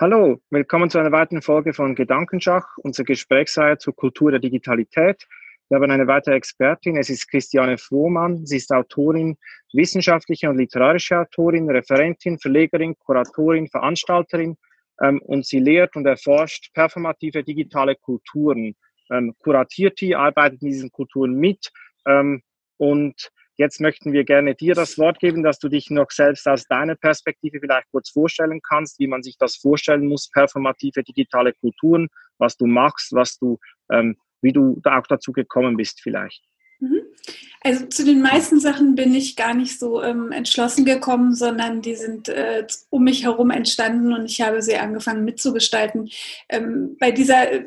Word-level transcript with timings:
Hallo, 0.00 0.40
willkommen 0.50 0.90
zu 0.90 0.98
einer 1.00 1.10
weiteren 1.10 1.42
Folge 1.42 1.72
von 1.74 1.96
Gedankenschach, 1.96 2.76
unser 2.76 3.02
Gesprächsreihe 3.02 3.78
zur 3.78 3.96
Kultur 3.96 4.30
der 4.30 4.38
Digitalität. 4.38 5.26
Wir 5.68 5.74
haben 5.74 5.90
eine 5.90 6.06
weitere 6.06 6.36
Expertin, 6.36 6.96
es 6.96 7.10
ist 7.10 7.28
Christiane 7.28 7.78
Frohmann. 7.78 8.46
Sie 8.46 8.58
ist 8.58 8.70
Autorin, 8.70 9.36
wissenschaftliche 9.72 10.48
und 10.50 10.56
literarische 10.56 11.18
Autorin, 11.18 11.68
Referentin, 11.68 12.38
Verlegerin, 12.38 12.96
Kuratorin, 12.96 13.66
Veranstalterin 13.66 14.56
ähm, 15.02 15.20
und 15.22 15.44
sie 15.46 15.58
lehrt 15.58 15.96
und 15.96 16.06
erforscht 16.06 16.72
performative 16.74 17.42
digitale 17.42 17.96
Kulturen, 17.96 18.76
ähm, 19.10 19.34
kuratiert 19.40 20.00
die, 20.00 20.14
arbeitet 20.14 20.62
in 20.62 20.68
diesen 20.68 20.92
Kulturen 20.92 21.34
mit 21.34 21.72
ähm, 22.06 22.42
und 22.76 23.32
Jetzt 23.58 23.80
möchten 23.80 24.12
wir 24.12 24.22
gerne 24.22 24.54
dir 24.54 24.74
das 24.74 24.98
Wort 24.98 25.18
geben, 25.18 25.42
dass 25.42 25.58
du 25.58 25.68
dich 25.68 25.90
noch 25.90 26.12
selbst 26.12 26.46
aus 26.46 26.64
deiner 26.66 26.94
Perspektive 26.94 27.58
vielleicht 27.58 27.90
kurz 27.90 28.08
vorstellen 28.08 28.60
kannst, 28.62 29.00
wie 29.00 29.08
man 29.08 29.24
sich 29.24 29.36
das 29.36 29.56
vorstellen 29.56 30.06
muss, 30.06 30.30
performative 30.30 31.02
digitale 31.02 31.52
Kulturen, 31.52 32.06
was 32.38 32.56
du 32.56 32.66
machst, 32.66 33.12
was 33.12 33.36
du, 33.36 33.58
ähm, 33.92 34.16
wie 34.42 34.52
du 34.52 34.78
da 34.84 35.00
auch 35.00 35.06
dazu 35.08 35.32
gekommen 35.32 35.76
bist 35.76 36.00
vielleicht. 36.00 36.44
Mhm. 36.78 37.00
Also 37.62 37.86
zu 37.86 38.04
den 38.04 38.22
meisten 38.22 38.60
Sachen 38.60 38.94
bin 38.94 39.12
ich 39.12 39.34
gar 39.34 39.54
nicht 39.54 39.80
so 39.80 40.00
ähm, 40.04 40.30
entschlossen 40.30 40.84
gekommen, 40.84 41.34
sondern 41.34 41.82
die 41.82 41.96
sind 41.96 42.28
äh, 42.28 42.64
um 42.90 43.02
mich 43.02 43.24
herum 43.24 43.50
entstanden 43.50 44.12
und 44.12 44.26
ich 44.26 44.40
habe 44.40 44.62
sie 44.62 44.76
angefangen 44.76 45.24
mitzugestalten. 45.24 46.08
Ähm, 46.48 46.96
bei 47.00 47.10
dieser 47.10 47.50
äh, 47.50 47.64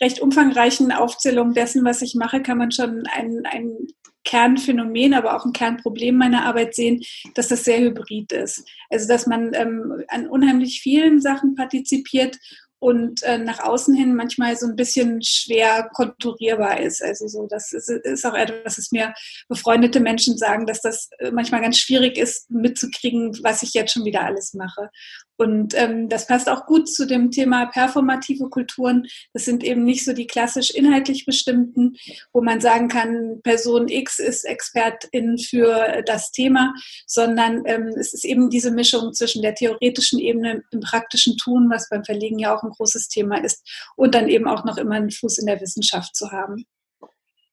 recht 0.00 0.20
umfangreichen 0.20 0.90
Aufzählung 0.90 1.52
dessen, 1.52 1.84
was 1.84 2.00
ich 2.00 2.14
mache, 2.14 2.40
kann 2.40 2.56
man 2.56 2.72
schon 2.72 3.04
ein, 3.12 3.42
ein 3.44 3.88
Kernphänomen, 4.24 5.14
aber 5.14 5.36
auch 5.36 5.44
ein 5.44 5.52
Kernproblem 5.52 6.16
meiner 6.16 6.44
Arbeit 6.44 6.74
sehen, 6.74 7.02
dass 7.34 7.48
das 7.48 7.64
sehr 7.64 7.80
hybrid 7.80 8.32
ist. 8.32 8.64
Also 8.90 9.06
dass 9.08 9.26
man 9.26 9.52
ähm, 9.54 10.02
an 10.08 10.26
unheimlich 10.28 10.80
vielen 10.80 11.20
Sachen 11.20 11.54
partizipiert 11.54 12.38
und 12.84 13.22
äh, 13.22 13.38
nach 13.38 13.60
außen 13.60 13.94
hin 13.94 14.14
manchmal 14.14 14.56
so 14.56 14.66
ein 14.66 14.76
bisschen 14.76 15.22
schwer 15.22 15.88
konturierbar 15.94 16.80
ist. 16.80 17.02
Also 17.02 17.28
so, 17.28 17.46
das 17.46 17.72
ist, 17.72 17.88
ist 17.88 18.26
auch 18.26 18.34
etwas, 18.34 18.76
was 18.76 18.92
mir 18.92 19.14
befreundete 19.48 20.00
Menschen 20.00 20.36
sagen, 20.36 20.66
dass 20.66 20.82
das 20.82 21.08
äh, 21.18 21.30
manchmal 21.30 21.62
ganz 21.62 21.78
schwierig 21.78 22.18
ist, 22.18 22.50
mitzukriegen, 22.50 23.38
was 23.42 23.62
ich 23.62 23.72
jetzt 23.72 23.94
schon 23.94 24.04
wieder 24.04 24.22
alles 24.24 24.52
mache. 24.52 24.90
Und 25.36 25.74
ähm, 25.74 26.08
das 26.08 26.26
passt 26.26 26.48
auch 26.48 26.66
gut 26.66 26.88
zu 26.88 27.06
dem 27.06 27.30
Thema 27.30 27.66
performative 27.66 28.48
Kulturen. 28.48 29.06
Das 29.32 29.44
sind 29.44 29.64
eben 29.64 29.84
nicht 29.84 30.04
so 30.04 30.12
die 30.12 30.26
klassisch 30.26 30.70
inhaltlich 30.70 31.26
bestimmten, 31.26 31.96
wo 32.32 32.42
man 32.42 32.60
sagen 32.60 32.88
kann, 32.88 33.40
Person 33.42 33.88
X 33.88 34.18
ist 34.18 34.44
Expertin 34.44 35.38
für 35.38 36.02
das 36.06 36.30
Thema, 36.30 36.72
sondern 37.06 37.62
ähm, 37.66 37.88
es 37.98 38.14
ist 38.14 38.24
eben 38.24 38.50
diese 38.50 38.70
Mischung 38.70 39.12
zwischen 39.12 39.42
der 39.42 39.54
theoretischen 39.54 40.18
Ebene, 40.18 40.62
dem 40.72 40.80
praktischen 40.80 41.36
Tun, 41.36 41.68
was 41.70 41.88
beim 41.88 42.04
Verlegen 42.04 42.38
ja 42.38 42.54
auch 42.54 42.62
ein 42.62 42.70
großes 42.70 43.08
Thema 43.08 43.42
ist, 43.42 43.66
und 43.96 44.14
dann 44.14 44.28
eben 44.28 44.46
auch 44.46 44.64
noch 44.64 44.76
immer 44.76 44.94
einen 44.94 45.10
Fuß 45.10 45.38
in 45.38 45.46
der 45.46 45.60
Wissenschaft 45.60 46.14
zu 46.14 46.30
haben. 46.30 46.64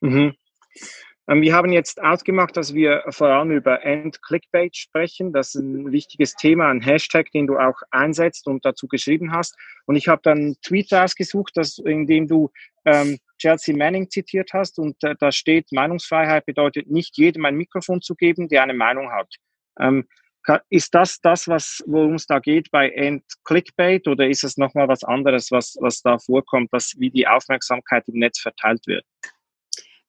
Mhm. 0.02 0.36
Ähm, 1.30 1.42
wir 1.42 1.54
haben 1.54 1.72
jetzt 1.72 2.02
ausgemacht, 2.02 2.58
dass 2.58 2.74
wir 2.74 3.04
vor 3.10 3.28
allem 3.28 3.52
über 3.52 3.84
End-Clickbait 3.84 4.76
sprechen. 4.76 5.34
Das 5.34 5.56
ist 5.56 5.62
ein 5.62 5.92
wichtiges 5.92 6.36
Thema, 6.36 6.70
ein 6.70 6.82
Hashtag, 6.82 7.32
den 7.32 7.48
du 7.48 7.58
auch 7.58 7.80
einsetzt 7.92 8.48
und 8.48 8.66
dazu 8.66 8.88
geschrieben 8.88 9.32
hast. 9.32 9.56
Und 9.86 9.96
ich 9.96 10.08
habe 10.08 10.22
dann 10.24 10.38
einen 10.38 10.62
Tweet 10.62 10.92
rausgesucht, 10.92 11.56
dass, 11.56 11.78
in 11.78 12.08
dem 12.08 12.28
du 12.28 12.52
ähm, 12.86 13.20
Chelsea 13.38 13.76
Manning 13.76 14.10
zitiert 14.10 14.52
hast 14.54 14.80
und 14.80 15.04
äh, 15.04 15.16
da 15.20 15.32
steht, 15.32 15.72
Meinungsfreiheit 15.72 16.46
bedeutet 16.46 16.90
nicht 16.90 17.18
jedem 17.18 17.46
ein 17.46 17.56
Mikrofon 17.56 18.02
zu 18.02 18.16
geben, 18.16 18.48
der 18.48 18.64
eine 18.64 18.74
Meinung 18.74 19.12
hat. 19.12 19.36
Ähm, 19.80 20.08
ist 20.70 20.96
das 20.96 21.22
das, 21.22 21.48
was, 21.48 21.84
worum 21.86 22.16
es 22.16 22.26
da 22.26 22.40
geht 22.40 22.72
bei 22.72 22.90
End-Clickbait 22.90 24.08
oder 24.08 24.28
ist 24.28 24.44
es 24.44 24.58
nochmal 24.58 24.88
was 24.88 25.04
anderes, 25.04 25.52
was, 25.52 25.78
was 25.80 26.02
da 26.02 26.18
vorkommt, 26.18 26.74
dass 26.74 26.96
wie 26.98 27.12
die 27.12 27.28
Aufmerksamkeit 27.28 28.08
im 28.08 28.20
Netz 28.20 28.40
verteilt 28.40 28.82
wird? 28.88 29.06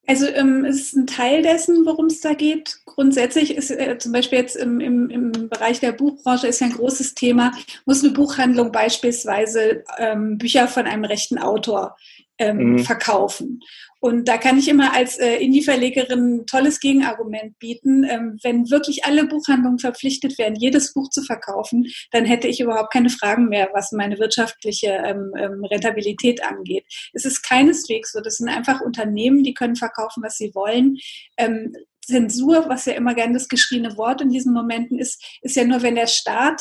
Also 0.06 0.26
ähm, 0.26 0.64
es 0.64 0.80
ist 0.80 0.96
ein 0.96 1.06
Teil 1.06 1.42
dessen, 1.42 1.86
worum 1.86 2.06
es 2.06 2.20
da 2.20 2.34
geht. 2.34 2.80
Grundsätzlich 2.86 3.56
ist 3.56 3.70
äh, 3.70 3.98
zum 3.98 4.12
Beispiel 4.12 4.38
jetzt 4.38 4.56
im, 4.56 4.80
im, 4.80 5.10
im 5.10 5.48
Bereich 5.48 5.78
der 5.78 5.92
Buchbranche 5.92 6.48
ist 6.48 6.60
ja 6.60 6.66
ein 6.66 6.72
großes 6.72 7.14
Thema, 7.14 7.52
muss 7.86 8.02
eine 8.02 8.12
Buchhandlung 8.12 8.72
beispielsweise 8.72 9.84
ähm, 9.98 10.38
Bücher 10.38 10.66
von 10.66 10.86
einem 10.86 11.04
rechten 11.04 11.38
Autor 11.38 11.96
ähm, 12.42 12.72
mhm. 12.72 12.78
verkaufen. 12.80 13.60
Und 14.00 14.26
da 14.26 14.36
kann 14.36 14.58
ich 14.58 14.66
immer 14.66 14.94
als 14.94 15.16
äh, 15.20 15.36
Indie-Verlegerin 15.36 16.38
ein 16.38 16.46
tolles 16.46 16.80
Gegenargument 16.80 17.56
bieten. 17.60 18.02
Ähm, 18.02 18.36
wenn 18.42 18.68
wirklich 18.68 19.04
alle 19.04 19.26
Buchhandlungen 19.26 19.78
verpflichtet 19.78 20.38
wären, 20.38 20.56
jedes 20.56 20.92
Buch 20.92 21.08
zu 21.08 21.22
verkaufen, 21.22 21.86
dann 22.10 22.24
hätte 22.24 22.48
ich 22.48 22.58
überhaupt 22.58 22.92
keine 22.92 23.10
Fragen 23.10 23.48
mehr, 23.48 23.70
was 23.72 23.92
meine 23.92 24.18
wirtschaftliche 24.18 24.88
ähm, 24.88 25.32
ähm, 25.38 25.64
Rentabilität 25.64 26.44
angeht. 26.44 26.84
Es 27.12 27.24
ist 27.24 27.42
keineswegs 27.42 28.10
so. 28.10 28.20
Das 28.20 28.38
sind 28.38 28.48
einfach 28.48 28.80
Unternehmen, 28.80 29.44
die 29.44 29.54
können 29.54 29.76
verkaufen, 29.76 30.24
was 30.24 30.36
sie 30.36 30.52
wollen. 30.52 30.98
Ähm, 31.36 31.72
Zensur, 32.04 32.68
was 32.68 32.86
ja 32.86 32.94
immer 32.94 33.14
gern 33.14 33.32
das 33.32 33.48
geschriene 33.48 33.96
Wort 33.96 34.20
in 34.20 34.30
diesen 34.30 34.52
Momenten 34.52 34.98
ist, 34.98 35.22
ist 35.42 35.54
ja 35.54 35.64
nur, 35.64 35.82
wenn 35.82 35.94
der 35.94 36.08
Staat 36.08 36.60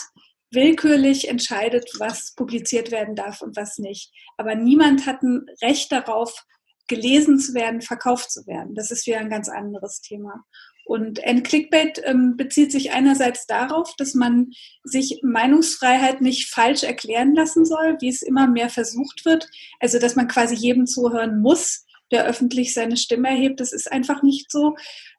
willkürlich 0.51 1.27
entscheidet, 1.27 1.89
was 1.97 2.33
publiziert 2.35 2.91
werden 2.91 3.15
darf 3.15 3.41
und 3.41 3.55
was 3.55 3.77
nicht. 3.77 4.11
Aber 4.37 4.55
niemand 4.55 5.05
hat 5.05 5.21
ein 5.23 5.45
Recht 5.61 5.91
darauf, 5.91 6.45
gelesen 6.87 7.39
zu 7.39 7.53
werden, 7.53 7.81
verkauft 7.81 8.31
zu 8.31 8.45
werden. 8.47 8.75
Das 8.75 8.91
ist 8.91 9.07
wieder 9.07 9.19
ein 9.19 9.29
ganz 9.29 9.47
anderes 9.47 10.01
Thema. 10.01 10.43
Und 10.83 11.23
ein 11.23 11.43
Clickbait 11.43 12.01
ähm, 12.03 12.35
bezieht 12.35 12.71
sich 12.71 12.91
einerseits 12.91 13.45
darauf, 13.45 13.95
dass 13.97 14.13
man 14.13 14.51
sich 14.83 15.21
Meinungsfreiheit 15.23 16.21
nicht 16.21 16.49
falsch 16.49 16.83
erklären 16.83 17.33
lassen 17.33 17.65
soll, 17.65 17.97
wie 18.01 18.09
es 18.09 18.21
immer 18.21 18.47
mehr 18.47 18.69
versucht 18.69 19.23
wird. 19.23 19.47
Also, 19.79 19.99
dass 19.99 20.15
man 20.15 20.27
quasi 20.27 20.55
jedem 20.55 20.87
zuhören 20.87 21.39
muss, 21.39 21.85
der 22.11 22.25
öffentlich 22.25 22.73
seine 22.73 22.97
Stimme 22.97 23.29
erhebt. 23.29 23.59
Das 23.59 23.73
ist 23.73 23.91
einfach 23.91 24.23
nicht 24.23 24.51
so. 24.51 24.75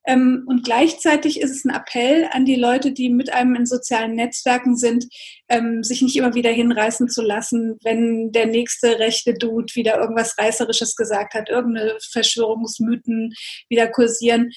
Ähm, 0.07 0.45
und 0.47 0.65
gleichzeitig 0.65 1.41
ist 1.41 1.51
es 1.51 1.65
ein 1.65 1.75
Appell 1.75 2.29
an 2.33 2.45
die 2.45 2.57
Leute, 2.57 2.93
die 2.93 3.09
mit 3.09 3.33
einem 3.33 3.55
in 3.55 3.67
sozialen 3.67 4.15
Netzwerken 4.15 4.77
sind, 4.77 5.07
ähm, 5.49 5.85
sich 5.85 6.03
nicht 6.03 6.17
immer 6.17 6.35
wieder 6.35 6.51
hinreißen 6.51 7.09
zu 7.09 7.23
lassen, 7.23 7.79
wenn 7.85 8.33
der 8.33 8.47
nächste 8.47 8.99
rechte 8.99 9.35
Dude 9.35 9.75
wieder 9.75 9.99
irgendwas 9.99 10.37
Reißerisches 10.39 10.97
gesagt 10.97 11.35
hat, 11.35 11.49
irgendeine 11.49 11.97
Verschwörungsmythen 12.11 13.33
wieder 13.69 13.89
kursieren 13.89 14.51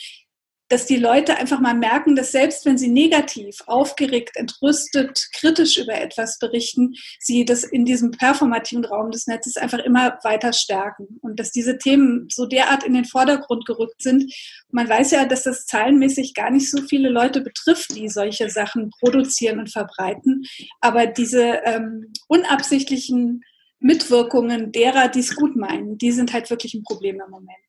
dass 0.69 0.87
die 0.87 0.97
Leute 0.97 1.37
einfach 1.37 1.59
mal 1.59 1.75
merken, 1.75 2.15
dass 2.15 2.31
selbst 2.31 2.65
wenn 2.65 2.77
sie 2.77 2.87
negativ, 2.87 3.59
aufgeregt, 3.67 4.35
entrüstet, 4.35 5.27
kritisch 5.33 5.77
über 5.77 5.93
etwas 5.93 6.39
berichten, 6.39 6.93
sie 7.19 7.45
das 7.45 7.63
in 7.63 7.85
diesem 7.85 8.11
performativen 8.11 8.85
Raum 8.85 9.11
des 9.11 9.27
Netzes 9.27 9.57
einfach 9.57 9.79
immer 9.79 10.17
weiter 10.23 10.53
stärken 10.53 11.19
und 11.21 11.39
dass 11.39 11.51
diese 11.51 11.77
Themen 11.77 12.27
so 12.31 12.45
derart 12.45 12.83
in 12.83 12.93
den 12.93 13.05
Vordergrund 13.05 13.65
gerückt 13.65 14.01
sind. 14.01 14.33
Man 14.71 14.89
weiß 14.89 15.11
ja, 15.11 15.25
dass 15.25 15.43
das 15.43 15.65
zahlenmäßig 15.65 16.33
gar 16.33 16.49
nicht 16.49 16.69
so 16.69 16.81
viele 16.81 17.09
Leute 17.09 17.41
betrifft, 17.41 17.95
die 17.95 18.09
solche 18.09 18.49
Sachen 18.49 18.89
produzieren 18.99 19.59
und 19.59 19.71
verbreiten, 19.71 20.45
aber 20.81 21.05
diese 21.05 21.61
ähm, 21.65 22.11
unabsichtlichen 22.27 23.43
Mitwirkungen 23.79 24.71
derer, 24.71 25.09
die 25.09 25.19
es 25.19 25.35
gut 25.35 25.55
meinen, 25.55 25.97
die 25.99 26.11
sind 26.11 26.33
halt 26.33 26.49
wirklich 26.49 26.73
ein 26.73 26.83
Problem 26.83 27.21
im 27.23 27.29
Moment. 27.29 27.59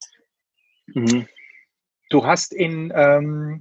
Mhm. 0.95 1.27
Du 2.16 2.25
hast 2.25 2.54
in 2.54 2.91
ähm, 2.97 3.60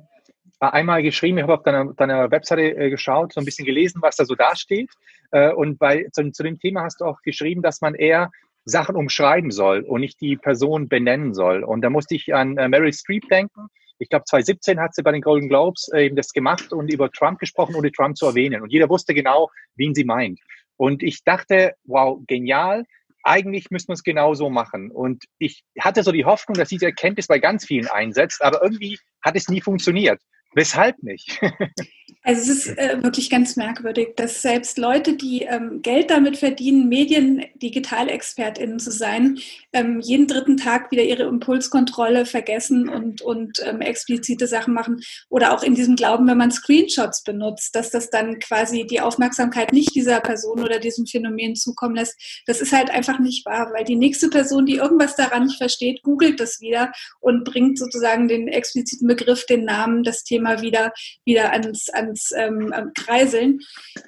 einmal 0.62 1.04
geschrieben, 1.04 1.38
ich 1.38 1.44
habe 1.44 1.56
auf 1.56 1.64
deiner, 1.64 1.94
deiner 1.94 2.32
Webseite 2.32 2.62
äh, 2.62 2.90
geschaut, 2.90 3.34
so 3.34 3.42
ein 3.42 3.46
bisschen 3.46 3.66
gelesen, 3.66 4.02
was 4.02 4.16
da 4.16 4.24
so 4.24 4.34
dasteht. 4.34 4.90
Äh, 5.32 5.52
und 5.52 5.78
bei, 5.78 6.08
zu, 6.14 6.32
zu, 6.32 6.42
dem 6.42 6.58
Thema 6.58 6.84
hast 6.84 7.02
du 7.02 7.06
auch 7.06 7.22
geschrieben, 7.22 7.62
dass 7.62 7.82
man 7.82 7.96
eher 7.96 8.32
Sachen 8.64 8.96
umschreiben 8.96 9.52
soll 9.52 9.82
und 9.82 10.00
nicht 10.00 10.22
die 10.22 10.38
Person 10.38 10.88
benennen 10.88 11.34
soll. 11.34 11.66
Und 11.66 11.82
da 11.82 11.90
musste 11.90 12.16
ich 12.16 12.34
an 12.34 12.58
äh, 12.58 12.70
Meryl 12.70 12.94
Streep 12.94 13.28
denken. 13.28 13.68
Ich 14.00 14.08
glaube, 14.08 14.24
2017 14.24 14.80
hat 14.80 14.96
sie 14.96 15.04
bei 15.04 15.12
den 15.12 15.22
Golden 15.22 15.50
Globes 15.50 15.90
äh, 15.94 16.06
eben 16.06 16.16
das 16.16 16.32
gemacht 16.32 16.72
und 16.72 16.90
über 16.90 17.12
Trump 17.12 17.40
gesprochen, 17.40 17.76
ohne 17.76 17.92
Trump 17.92 18.16
zu 18.16 18.26
erwähnen. 18.26 18.62
Und 18.62 18.72
jeder 18.72 18.88
wusste 18.88 19.14
genau, 19.14 19.50
wen 19.76 19.94
sie 19.94 20.06
meint. 20.06 20.40
Und 20.78 21.04
ich 21.04 21.26
dachte, 21.26 21.74
wow, 21.84 22.22
genial 22.26 22.86
eigentlich 23.26 23.72
müssen 23.72 23.90
wir 23.90 23.94
es 23.94 24.04
genau 24.04 24.36
so 24.36 24.50
machen. 24.50 24.92
Und 24.92 25.26
ich 25.40 25.64
hatte 25.80 26.04
so 26.04 26.12
die 26.12 26.26
Hoffnung, 26.26 26.56
dass 26.56 26.70
diese 26.70 26.86
Erkenntnis 26.86 27.28
bei 27.28 27.40
ganz 27.40 27.66
vielen 27.66 27.88
einsetzt, 27.88 28.42
aber 28.44 28.62
irgendwie 28.64 29.00
hat 29.22 29.36
es 29.36 29.50
nie 29.50 29.62
funktioniert. 29.62 30.22
Weshalb 30.54 31.02
nicht? 31.04 31.42
Also 32.28 32.42
es 32.42 32.66
ist 32.66 32.78
äh, 32.80 33.04
wirklich 33.04 33.30
ganz 33.30 33.56
merkwürdig, 33.56 34.16
dass 34.16 34.42
selbst 34.42 34.80
Leute, 34.80 35.14
die 35.14 35.44
ähm, 35.44 35.84
Geld 35.84 36.10
damit 36.10 36.38
verdienen, 36.38 36.90
Medien-Digitalexpertinnen 36.90 38.80
zu 38.80 38.90
sein, 38.90 39.38
ähm, 39.74 40.00
jeden 40.00 40.26
dritten 40.26 40.58
Tag 40.58 40.90
wieder 40.90 41.04
ihre 41.04 41.24
Impulskontrolle 41.24 42.26
vergessen 42.26 42.90
und, 42.90 43.22
und 43.22 43.60
ähm, 43.64 43.80
explizite 43.82 44.48
Sachen 44.48 44.74
machen. 44.74 45.02
Oder 45.30 45.54
auch 45.54 45.62
in 45.62 45.76
diesem 45.76 45.96
Glauben, 45.96 46.28
wenn 46.28 46.40
man 46.40 46.50
Screenshots 46.50 47.22
benutzt, 47.22 47.76
dass 47.76 47.92
das 47.92 48.10
dann 48.10 48.40
quasi 48.40 48.88
die 48.88 49.02
Aufmerksamkeit 49.02 49.72
nicht 49.72 49.94
dieser 49.94 50.20
Person 50.20 50.64
oder 50.64 50.80
diesem 50.80 51.06
Phänomen 51.06 51.56
zukommen 51.56 51.96
lässt. 51.96 52.20
Das 52.48 52.60
ist 52.60 52.74
halt 52.74 52.90
einfach 52.90 53.20
nicht 53.20 53.46
wahr, 53.46 53.72
weil 53.72 53.84
die 53.84 53.96
nächste 53.96 54.30
Person, 54.30 54.66
die 54.66 54.78
irgendwas 54.78 55.16
daran 55.16 55.44
nicht 55.44 55.60
versteht, 55.60 56.02
googelt 56.02 56.40
das 56.40 56.60
wieder 56.60 56.92
und 57.20 57.44
bringt 57.44 57.78
sozusagen 57.78 58.28
den 58.28 58.48
expliziten 58.48 59.08
Begriff, 59.08 59.46
den 59.46 59.64
Namen, 59.64 60.02
das 60.02 60.24
Thema 60.24 60.64
wieder, 60.64 60.92
wieder 61.24 61.52
ans, 61.52 61.90
ans 61.90 62.15
ähm, 62.36 62.74
Kreiseln. 62.96 63.60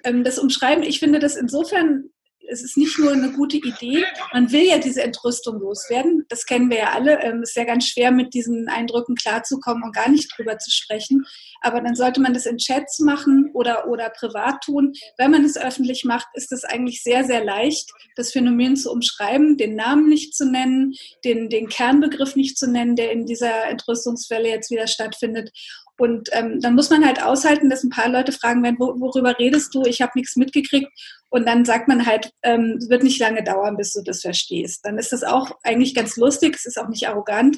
Ähm, 0.03 0.23
das 0.23 0.39
Umschreiben, 0.39 0.83
ich 0.83 0.99
finde 0.99 1.19
das 1.19 1.35
insofern 1.35 2.09
es 2.47 2.63
ist 2.63 2.77
nicht 2.77 2.97
nur 2.97 3.11
eine 3.11 3.31
gute 3.31 3.57
Idee, 3.57 4.05
man 4.33 4.51
will 4.51 4.63
ja 4.63 4.77
diese 4.77 5.03
Entrüstung 5.03 5.59
loswerden. 5.59 6.25
Das 6.29 6.45
kennen 6.45 6.69
wir 6.69 6.77
ja 6.77 6.91
alle. 6.93 7.21
Ähm, 7.21 7.41
es 7.41 7.49
ist 7.49 7.55
ja 7.55 7.65
ganz 7.65 7.87
schwer, 7.87 8.11
mit 8.11 8.33
diesen 8.33 8.69
Eindrücken 8.69 9.15
klarzukommen 9.15 9.83
und 9.83 9.95
gar 9.95 10.09
nicht 10.09 10.31
drüber 10.35 10.57
zu 10.57 10.71
sprechen. 10.71 11.25
Aber 11.61 11.81
dann 11.81 11.95
sollte 11.95 12.21
man 12.21 12.33
das 12.33 12.45
in 12.45 12.57
Chats 12.57 12.99
machen 12.99 13.51
oder, 13.53 13.87
oder 13.87 14.09
privat 14.09 14.61
tun. 14.63 14.93
Wenn 15.17 15.31
man 15.31 15.43
es 15.43 15.57
öffentlich 15.57 16.03
macht, 16.05 16.27
ist 16.33 16.51
es 16.51 16.63
eigentlich 16.63 17.03
sehr, 17.03 17.23
sehr 17.23 17.43
leicht, 17.43 17.91
das 18.15 18.31
Phänomen 18.31 18.75
zu 18.75 18.91
umschreiben, 18.91 19.57
den 19.57 19.75
Namen 19.75 20.07
nicht 20.07 20.35
zu 20.35 20.49
nennen, 20.49 20.93
den, 21.23 21.49
den 21.49 21.67
Kernbegriff 21.67 22.35
nicht 22.35 22.57
zu 22.57 22.69
nennen, 22.69 22.95
der 22.95 23.11
in 23.11 23.25
dieser 23.25 23.65
Entrüstungswelle 23.65 24.47
jetzt 24.47 24.71
wieder 24.71 24.87
stattfindet. 24.87 25.51
Und 25.97 26.29
ähm, 26.31 26.59
dann 26.61 26.75
muss 26.75 26.89
man 26.89 27.05
halt 27.05 27.23
aushalten, 27.23 27.69
dass 27.69 27.83
ein 27.83 27.89
paar 27.89 28.09
Leute 28.09 28.31
fragen 28.31 28.63
werden, 28.63 28.77
wo, 28.79 28.99
worüber 28.99 29.37
redest 29.39 29.73
du? 29.73 29.83
Ich 29.83 30.01
habe 30.01 30.11
nichts 30.15 30.35
mitgekriegt. 30.35 30.87
Und 31.29 31.47
dann 31.47 31.65
sagt 31.65 31.87
man 31.87 32.05
halt, 32.05 32.31
ähm, 32.43 32.77
es 32.79 32.89
wird 32.89 33.03
nicht 33.03 33.19
lange 33.19 33.43
dauern, 33.43 33.77
bis 33.77 33.93
du 33.93 34.01
das 34.03 34.21
verstehst. 34.21 34.85
Dann 34.85 34.97
ist 34.97 35.11
das 35.11 35.23
auch 35.23 35.51
eigentlich 35.63 35.95
ganz 35.95 36.15
lustig, 36.15 36.55
es 36.55 36.65
ist 36.65 36.79
auch 36.79 36.87
nicht 36.87 37.07
arrogant. 37.07 37.57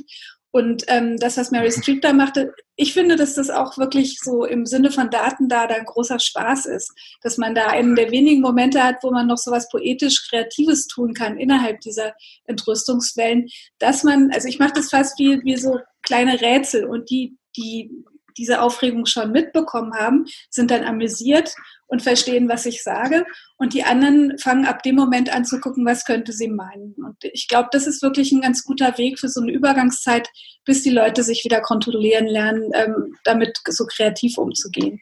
Und 0.52 0.84
ähm, 0.88 1.18
das, 1.18 1.38
was 1.38 1.52
Mary 1.52 1.72
Street 1.72 2.04
da 2.04 2.12
machte, 2.12 2.54
ich 2.76 2.94
finde, 2.94 3.16
dass 3.16 3.36
das 3.36 3.52
auch 3.52 3.78
wirklich 3.78 4.18
so 4.20 4.46
im 4.46 4.66
Sinne 4.66 4.90
von 4.90 5.12
Daten 5.12 5.48
da, 5.48 5.68
da 5.68 5.78
großer 5.78 6.20
Spaß 6.20 6.66
ist. 6.66 6.92
Dass 7.22 7.38
man 7.38 7.54
da 7.54 7.68
einen 7.68 7.96
der 7.96 8.10
wenigen 8.10 8.42
Momente 8.42 8.84
hat, 8.84 9.04
wo 9.04 9.12
man 9.12 9.28
noch 9.28 9.38
so 9.38 9.52
was 9.52 9.70
poetisch 9.70 10.28
Kreatives 10.28 10.88
tun 10.88 11.14
kann 11.14 11.38
innerhalb 11.38 11.82
dieser 11.82 12.16
Entrüstungswellen. 12.46 13.48
Dass 13.78 14.04
man, 14.04 14.32
also 14.34 14.48
ich 14.48 14.58
mache 14.58 14.74
das 14.74 14.90
fast 14.90 15.20
wie, 15.20 15.40
wie 15.44 15.58
so 15.58 15.80
kleine 16.02 16.42
Rätsel 16.42 16.86
und 16.86 17.12
die, 17.12 17.38
die 17.56 17.92
diese 18.40 18.62
Aufregung 18.62 19.06
schon 19.06 19.32
mitbekommen 19.32 19.94
haben, 19.94 20.26
sind 20.50 20.72
dann 20.72 20.86
amüsiert 20.86 21.54
und 21.88 22.02
verstehen, 22.02 22.48
was 22.48 22.66
ich 22.66 22.84
sage. 22.84 23.26
Und 23.58 23.74
die 23.74 23.84
anderen 23.84 24.38
fangen 24.38 24.66
ab 24.66 24.84
dem 24.84 24.96
Moment 24.96 25.34
an 25.34 25.44
zu 25.44 25.60
gucken, 25.60 25.86
was 25.86 26.06
könnte 26.06 26.32
sie 26.32 26.48
meinen. 26.48 26.94
Und 26.94 27.18
ich 27.22 27.48
glaube, 27.48 27.70
das 27.72 27.86
ist 27.86 28.02
wirklich 28.02 28.32
ein 28.32 28.42
ganz 28.42 28.64
guter 28.64 28.98
Weg 28.98 29.20
für 29.20 29.28
so 29.28 29.42
eine 29.42 29.52
Übergangszeit, 29.52 30.30
bis 30.66 30.84
die 30.84 30.92
Leute 30.92 31.24
sich 31.24 31.44
wieder 31.44 31.62
kontrollieren 31.62 32.28
lernen, 32.28 32.72
ähm, 32.74 33.16
damit 33.24 33.58
so 33.68 33.86
kreativ 33.86 34.38
umzugehen. 34.38 35.02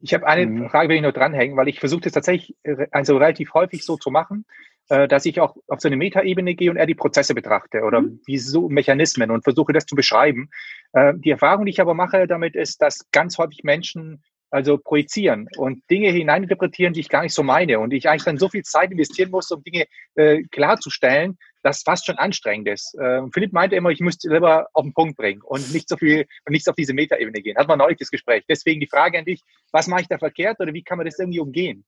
Ich 0.00 0.14
habe 0.14 0.26
eine 0.26 0.46
mhm. 0.46 0.68
Frage, 0.70 0.88
will 0.88 0.96
ich 0.96 1.02
noch 1.02 1.12
dranhängen, 1.12 1.56
weil 1.56 1.68
ich 1.68 1.80
versuche 1.80 2.02
das 2.02 2.12
tatsächlich 2.12 2.56
also 2.90 3.16
relativ 3.16 3.54
häufig 3.54 3.84
so 3.84 3.96
zu 3.96 4.10
machen, 4.10 4.44
äh, 4.48 4.75
dass 4.88 5.24
ich 5.24 5.40
auch 5.40 5.56
auf 5.68 5.80
so 5.80 5.88
eine 5.88 5.96
Metaebene 5.96 6.54
gehe 6.54 6.70
und 6.70 6.76
eher 6.76 6.86
die 6.86 6.94
Prozesse 6.94 7.34
betrachte 7.34 7.82
oder 7.82 8.02
mhm. 8.02 8.20
wieso 8.26 8.68
Mechanismen 8.68 9.30
und 9.30 9.44
versuche 9.44 9.72
das 9.72 9.86
zu 9.86 9.96
beschreiben. 9.96 10.50
Äh, 10.92 11.14
die 11.16 11.30
Erfahrung, 11.30 11.64
die 11.64 11.70
ich 11.70 11.80
aber 11.80 11.94
mache 11.94 12.26
damit 12.26 12.54
ist, 12.54 12.80
dass 12.82 13.10
ganz 13.10 13.38
häufig 13.38 13.64
Menschen 13.64 14.22
also 14.50 14.78
projizieren 14.78 15.48
und 15.56 15.82
Dinge 15.90 16.10
hineininterpretieren, 16.10 16.94
die 16.94 17.00
ich 17.00 17.08
gar 17.08 17.22
nicht 17.22 17.34
so 17.34 17.42
meine 17.42 17.80
und 17.80 17.92
ich 17.92 18.08
eigentlich 18.08 18.24
dann 18.24 18.38
so 18.38 18.48
viel 18.48 18.62
Zeit 18.62 18.92
investieren 18.92 19.30
muss, 19.30 19.50
um 19.50 19.62
Dinge 19.62 19.86
äh, 20.14 20.42
klarzustellen, 20.44 21.36
dass 21.62 21.82
fast 21.82 22.06
schon 22.06 22.16
anstrengend 22.16 22.68
ist. 22.68 22.94
Äh, 22.94 23.22
Philipp 23.34 23.52
meinte 23.52 23.74
immer, 23.74 23.90
ich 23.90 24.00
müsste 24.00 24.32
lieber 24.32 24.68
auf 24.72 24.84
den 24.84 24.94
Punkt 24.94 25.16
bringen 25.16 25.42
und 25.42 25.72
nicht 25.72 25.88
so 25.88 25.96
viel 25.96 26.26
und 26.44 26.52
nicht 26.52 26.68
auf 26.68 26.76
diese 26.76 26.94
Metaebene 26.94 27.42
gehen. 27.42 27.58
Hat 27.58 27.66
man 27.66 27.78
neulich 27.78 27.98
das 27.98 28.10
Gespräch. 28.10 28.44
Deswegen 28.48 28.80
die 28.80 28.86
Frage 28.86 29.18
an 29.18 29.24
dich, 29.24 29.42
was 29.72 29.88
mache 29.88 30.02
ich 30.02 30.08
da 30.08 30.18
verkehrt 30.18 30.60
oder 30.60 30.72
wie 30.72 30.84
kann 30.84 30.98
man 30.98 31.06
das 31.06 31.18
irgendwie 31.18 31.40
umgehen? 31.40 31.84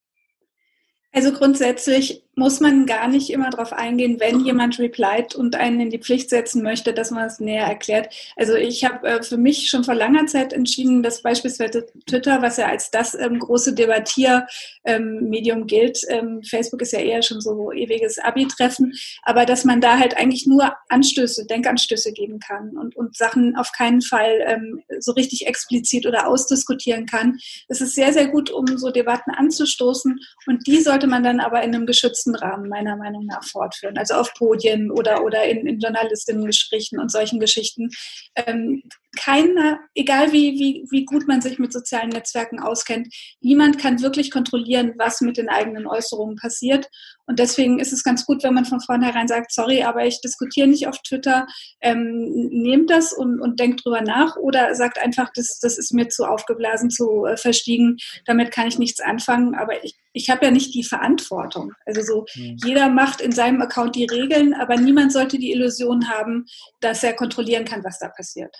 Also 1.12 1.32
grundsätzlich 1.32 2.22
muss 2.38 2.60
man 2.60 2.86
gar 2.86 3.08
nicht 3.08 3.30
immer 3.30 3.50
darauf 3.50 3.72
eingehen, 3.72 4.20
wenn 4.20 4.44
jemand 4.44 4.78
replied 4.78 5.34
und 5.34 5.56
einen 5.56 5.80
in 5.80 5.90
die 5.90 5.98
Pflicht 5.98 6.30
setzen 6.30 6.62
möchte, 6.62 6.94
dass 6.94 7.10
man 7.10 7.26
es 7.26 7.40
näher 7.40 7.66
erklärt. 7.66 8.14
Also 8.36 8.54
ich 8.54 8.84
habe 8.84 9.08
äh, 9.08 9.22
für 9.22 9.36
mich 9.36 9.68
schon 9.68 9.82
vor 9.82 9.94
langer 9.94 10.26
Zeit 10.26 10.52
entschieden, 10.52 11.02
dass 11.02 11.22
beispielsweise 11.22 11.86
Twitter, 12.06 12.40
was 12.40 12.56
ja 12.56 12.66
als 12.66 12.92
das 12.92 13.14
ähm, 13.14 13.40
große 13.40 13.74
Debattiermedium 13.74 15.58
ähm, 15.58 15.66
gilt, 15.66 16.00
ähm, 16.08 16.42
Facebook 16.48 16.82
ist 16.82 16.92
ja 16.92 17.00
eher 17.00 17.22
schon 17.22 17.40
so 17.40 17.72
ewiges 17.72 18.18
Abi-Treffen, 18.20 18.92
aber 19.22 19.44
dass 19.44 19.64
man 19.64 19.80
da 19.80 19.98
halt 19.98 20.16
eigentlich 20.16 20.46
nur 20.46 20.72
Anstöße, 20.88 21.44
Denkanstöße 21.46 22.12
geben 22.12 22.38
kann 22.38 22.76
und, 22.76 22.94
und 22.94 23.16
Sachen 23.16 23.56
auf 23.56 23.72
keinen 23.72 24.00
Fall 24.00 24.44
ähm, 24.46 24.82
so 25.00 25.10
richtig 25.12 25.48
explizit 25.48 26.06
oder 26.06 26.28
ausdiskutieren 26.28 27.06
kann. 27.06 27.38
Es 27.66 27.80
ist 27.80 27.96
sehr, 27.96 28.12
sehr 28.12 28.28
gut, 28.28 28.50
um 28.50 28.78
so 28.78 28.90
Debatten 28.90 29.32
anzustoßen 29.32 30.20
und 30.46 30.66
die 30.68 30.80
soll 30.80 30.97
sollte 30.98 31.06
man 31.06 31.22
dann 31.22 31.38
aber 31.38 31.62
in 31.62 31.72
einem 31.72 31.86
geschützten 31.86 32.34
Rahmen 32.34 32.68
meiner 32.68 32.96
Meinung 32.96 33.24
nach 33.26 33.44
fortführen. 33.44 33.96
Also 33.96 34.14
auf 34.14 34.34
Podien 34.34 34.90
oder, 34.90 35.22
oder 35.22 35.44
in, 35.44 35.64
in 35.64 35.78
Journalistinnengesprächen 35.78 36.98
und 36.98 37.12
solchen 37.12 37.38
Geschichten. 37.38 37.90
Ähm, 38.34 38.82
keiner, 39.18 39.80
egal 39.94 40.32
wie, 40.32 40.58
wie, 40.58 40.86
wie 40.90 41.04
gut 41.04 41.26
man 41.26 41.40
sich 41.40 41.58
mit 41.58 41.72
sozialen 41.72 42.10
Netzwerken 42.10 42.60
auskennt, 42.60 43.12
niemand 43.40 43.78
kann 43.78 44.00
wirklich 44.00 44.30
kontrollieren, 44.30 44.94
was 44.96 45.20
mit 45.20 45.36
den 45.36 45.48
eigenen 45.48 45.86
Äußerungen 45.86 46.36
passiert. 46.36 46.88
Und 47.26 47.38
deswegen 47.38 47.78
ist 47.78 47.92
es 47.92 48.04
ganz 48.04 48.24
gut, 48.24 48.42
wenn 48.42 48.54
man 48.54 48.64
von 48.64 48.80
vornherein 48.80 49.28
sagt, 49.28 49.52
sorry, 49.52 49.82
aber 49.82 50.06
ich 50.06 50.20
diskutiere 50.20 50.68
nicht 50.68 50.86
auf 50.86 50.98
Twitter, 51.02 51.46
ähm, 51.80 52.48
nehmt 52.50 52.90
das 52.90 53.12
und, 53.12 53.40
und 53.40 53.60
denkt 53.60 53.84
drüber 53.84 54.00
nach 54.00 54.36
oder 54.36 54.74
sagt 54.74 54.98
einfach, 54.98 55.30
das, 55.34 55.58
das 55.60 55.78
ist 55.78 55.92
mir 55.92 56.08
zu 56.08 56.24
aufgeblasen, 56.24 56.90
zu 56.90 57.26
äh, 57.26 57.36
verstiegen, 57.36 57.98
damit 58.24 58.50
kann 58.50 58.68
ich 58.68 58.78
nichts 58.78 59.00
anfangen, 59.00 59.54
aber 59.54 59.84
ich, 59.84 59.94
ich 60.12 60.30
habe 60.30 60.46
ja 60.46 60.50
nicht 60.50 60.74
die 60.74 60.84
Verantwortung. 60.84 61.72
Also 61.84 62.02
so, 62.02 62.26
mhm. 62.34 62.56
jeder 62.64 62.88
macht 62.88 63.20
in 63.20 63.32
seinem 63.32 63.60
Account 63.60 63.96
die 63.96 64.06
Regeln, 64.06 64.54
aber 64.54 64.76
niemand 64.76 65.12
sollte 65.12 65.38
die 65.38 65.52
Illusion 65.52 66.08
haben, 66.08 66.46
dass 66.80 67.02
er 67.02 67.14
kontrollieren 67.14 67.64
kann, 67.64 67.84
was 67.84 67.98
da 67.98 68.08
passiert. 68.08 68.54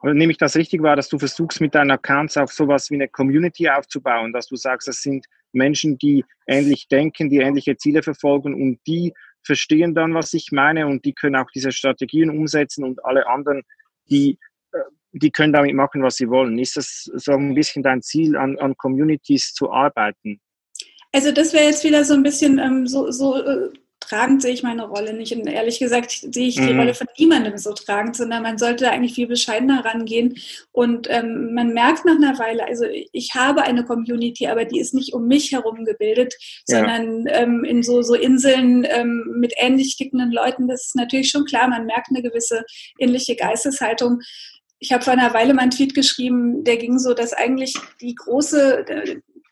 Aber 0.00 0.14
nehme 0.14 0.32
ich 0.32 0.38
das 0.38 0.56
richtig 0.56 0.82
wahr, 0.82 0.96
dass 0.96 1.08
du 1.08 1.18
versuchst, 1.18 1.60
mit 1.60 1.74
deinen 1.74 1.90
Accounts 1.90 2.36
auf 2.36 2.52
sowas 2.52 2.90
wie 2.90 2.94
eine 2.94 3.08
Community 3.08 3.68
aufzubauen, 3.68 4.32
dass 4.32 4.48
du 4.48 4.56
sagst, 4.56 4.88
das 4.88 5.02
sind 5.02 5.26
Menschen, 5.52 5.98
die 5.98 6.24
ähnlich 6.46 6.88
denken, 6.88 7.30
die 7.30 7.38
ähnliche 7.38 7.76
Ziele 7.76 8.02
verfolgen 8.02 8.54
und 8.54 8.78
die 8.86 9.14
verstehen 9.42 9.94
dann, 9.94 10.14
was 10.14 10.34
ich 10.34 10.52
meine 10.52 10.86
und 10.86 11.04
die 11.04 11.14
können 11.14 11.36
auch 11.36 11.50
diese 11.54 11.72
Strategien 11.72 12.30
umsetzen 12.30 12.84
und 12.84 13.04
alle 13.04 13.26
anderen, 13.26 13.62
die, 14.10 14.38
äh, 14.72 14.78
die 15.12 15.30
können 15.30 15.52
damit 15.52 15.74
machen, 15.74 16.02
was 16.02 16.16
sie 16.16 16.28
wollen. 16.28 16.58
Ist 16.58 16.76
das 16.76 17.10
so 17.14 17.32
ein 17.32 17.54
bisschen 17.54 17.82
dein 17.82 18.02
Ziel, 18.02 18.36
an, 18.36 18.58
an 18.58 18.76
Communities 18.76 19.54
zu 19.54 19.72
arbeiten? 19.72 20.40
Also 21.12 21.32
das 21.32 21.52
wäre 21.52 21.64
jetzt 21.64 21.84
wieder 21.84 22.04
so 22.04 22.14
ein 22.14 22.22
bisschen 22.22 22.58
ähm, 22.58 22.86
so, 22.86 23.10
so 23.10 23.42
äh, 23.42 23.70
tragend 24.00 24.42
sehe 24.42 24.52
ich 24.52 24.62
meine 24.62 24.86
Rolle 24.86 25.12
nicht. 25.12 25.32
Und 25.32 25.46
ehrlich 25.46 25.78
gesagt 25.78 26.10
sehe 26.10 26.48
ich 26.48 26.56
die 26.56 26.72
mhm. 26.72 26.78
Rolle 26.78 26.94
von 26.94 27.06
niemandem 27.18 27.58
so 27.58 27.72
tragend, 27.72 28.16
sondern 28.16 28.42
man 28.42 28.58
sollte 28.58 28.90
eigentlich 28.90 29.14
viel 29.14 29.26
bescheidener 29.26 29.84
rangehen. 29.84 30.36
Und 30.72 31.08
ähm, 31.10 31.54
man 31.54 31.74
merkt 31.74 32.04
nach 32.04 32.16
einer 32.16 32.38
Weile, 32.38 32.66
also 32.66 32.84
ich 33.12 33.34
habe 33.34 33.62
eine 33.62 33.84
Community, 33.84 34.46
aber 34.46 34.64
die 34.64 34.80
ist 34.80 34.94
nicht 34.94 35.12
um 35.14 35.26
mich 35.26 35.52
herum 35.52 35.84
gebildet, 35.84 36.34
ja. 36.68 36.78
sondern 36.78 37.26
ähm, 37.28 37.64
in 37.64 37.82
so, 37.82 38.02
so 38.02 38.14
Inseln 38.14 38.86
ähm, 38.88 39.36
mit 39.38 39.54
ähnlich 39.56 39.96
tickenden 39.96 40.32
Leuten. 40.32 40.68
Das 40.68 40.86
ist 40.86 40.96
natürlich 40.96 41.30
schon 41.30 41.44
klar, 41.44 41.68
man 41.68 41.86
merkt 41.86 42.08
eine 42.10 42.22
gewisse 42.22 42.64
ähnliche 42.98 43.36
Geisteshaltung 43.36 44.20
ich 44.80 44.92
habe 44.92 45.02
vor 45.02 45.12
einer 45.12 45.34
Weile 45.34 45.54
mal 45.54 45.62
einen 45.62 45.70
Tweet 45.72 45.94
geschrieben, 45.94 46.62
der 46.64 46.76
ging 46.76 46.98
so, 46.98 47.14
dass 47.14 47.32
eigentlich 47.32 47.74
die 48.00 48.14
große, 48.14 48.84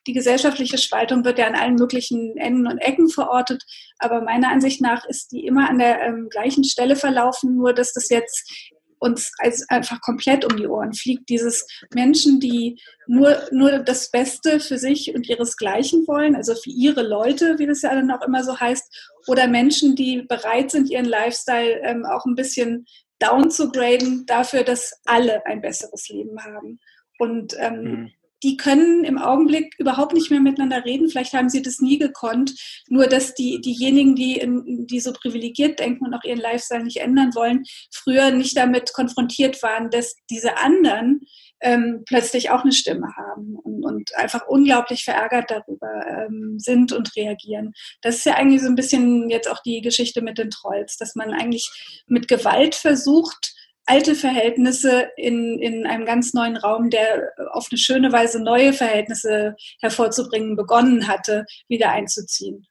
die 0.06 0.12
gesellschaftliche 0.12 0.78
Spaltung 0.78 1.24
wird 1.24 1.38
ja 1.38 1.46
an 1.46 1.54
allen 1.54 1.74
möglichen 1.74 2.36
Enden 2.36 2.66
und 2.66 2.78
Ecken 2.78 3.08
verortet, 3.08 3.64
aber 3.98 4.20
meiner 4.22 4.50
Ansicht 4.50 4.80
nach 4.80 5.04
ist 5.06 5.32
die 5.32 5.46
immer 5.46 5.68
an 5.68 5.78
der 5.78 6.02
ähm, 6.02 6.28
gleichen 6.30 6.64
Stelle 6.64 6.96
verlaufen, 6.96 7.56
nur 7.56 7.72
dass 7.72 7.92
das 7.92 8.08
jetzt 8.08 8.72
uns 8.98 9.32
als 9.38 9.68
einfach 9.68 10.00
komplett 10.00 10.44
um 10.44 10.56
die 10.56 10.66
Ohren 10.66 10.94
fliegt. 10.94 11.28
Dieses 11.28 11.66
Menschen, 11.94 12.40
die 12.40 12.80
nur, 13.06 13.36
nur 13.50 13.78
das 13.78 14.10
Beste 14.10 14.60
für 14.60 14.78
sich 14.78 15.14
und 15.14 15.28
ihresgleichen 15.28 16.06
wollen, 16.06 16.34
also 16.34 16.54
für 16.54 16.70
ihre 16.70 17.02
Leute, 17.02 17.58
wie 17.58 17.66
das 17.66 17.82
ja 17.82 17.94
dann 17.94 18.10
auch 18.10 18.26
immer 18.26 18.42
so 18.42 18.58
heißt, 18.58 19.14
oder 19.26 19.48
Menschen, 19.48 19.96
die 19.96 20.22
bereit 20.22 20.70
sind, 20.70 20.88
ihren 20.88 21.04
Lifestyle 21.04 21.80
ähm, 21.82 22.06
auch 22.06 22.24
ein 22.24 22.36
bisschen 22.36 22.86
down 23.18 23.50
zu 23.50 23.70
graden, 23.70 24.24
dafür, 24.26 24.62
dass 24.62 25.00
alle 25.04 25.44
ein 25.46 25.60
besseres 25.60 26.08
Leben 26.08 26.42
haben. 26.42 26.80
Und 27.18 27.54
ähm, 27.58 27.82
mhm 27.82 28.12
die 28.42 28.56
können 28.56 29.04
im 29.04 29.18
Augenblick 29.18 29.74
überhaupt 29.78 30.12
nicht 30.12 30.30
mehr 30.30 30.40
miteinander 30.40 30.84
reden. 30.84 31.08
Vielleicht 31.08 31.32
haben 31.32 31.48
sie 31.48 31.62
das 31.62 31.78
nie 31.80 31.98
gekonnt. 31.98 32.54
Nur, 32.88 33.06
dass 33.06 33.34
die, 33.34 33.60
diejenigen, 33.60 34.14
die, 34.14 34.36
in, 34.36 34.86
die 34.86 35.00
so 35.00 35.12
privilegiert 35.12 35.78
denken 35.78 36.04
und 36.04 36.14
auch 36.14 36.24
ihren 36.24 36.40
Lifestyle 36.40 36.84
nicht 36.84 36.98
ändern 36.98 37.34
wollen, 37.34 37.64
früher 37.92 38.30
nicht 38.30 38.56
damit 38.56 38.92
konfrontiert 38.92 39.62
waren, 39.62 39.90
dass 39.90 40.16
diese 40.30 40.58
anderen 40.58 41.20
ähm, 41.62 42.02
plötzlich 42.06 42.50
auch 42.50 42.62
eine 42.62 42.72
Stimme 42.72 43.08
haben 43.16 43.56
und, 43.56 43.84
und 43.84 44.14
einfach 44.16 44.46
unglaublich 44.46 45.04
verärgert 45.04 45.50
darüber 45.50 46.06
ähm, 46.06 46.58
sind 46.58 46.92
und 46.92 47.16
reagieren. 47.16 47.72
Das 48.02 48.16
ist 48.16 48.26
ja 48.26 48.34
eigentlich 48.34 48.60
so 48.60 48.68
ein 48.68 48.74
bisschen 48.74 49.30
jetzt 49.30 49.50
auch 49.50 49.62
die 49.64 49.80
Geschichte 49.80 50.20
mit 50.20 50.36
den 50.36 50.50
Trolls, 50.50 50.96
dass 50.98 51.14
man 51.14 51.32
eigentlich 51.32 51.70
mit 52.06 52.28
Gewalt 52.28 52.74
versucht, 52.74 53.55
alte 53.86 54.14
Verhältnisse 54.14 55.10
in, 55.16 55.60
in 55.60 55.86
einem 55.86 56.04
ganz 56.04 56.34
neuen 56.34 56.56
Raum, 56.56 56.90
der 56.90 57.32
auf 57.52 57.68
eine 57.70 57.78
schöne 57.78 58.12
Weise 58.12 58.42
neue 58.42 58.72
Verhältnisse 58.72 59.56
hervorzubringen 59.80 60.56
begonnen 60.56 61.08
hatte, 61.08 61.44
wieder 61.68 61.90
einzuziehen. 61.90 62.66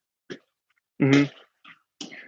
Mhm. 0.97 1.29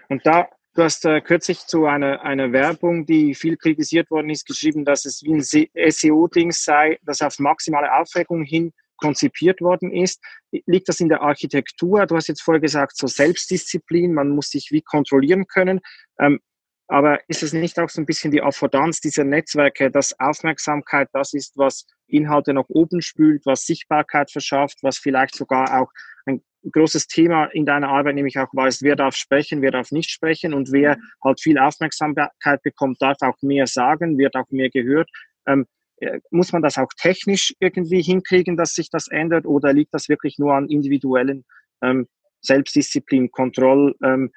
Und 0.09 0.25
da, 0.25 0.47
du 0.73 0.83
hast 0.83 1.05
äh, 1.05 1.19
kürzlich 1.21 1.59
zu 1.59 1.85
einer, 1.85 2.21
einer 2.21 2.53
Werbung, 2.53 3.05
die 3.05 3.35
viel 3.35 3.57
kritisiert 3.57 4.09
worden 4.09 4.29
ist, 4.29 4.45
geschrieben, 4.45 4.85
dass 4.85 5.05
es 5.05 5.21
wie 5.21 5.33
ein 5.33 5.91
SEO-Ding 5.91 6.51
sei, 6.51 6.97
das 7.03 7.21
auf 7.21 7.39
maximale 7.39 7.93
Aufregung 7.93 8.43
hin 8.43 8.71
konzipiert 8.97 9.61
worden 9.61 9.93
ist. 9.93 10.21
Liegt 10.65 10.89
das 10.89 10.99
in 10.99 11.09
der 11.09 11.21
Architektur? 11.21 12.05
Du 12.07 12.15
hast 12.15 12.27
jetzt 12.27 12.41
vorher 12.41 12.61
gesagt, 12.61 12.97
so 12.97 13.05
Selbstdisziplin, 13.05 14.13
man 14.13 14.29
muss 14.29 14.49
sich 14.49 14.69
wie 14.71 14.81
kontrollieren 14.81 15.45
können. 15.45 15.81
Ähm, 16.19 16.39
aber 16.87 17.19
ist 17.27 17.43
es 17.43 17.53
nicht 17.53 17.79
auch 17.79 17.89
so 17.89 18.01
ein 18.01 18.05
bisschen 18.05 18.31
die 18.31 18.41
Affordanz 18.41 19.01
dieser 19.01 19.23
Netzwerke, 19.23 19.91
dass 19.91 20.17
Aufmerksamkeit 20.19 21.09
das 21.13 21.33
ist, 21.33 21.57
was 21.57 21.85
Inhalte 22.07 22.53
nach 22.53 22.69
oben 22.69 23.01
spült, 23.01 23.45
was 23.45 23.65
Sichtbarkeit 23.65 24.31
verschafft, 24.31 24.79
was 24.81 24.97
vielleicht 24.97 25.35
sogar 25.35 25.81
auch 25.81 25.91
ein 26.25 26.41
großes 26.71 27.07
Thema 27.07 27.45
in 27.45 27.65
deiner 27.65 27.89
Arbeit 27.89 28.15
nämlich 28.15 28.39
auch 28.39 28.51
ist, 28.65 28.83
wer 28.83 28.95
darf 28.95 29.15
sprechen, 29.15 29.61
wer 29.61 29.71
darf 29.71 29.91
nicht 29.91 30.09
sprechen 30.09 30.53
und 30.53 30.71
wer 30.71 30.97
halt 31.23 31.41
viel 31.41 31.57
Aufmerksamkeit 31.57 32.61
bekommt, 32.63 33.01
darf 33.01 33.17
auch 33.21 33.41
mehr 33.41 33.67
sagen, 33.67 34.17
wird 34.17 34.35
auch 34.35 34.49
mehr 34.49 34.69
gehört. 34.69 35.09
Ähm, 35.45 35.65
äh, 35.97 36.19
muss 36.31 36.53
man 36.53 36.61
das 36.61 36.77
auch 36.77 36.89
technisch 36.97 37.53
irgendwie 37.59 38.01
hinkriegen, 38.01 38.55
dass 38.55 38.73
sich 38.73 38.89
das 38.89 39.07
ändert 39.07 39.45
oder 39.45 39.73
liegt 39.73 39.93
das 39.93 40.09
wirklich 40.09 40.37
nur 40.37 40.53
an 40.53 40.69
individuellen 40.69 41.43
ähm, 41.81 42.07
Selbstdisziplin, 42.41 43.31
Kontrollverhalten, 43.31 44.31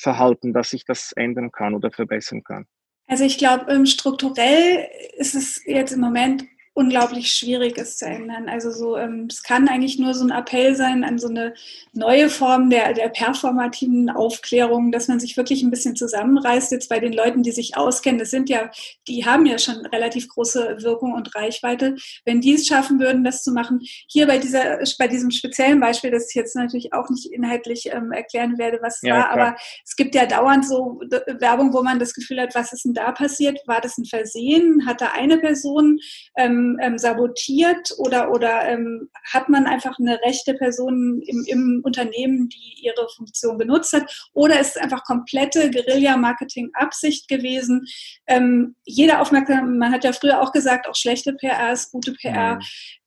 ähm, 0.00 0.52
dass 0.52 0.70
sich 0.70 0.84
das 0.84 1.12
ändern 1.12 1.50
kann 1.52 1.74
oder 1.74 1.90
verbessern 1.90 2.42
kann? 2.42 2.66
Also 3.06 3.24
ich 3.24 3.38
glaube, 3.38 3.70
ähm, 3.70 3.86
strukturell 3.86 4.88
ist 5.16 5.34
es 5.34 5.64
jetzt 5.66 5.92
im 5.92 6.00
Moment 6.00 6.44
unglaublich 6.80 7.30
schwierig 7.30 7.76
ist 7.76 7.98
zu 7.98 8.06
ändern. 8.06 8.48
Also 8.48 8.70
so, 8.70 8.96
ähm, 8.96 9.26
es 9.28 9.42
kann 9.42 9.68
eigentlich 9.68 9.98
nur 9.98 10.14
so 10.14 10.24
ein 10.24 10.30
Appell 10.30 10.74
sein 10.74 11.04
an 11.04 11.18
so 11.18 11.28
eine 11.28 11.52
neue 11.92 12.30
Form 12.30 12.70
der, 12.70 12.94
der 12.94 13.10
performativen 13.10 14.08
Aufklärung, 14.08 14.90
dass 14.90 15.06
man 15.06 15.20
sich 15.20 15.36
wirklich 15.36 15.62
ein 15.62 15.70
bisschen 15.70 15.94
zusammenreißt 15.94 16.72
jetzt 16.72 16.88
bei 16.88 16.98
den 16.98 17.12
Leuten, 17.12 17.42
die 17.42 17.52
sich 17.52 17.76
auskennen. 17.76 18.18
Das 18.18 18.30
sind 18.30 18.48
ja, 18.48 18.70
die 19.08 19.26
haben 19.26 19.44
ja 19.44 19.58
schon 19.58 19.84
relativ 19.86 20.28
große 20.28 20.78
Wirkung 20.80 21.12
und 21.12 21.34
Reichweite. 21.34 21.96
Wenn 22.24 22.40
die 22.40 22.54
es 22.54 22.66
schaffen 22.66 22.98
würden, 22.98 23.24
das 23.24 23.42
zu 23.42 23.52
machen, 23.52 23.80
hier 24.08 24.26
bei 24.26 24.38
dieser, 24.38 24.78
bei 24.98 25.06
diesem 25.06 25.30
speziellen 25.30 25.80
Beispiel, 25.80 26.10
das 26.10 26.30
ich 26.30 26.34
jetzt 26.34 26.56
natürlich 26.56 26.94
auch 26.94 27.10
nicht 27.10 27.26
inhaltlich 27.26 27.90
ähm, 27.92 28.10
erklären 28.10 28.56
werde, 28.56 28.78
was 28.80 29.00
ja, 29.02 29.16
war, 29.16 29.32
klar. 29.32 29.48
aber 29.48 29.56
es 29.84 29.96
gibt 29.96 30.14
ja 30.14 30.24
dauernd 30.24 30.66
so 30.66 30.98
Werbung, 31.38 31.74
wo 31.74 31.82
man 31.82 31.98
das 31.98 32.14
Gefühl 32.14 32.40
hat, 32.40 32.54
was 32.54 32.72
ist 32.72 32.86
denn 32.86 32.94
da 32.94 33.12
passiert? 33.12 33.60
War 33.66 33.82
das 33.82 33.98
ein 33.98 34.06
Versehen? 34.06 34.86
Hat 34.86 35.02
da 35.02 35.10
eine 35.12 35.36
Person 35.36 35.98
ähm, 36.38 36.69
ähm, 36.80 36.98
sabotiert 36.98 37.92
oder, 37.98 38.30
oder 38.30 38.68
ähm, 38.68 39.08
hat 39.32 39.48
man 39.48 39.66
einfach 39.66 39.98
eine 39.98 40.20
rechte 40.22 40.54
Person 40.54 41.22
im, 41.26 41.44
im 41.46 41.80
Unternehmen, 41.84 42.48
die 42.48 42.84
ihre 42.84 43.08
Funktion 43.16 43.58
genutzt 43.58 43.92
hat? 43.92 44.30
Oder 44.32 44.60
ist 44.60 44.76
es 44.76 44.82
einfach 44.82 45.04
komplette 45.04 45.70
Guerilla-Marketing-Absicht 45.70 47.28
gewesen? 47.28 47.86
Ähm, 48.26 48.76
jeder 48.84 49.20
aufmerksam, 49.20 49.78
man 49.78 49.92
hat 49.92 50.04
ja 50.04 50.12
früher 50.12 50.40
auch 50.40 50.52
gesagt, 50.52 50.88
auch 50.88 50.96
schlechte 50.96 51.32
PR 51.32 51.72
ist 51.72 51.90
gute 51.90 52.12
PR. 52.12 52.58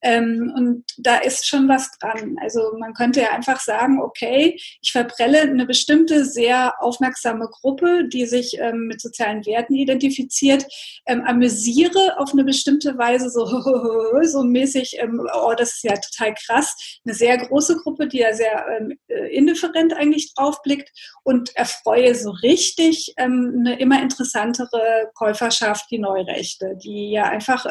Ähm, 0.04 0.52
und 0.56 0.84
da 0.98 1.18
ist 1.18 1.48
schon 1.48 1.68
was 1.70 1.90
dran. 1.98 2.36
Also 2.42 2.74
man 2.78 2.94
könnte 2.94 3.22
ja 3.22 3.32
einfach 3.32 3.60
sagen, 3.62 4.02
okay, 4.02 4.60
ich 4.82 4.92
verprelle 4.92 5.42
eine 5.42 5.66
bestimmte 5.66 6.26
sehr 6.26 6.74
aufmerksame 6.80 7.48
Gruppe, 7.50 8.08
die 8.10 8.26
sich 8.26 8.58
ähm, 8.60 8.88
mit 8.88 9.02
sozialen 9.02 9.46
Werten 9.46 9.76
identifiziert, 9.76 10.66
ähm, 11.06 11.22
amüsiere 11.22 12.20
auf 12.20 12.34
eine 12.34 12.44
bestimmte 12.44 12.98
Weise 12.98 13.30
so, 13.30 13.46
so 14.24 14.44
mäßig, 14.44 14.98
ähm, 15.00 15.26
oh, 15.34 15.54
das 15.58 15.74
ist 15.74 15.84
ja 15.84 15.96
total 15.96 16.34
krass. 16.46 17.00
Eine 17.06 17.16
sehr 17.16 17.38
große 17.38 17.78
Gruppe, 17.78 18.08
die 18.08 18.20
ja 18.20 18.34
sehr 18.34 18.66
ähm, 18.78 18.98
äh, 19.08 19.34
indifferent 19.34 19.94
eigentlich 19.94 20.34
draufblickt 20.34 20.90
und 21.24 21.56
erfreue 21.56 22.14
so 22.14 22.32
richtig 22.44 23.14
ähm, 23.18 23.56
eine 23.60 23.80
immer 23.80 24.02
interessantere 24.02 25.10
Käuferschaft, 25.14 25.86
die 25.92 26.00
Neurechte, 26.00 26.78
die 26.84 27.12
ja 27.12 27.24
einfach 27.24 27.66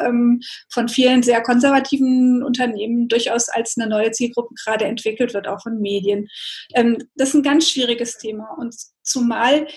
von 0.69 0.89
vielen 0.89 1.23
sehr 1.23 1.41
konservativen 1.41 2.22
Unternehmen 2.43 3.07
durchaus 3.07 3.49
als 3.49 3.77
eine 3.77 3.89
neue 3.89 4.11
Zielgruppe 4.11 4.53
gerade 4.63 4.85
entwickelt 4.85 5.33
wird, 5.33 5.47
auch 5.47 5.61
von 5.61 5.79
Medien. 5.79 6.27
Ähm, 6.75 6.97
das 7.15 7.29
ist 7.29 7.35
ein 7.35 7.43
ganz 7.43 7.69
schwieriges 7.69 8.17
Thema. 8.17 8.55
Und 8.57 8.75
zumal, 9.03 9.67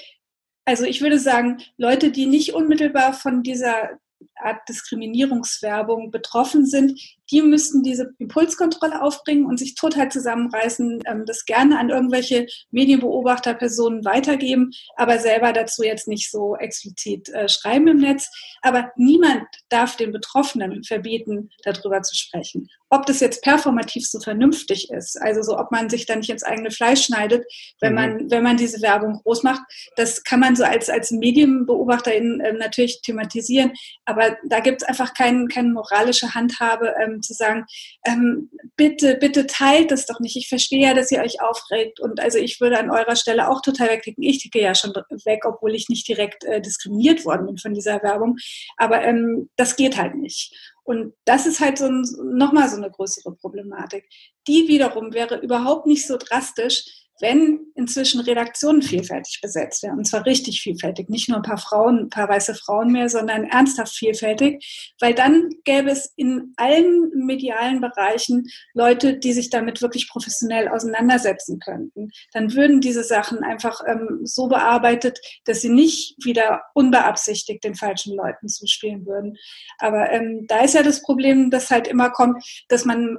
also 0.65 0.85
ich 0.85 1.00
würde 1.00 1.19
sagen, 1.19 1.59
Leute, 1.76 2.11
die 2.11 2.26
nicht 2.26 2.55
unmittelbar 2.55 3.12
von 3.12 3.43
dieser 3.43 3.99
Art 4.37 4.69
Diskriminierungswerbung 4.69 6.11
betroffen 6.11 6.67
sind, 6.67 7.00
die 7.30 7.42
müssten 7.42 7.83
diese 7.83 8.12
Impulskontrolle 8.18 9.02
aufbringen 9.02 9.47
und 9.47 9.59
sich 9.59 9.75
total 9.75 10.11
zusammenreißen, 10.11 11.02
ähm, 11.06 11.25
das 11.26 11.45
gerne 11.45 11.78
an 11.78 11.90
irgendwelche 11.90 12.47
Medienbeobachterpersonen 12.71 14.04
weitergeben, 14.04 14.71
aber 14.97 15.18
selber 15.18 15.52
dazu 15.52 15.83
jetzt 15.83 16.09
nicht 16.09 16.30
so 16.30 16.56
explizit 16.56 17.28
äh, 17.30 17.49
schreiben 17.49 17.88
im 17.88 17.99
Netz. 17.99 18.28
Aber 18.62 18.90
niemand 18.97 19.47
darf 19.68 19.97
den 19.97 20.12
Betroffenen 20.12 20.85
verbieten, 20.85 21.50
darüber 21.64 22.02
zu 22.02 22.14
sprechen. 22.14 22.68
Ob 22.88 23.04
das 23.06 23.18
jetzt 23.18 23.42
performativ 23.42 24.09
so 24.09 24.21
vernünftig 24.21 24.90
ist, 24.90 25.21
also 25.21 25.42
so, 25.42 25.59
ob 25.59 25.73
man 25.73 25.90
sich 25.90 26.06
da 26.06 26.14
nicht 26.14 26.30
ins 26.30 26.45
eigene 26.45 26.71
Fleisch 26.71 27.06
schneidet, 27.06 27.45
wenn 27.80 27.92
mhm. 27.92 27.97
man, 27.97 28.30
wenn 28.30 28.42
man 28.45 28.56
diese 28.56 28.80
Werbung 28.80 29.21
groß 29.25 29.42
macht, 29.42 29.62
das 29.97 30.23
kann 30.23 30.38
man 30.38 30.54
so 30.54 30.62
als, 30.62 30.88
als 30.88 31.11
Medienbeobachterin 31.11 32.40
äh, 32.40 32.52
natürlich 32.52 33.00
thematisieren, 33.02 33.73
aber 34.04 34.37
da 34.49 34.61
gibt 34.61 34.83
es 34.83 34.88
einfach 34.88 35.14
kein, 35.14 35.49
keine 35.49 35.71
moralische 35.71 36.35
Handhabe, 36.35 36.95
ähm, 37.17 37.23
zu 37.23 37.35
sagen, 37.35 37.65
ähm, 38.05 38.51
bitte, 38.77 39.17
bitte 39.17 39.47
teilt 39.47 39.91
das 39.91 40.07
doch 40.07 40.21
nicht. 40.21 40.37
Ich 40.37 40.49
verstehe 40.49 40.87
ja, 40.87 40.95
dass 40.95 41.11
ihr 41.11 41.21
euch 41.21 41.41
aufregt. 41.41 42.01
Und 42.01 42.21
also 42.21 42.39
ich 42.39 42.61
würde 42.61 42.79
an 42.79 42.91
eurer 42.91 43.17
Stelle 43.17 43.49
auch 43.49 43.63
total 43.63 43.89
wegklicken. 43.89 44.23
Ich 44.23 44.39
ticke 44.39 44.61
ja 44.61 44.75
schon 44.75 44.93
weg, 45.25 45.45
obwohl 45.45 45.75
ich 45.75 45.89
nicht 45.89 46.07
direkt 46.09 46.45
äh, 46.45 46.61
diskriminiert 46.61 47.25
worden 47.25 47.47
bin 47.47 47.59
von 47.59 47.75
dieser 47.75 48.03
Werbung. 48.03 48.37
Aber 48.77 49.03
ähm, 49.03 49.51
das 49.57 49.77
geht 49.77 49.97
halt 49.97 50.15
nicht. 50.15 50.55
Und 50.85 51.15
das 51.25 51.47
ist 51.47 51.61
halt 51.61 51.79
so 51.79 51.89
nochmal 51.89 52.69
so 52.69 52.77
eine 52.77 52.91
größere 52.91 53.35
Problematik. 53.35 54.09
Die 54.47 54.69
wiederum 54.69 55.13
wäre 55.13 55.41
überhaupt 55.41 55.87
nicht 55.87 56.07
so 56.07 56.17
drastisch, 56.17 56.85
wenn 57.21 57.61
inzwischen 57.75 58.21
Redaktionen 58.21 58.83
vielfältig 58.83 59.41
besetzt 59.41 59.83
werden, 59.83 59.99
und 59.99 60.05
zwar 60.05 60.27
richtig 60.27 60.61
vielfältig, 60.61 61.09
nicht 61.09 61.29
nur 61.29 61.39
ein 61.39 61.43
paar 61.43 61.59
Frauen, 61.59 62.05
ein 62.05 62.11
paar 62.11 62.29
weiße 62.29 62.55
Frauen 62.55 62.93
mehr, 62.93 63.09
sondern 63.09 63.45
ernsthaft 63.45 63.95
vielfältig, 63.95 64.95
weil 65.01 65.15
dann 65.15 65.49
gäbe 65.65 65.91
es 65.91 66.13
in 66.17 66.53
allen 66.57 67.11
medialen 67.15 67.81
Bereichen 67.81 68.47
Leute, 68.75 69.19
die 69.19 69.33
sich 69.33 69.51
damit 69.51 69.81
wirklich 69.83 70.09
professionell 70.09 70.69
auseinandersetzen 70.69 71.59
könnten. 71.59 72.11
Dann 72.33 72.55
würden 72.55 72.81
diese 72.81 73.05
Sachen 73.05 73.43
einfach 73.43 73.81
ähm, 73.87 74.21
so 74.25 74.49
bearbeitet, 74.49 75.19
dass 75.45 75.63
sie 75.63 75.71
nicht 75.71 76.17
wieder 76.25 76.63
unbeabsichtigt 76.75 77.65
den 77.65 77.75
falschen 77.75 78.15
Leuten 78.15 78.49
zuspielen 78.49 79.07
würden. 79.07 79.37
Aber 79.79 80.11
ähm, 80.11 80.47
da 80.49 80.61
ist 80.61 80.75
ja 80.75 80.83
das 80.83 81.03
Problem, 81.03 81.51
dass 81.51 81.71
halt 81.71 81.89
immer 81.89 82.11
kommt, 82.11 82.45
dass 82.69 82.85
man 82.85 83.19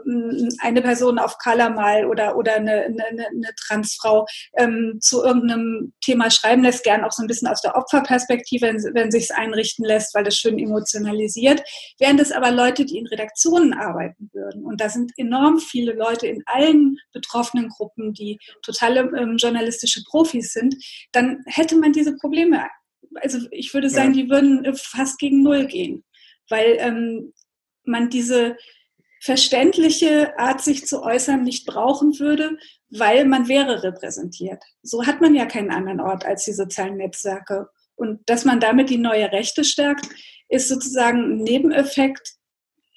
eine 0.61 0.81
Person 0.81 1.19
auf 1.19 1.37
Color 1.39 1.71
mal 1.71 2.05
oder, 2.05 2.37
oder 2.37 2.55
eine, 2.55 2.85
eine, 2.85 3.27
eine 3.27 3.55
Trans 3.55 3.86
Transfrau 3.87 4.25
ähm, 4.57 4.99
zu 5.01 5.23
irgendeinem 5.23 5.93
Thema 6.01 6.29
schreiben 6.29 6.63
lässt, 6.63 6.83
gern 6.83 7.03
auch 7.03 7.11
so 7.11 7.23
ein 7.23 7.27
bisschen 7.27 7.47
aus 7.47 7.61
der 7.61 7.75
Opferperspektive, 7.75 8.67
wenn, 8.67 8.77
wenn 8.93 9.11
sich 9.11 9.25
es 9.25 9.31
einrichten 9.31 9.85
lässt, 9.85 10.13
weil 10.13 10.23
das 10.23 10.37
schön 10.37 10.59
emotionalisiert. 10.59 11.63
Während 11.99 12.19
es 12.19 12.31
aber 12.31 12.51
Leute, 12.51 12.85
die 12.85 12.97
in 12.97 13.07
Redaktionen 13.07 13.73
arbeiten 13.73 14.29
würden, 14.33 14.65
und 14.65 14.81
da 14.81 14.89
sind 14.89 15.11
enorm 15.17 15.59
viele 15.59 15.93
Leute 15.93 16.27
in 16.27 16.43
allen 16.45 16.97
betroffenen 17.13 17.69
Gruppen, 17.69 18.13
die 18.13 18.37
totale 18.61 19.01
ähm, 19.17 19.37
journalistische 19.37 20.03
Profis 20.09 20.53
sind, 20.53 20.75
dann 21.11 21.43
hätte 21.45 21.75
man 21.75 21.93
diese 21.93 22.15
Probleme. 22.15 22.67
Also 23.15 23.39
ich 23.51 23.73
würde 23.73 23.89
sagen, 23.89 24.13
ja. 24.13 24.23
die 24.23 24.29
würden 24.29 24.75
fast 24.75 25.17
gegen 25.17 25.43
Null 25.43 25.65
gehen, 25.65 26.03
weil 26.49 26.77
ähm, 26.79 27.33
man 27.83 28.09
diese 28.09 28.57
verständliche 29.21 30.37
Art, 30.37 30.61
sich 30.61 30.85
zu 30.85 31.03
äußern, 31.03 31.43
nicht 31.43 31.65
brauchen 31.65 32.19
würde, 32.19 32.57
weil 32.89 33.25
man 33.25 33.47
wäre 33.47 33.83
repräsentiert. 33.83 34.63
So 34.81 35.05
hat 35.05 35.21
man 35.21 35.35
ja 35.35 35.45
keinen 35.45 35.71
anderen 35.71 35.99
Ort 35.99 36.25
als 36.25 36.45
die 36.45 36.53
sozialen 36.53 36.97
Netzwerke. 36.97 37.69
Und 37.95 38.29
dass 38.29 38.45
man 38.45 38.59
damit 38.59 38.89
die 38.89 38.97
neue 38.97 39.31
Rechte 39.31 39.63
stärkt, 39.63 40.07
ist 40.49 40.69
sozusagen 40.69 41.17
ein 41.17 41.43
Nebeneffekt 41.43 42.35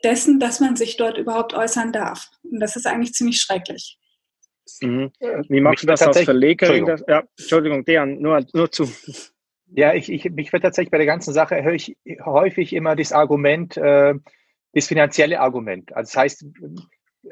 dessen, 0.04 0.38
dass 0.38 0.60
man 0.60 0.76
sich 0.76 0.96
dort 0.96 1.18
überhaupt 1.18 1.54
äußern 1.54 1.92
darf. 1.92 2.28
Und 2.42 2.60
das 2.60 2.76
ist 2.76 2.86
eigentlich 2.86 3.12
ziemlich 3.12 3.40
schrecklich. 3.40 3.98
Mhm. 4.80 5.10
Wie 5.48 5.60
machst 5.60 5.82
du 5.82 5.86
das 5.86 6.02
als 6.02 6.20
Verlegerin? 6.22 6.86
Entschuldigung. 6.86 7.08
Ja, 7.08 7.24
Entschuldigung, 7.36 7.84
Dejan, 7.84 8.18
nur, 8.20 8.46
nur 8.52 8.70
zu. 8.70 8.90
Ja, 9.72 9.94
ich, 9.94 10.10
ich, 10.10 10.24
mich 10.30 10.52
wird 10.52 10.62
tatsächlich 10.62 10.90
bei 10.90 10.98
der 10.98 11.06
ganzen 11.06 11.32
Sache 11.32 11.62
höre 11.62 11.74
ich 11.74 11.96
häufig 12.24 12.72
immer 12.72 12.96
das 12.96 13.12
Argument, 13.12 13.76
äh, 13.76 14.14
das 14.72 14.86
finanzielle 14.86 15.40
Argument. 15.40 15.94
Also 15.94 16.08
das 16.12 16.16
heißt, 16.16 16.46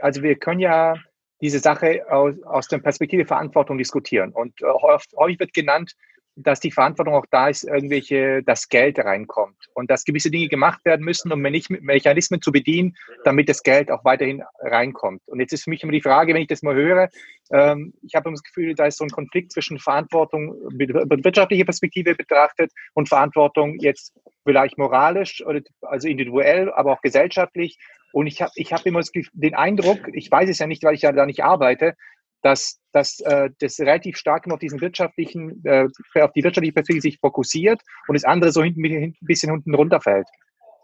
also 0.01 0.23
wir 0.23 0.37
können 0.37 0.61
ja 0.61 0.95
diese 1.41 1.61
Sache 1.61 2.03
aus, 2.11 2.35
aus 2.43 2.69
der 2.69 2.79
Perspektive 2.79 3.25
Verantwortung 3.25 3.79
diskutieren. 3.79 4.33
Und 4.33 4.61
äh, 4.61 4.67
häufig 4.67 5.39
wird 5.39 5.55
genannt, 5.55 5.95
dass 6.41 6.61
die 6.61 6.71
Verantwortung 6.71 7.15
auch 7.15 7.27
da 7.31 7.49
ist, 7.49 7.65
irgendwelche, 7.65 8.43
das 8.45 8.69
Geld 8.69 8.99
reinkommt 8.99 9.57
und 9.75 9.91
dass 9.91 10.05
gewisse 10.05 10.31
Dinge 10.31 10.49
gemacht 10.49 10.85
werden 10.85 11.05
müssen, 11.05 11.33
um 11.33 11.41
Mechanismen 11.41 12.41
zu 12.41 12.53
bedienen, 12.53 12.97
damit 13.25 13.49
das 13.49 13.63
Geld 13.65 13.91
auch 13.91 14.05
weiterhin 14.05 14.45
reinkommt. 14.61 15.21
Und 15.27 15.41
jetzt 15.41 15.53
ist 15.53 15.65
für 15.65 15.71
mich 15.71 15.83
immer 15.83 15.93
die 15.93 16.01
Frage, 16.01 16.35
wenn 16.35 16.43
ich 16.43 16.49
das 16.49 16.63
mal 16.63 16.77
höre, 16.77 17.09
ähm, 17.51 17.93
ich 18.03 18.15
habe 18.15 18.31
das 18.31 18.43
Gefühl, 18.43 18.75
da 18.75 18.87
ist 18.87 18.99
so 18.99 19.05
ein 19.05 19.11
Konflikt 19.11 19.53
zwischen 19.53 19.81
Verantwortung, 19.81 20.55
wirtschaftliche 20.71 21.65
Perspektive 21.65 22.15
betrachtet 22.15 22.71
und 22.95 23.09
Verantwortung 23.09 23.77
jetzt 23.81 24.15
vielleicht 24.49 24.79
moralisch 24.79 25.45
oder 25.45 25.61
also 25.83 26.09
individuell, 26.09 26.73
aber 26.73 26.93
auch 26.93 27.03
gesellschaftlich. 27.03 27.79
Und 28.13 28.27
ich 28.27 28.41
habe 28.41 28.53
ich 28.55 28.73
hab 28.73 28.87
immer 28.87 29.03
den 29.35 29.55
Eindruck, 29.55 30.09
ich 30.15 30.31
weiß 30.31 30.49
es 30.49 30.59
ja 30.59 30.67
nicht, 30.67 30.83
weil 30.83 30.95
ich 30.95 31.03
ja 31.03 31.13
da 31.13 31.27
nicht 31.27 31.45
arbeite, 31.45 31.95
dass, 32.43 32.81
dass 32.93 33.21
äh, 33.21 33.51
das 33.61 33.79
relativ 33.79 34.17
stark 34.17 34.47
immer 34.47 34.55
auf 34.55 34.61
diesen 34.61 34.81
wirtschaftlichen, 34.81 35.63
äh, 35.65 35.87
auf 36.15 36.33
die 36.33 36.43
wirtschaftliche 36.43 36.73
Perspektive 36.73 37.03
sich 37.03 37.19
fokussiert 37.21 37.83
und 38.07 38.15
das 38.15 38.25
andere 38.25 38.51
so 38.51 38.63
hinten, 38.63 38.83
ein 38.85 39.15
bisschen 39.21 39.53
unten 39.53 39.75
runterfällt. 39.75 40.27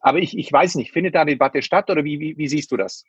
Aber 0.02 0.18
ich, 0.18 0.36
ich 0.36 0.52
weiß 0.52 0.74
nicht, 0.74 0.92
findet 0.92 1.14
da 1.14 1.22
eine 1.22 1.30
Debatte 1.30 1.62
statt 1.62 1.88
oder 1.88 2.04
wie, 2.04 2.20
wie, 2.20 2.36
wie 2.36 2.48
siehst 2.48 2.70
du 2.70 2.76
das? 2.76 3.04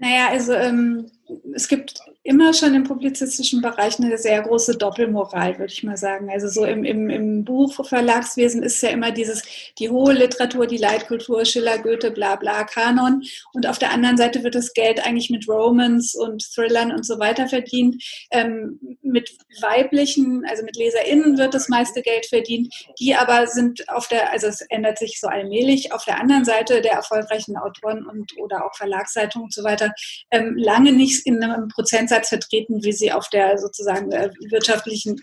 Naja, 0.00 0.28
also 0.30 0.54
ähm, 0.54 1.08
es 1.54 1.68
gibt 1.68 2.00
immer 2.22 2.52
schon 2.52 2.74
im 2.74 2.84
publizistischen 2.84 3.60
Bereich 3.60 3.98
eine 3.98 4.18
sehr 4.18 4.42
große 4.42 4.76
Doppelmoral, 4.76 5.58
würde 5.58 5.72
ich 5.72 5.82
mal 5.82 5.96
sagen. 5.96 6.30
Also 6.30 6.48
so 6.48 6.64
im, 6.64 6.84
im, 6.84 7.10
im 7.10 7.44
Buchverlagswesen 7.44 8.62
ist 8.62 8.82
ja 8.82 8.90
immer 8.90 9.12
dieses, 9.12 9.42
die 9.78 9.90
hohe 9.90 10.12
Literatur, 10.12 10.66
die 10.66 10.76
Leitkultur, 10.76 11.44
Schiller, 11.44 11.78
Goethe, 11.78 12.10
bla 12.10 12.36
bla, 12.36 12.64
Kanon. 12.64 13.22
Und 13.52 13.66
auf 13.66 13.78
der 13.78 13.92
anderen 13.92 14.16
Seite 14.16 14.42
wird 14.42 14.54
das 14.54 14.72
Geld 14.72 15.04
eigentlich 15.04 15.30
mit 15.30 15.48
Romans 15.48 16.14
und 16.14 16.42
Thrillern 16.54 16.92
und 16.92 17.04
so 17.04 17.18
weiter 17.18 17.48
verdient. 17.48 18.02
Ähm, 18.30 18.78
mit 19.02 19.30
weiblichen, 19.60 20.44
also 20.48 20.64
mit 20.64 20.76
LeserInnen 20.76 21.38
wird 21.38 21.54
das 21.54 21.68
meiste 21.68 22.02
Geld 22.02 22.26
verdient. 22.26 22.72
Die 23.00 23.14
aber 23.14 23.46
sind 23.46 23.88
auf 23.88 24.08
der, 24.08 24.32
also 24.32 24.46
es 24.46 24.60
ändert 24.68 24.98
sich 24.98 25.20
so 25.20 25.28
allmählich, 25.28 25.92
auf 25.92 26.04
der 26.04 26.20
anderen 26.20 26.44
Seite 26.44 26.82
der 26.82 26.92
erfolgreichen 26.92 27.56
Autoren 27.56 28.06
und 28.06 28.32
oder 28.38 28.64
auch 28.64 28.74
Verlagszeitungen 28.76 29.46
und 29.46 29.54
so 29.54 29.64
weiter, 29.64 29.92
ähm, 30.30 30.54
lange 30.56 30.92
nicht 30.92 31.17
in 31.26 31.42
einem 31.42 31.68
Prozentsatz 31.68 32.28
vertreten, 32.28 32.82
wie 32.82 32.92
sie 32.92 33.12
auf 33.12 33.28
der 33.28 33.58
sozusagen 33.58 34.10
äh, 34.12 34.30
wirtschaftlichen, 34.50 35.16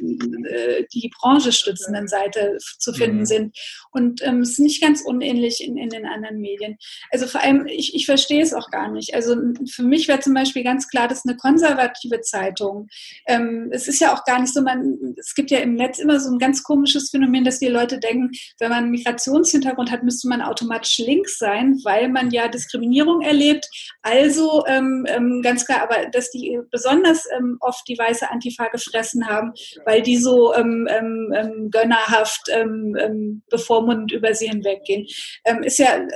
äh, 0.45 0.85
die 0.93 1.11
Branche 1.19 1.51
stützenden 1.51 2.07
Seite 2.07 2.57
zu 2.79 2.93
finden 2.93 3.19
mhm. 3.19 3.25
sind. 3.25 3.57
Und 3.91 4.21
ähm, 4.23 4.41
es 4.41 4.51
ist 4.51 4.59
nicht 4.59 4.81
ganz 4.81 5.01
unähnlich 5.01 5.63
in, 5.63 5.77
in 5.77 5.89
den 5.89 6.05
anderen 6.05 6.39
Medien. 6.39 6.77
Also 7.11 7.27
vor 7.27 7.41
allem, 7.41 7.65
ich, 7.67 7.95
ich 7.95 8.05
verstehe 8.05 8.41
es 8.41 8.53
auch 8.53 8.69
gar 8.71 8.91
nicht. 8.91 9.13
Also 9.13 9.35
für 9.69 9.83
mich 9.83 10.07
wäre 10.07 10.19
zum 10.19 10.33
Beispiel 10.33 10.63
ganz 10.63 10.87
klar, 10.87 11.07
dass 11.07 11.25
eine 11.25 11.37
konservative 11.37 12.21
Zeitung, 12.21 12.87
ähm, 13.27 13.69
es 13.71 13.87
ist 13.87 13.99
ja 13.99 14.13
auch 14.13 14.23
gar 14.25 14.39
nicht 14.39 14.53
so, 14.53 14.61
man, 14.61 15.15
es 15.17 15.33
gibt 15.33 15.51
ja 15.51 15.59
im 15.59 15.75
Netz 15.75 15.99
immer 15.99 16.19
so 16.19 16.31
ein 16.31 16.39
ganz 16.39 16.63
komisches 16.63 17.09
Phänomen, 17.09 17.43
dass 17.43 17.59
die 17.59 17.67
Leute 17.67 17.99
denken, 17.99 18.31
wenn 18.59 18.69
man 18.69 18.83
einen 18.83 18.91
Migrationshintergrund 18.91 19.91
hat, 19.91 20.03
müsste 20.03 20.27
man 20.27 20.41
automatisch 20.41 20.97
links 20.97 21.37
sein, 21.37 21.79
weil 21.83 22.09
man 22.09 22.31
ja 22.31 22.47
Diskriminierung 22.47 23.21
erlebt. 23.21 23.67
Also 24.01 24.65
ähm, 24.67 25.05
ähm 25.07 25.41
ganz 25.41 25.65
klar, 25.65 25.81
aber 25.85 26.09
dass 26.09 26.31
die 26.31 26.59
besonders 26.71 27.25
ähm, 27.37 27.57
oft 27.59 27.87
die 27.87 27.97
weiße 27.97 28.29
Antifa 28.29 28.67
gefressen 28.67 29.27
haben, 29.27 29.53
weil 29.85 30.01
die 30.01 30.17
so 30.17 30.53
ähm, 30.53 30.87
ähm, 30.89 31.33
ähm 31.35 31.69
gönnerhaft 31.71 32.49
ähm, 32.51 32.95
ähm, 32.99 33.41
bevormundend 33.49 34.11
über 34.11 34.33
sie 34.33 34.47
hinweggehen, 34.47 35.07
ähm, 35.45 35.63
ist 35.63 35.79
ja, 35.79 35.95
äh, 35.97 36.07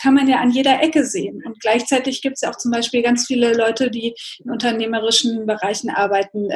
kann 0.00 0.14
man 0.14 0.28
ja 0.28 0.38
an 0.38 0.50
jeder 0.50 0.82
Ecke 0.82 1.04
sehen. 1.04 1.42
Und 1.44 1.60
gleichzeitig 1.60 2.22
gibt 2.22 2.36
es 2.36 2.42
ja 2.42 2.50
auch 2.50 2.58
zum 2.58 2.70
Beispiel 2.70 3.02
ganz 3.02 3.26
viele 3.26 3.54
Leute, 3.54 3.90
die 3.90 4.14
in 4.44 4.50
unternehmerischen 4.50 5.46
Bereichen 5.46 5.90
arbeiten, 5.90 6.50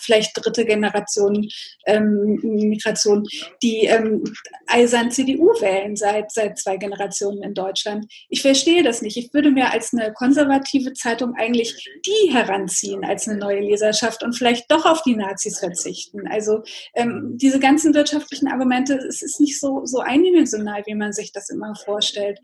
vielleicht 0.00 0.32
dritte 0.34 0.64
Generation 0.64 1.48
ähm, 1.86 2.38
Migration, 2.42 3.26
die 3.62 3.86
ähm, 3.86 4.24
eisern 4.66 5.10
CDU 5.10 5.48
wählen 5.60 5.96
seit, 5.96 6.30
seit 6.30 6.58
zwei 6.58 6.76
Generationen 6.76 7.42
in 7.42 7.54
Deutschland. 7.54 8.06
Ich 8.28 8.42
verstehe 8.42 8.82
das 8.82 9.02
nicht. 9.02 9.16
Ich 9.16 9.32
würde 9.32 9.50
mir 9.50 9.72
als 9.72 9.92
eine 9.92 10.12
konservative 10.12 10.92
Zeitung 10.92 11.34
eigentlich 11.36 11.74
die 12.04 12.32
heranziehen 12.32 13.04
als 13.04 13.28
eine 13.28 13.38
neue 13.38 13.60
Leserschaft 13.60 14.22
und 14.22 14.34
vielleicht 14.34 14.70
doch 14.70 14.84
auf 14.84 15.02
die 15.02 15.16
Nazis 15.16 15.58
verzichten. 15.58 16.26
Also 16.28 16.62
ähm, 16.94 17.36
diese 17.36 17.58
ganzen 17.58 17.94
wirtschaftlichen 17.94 18.48
Argumente, 18.48 18.94
es 18.94 19.22
ist 19.22 19.40
nicht 19.40 19.58
so, 19.58 19.84
so 19.84 20.00
eindimensional, 20.00 20.82
wie 20.86 20.94
man 20.94 21.12
sich 21.12 21.32
das 21.32 21.50
immer 21.50 21.74
vorstellt. 21.74 22.38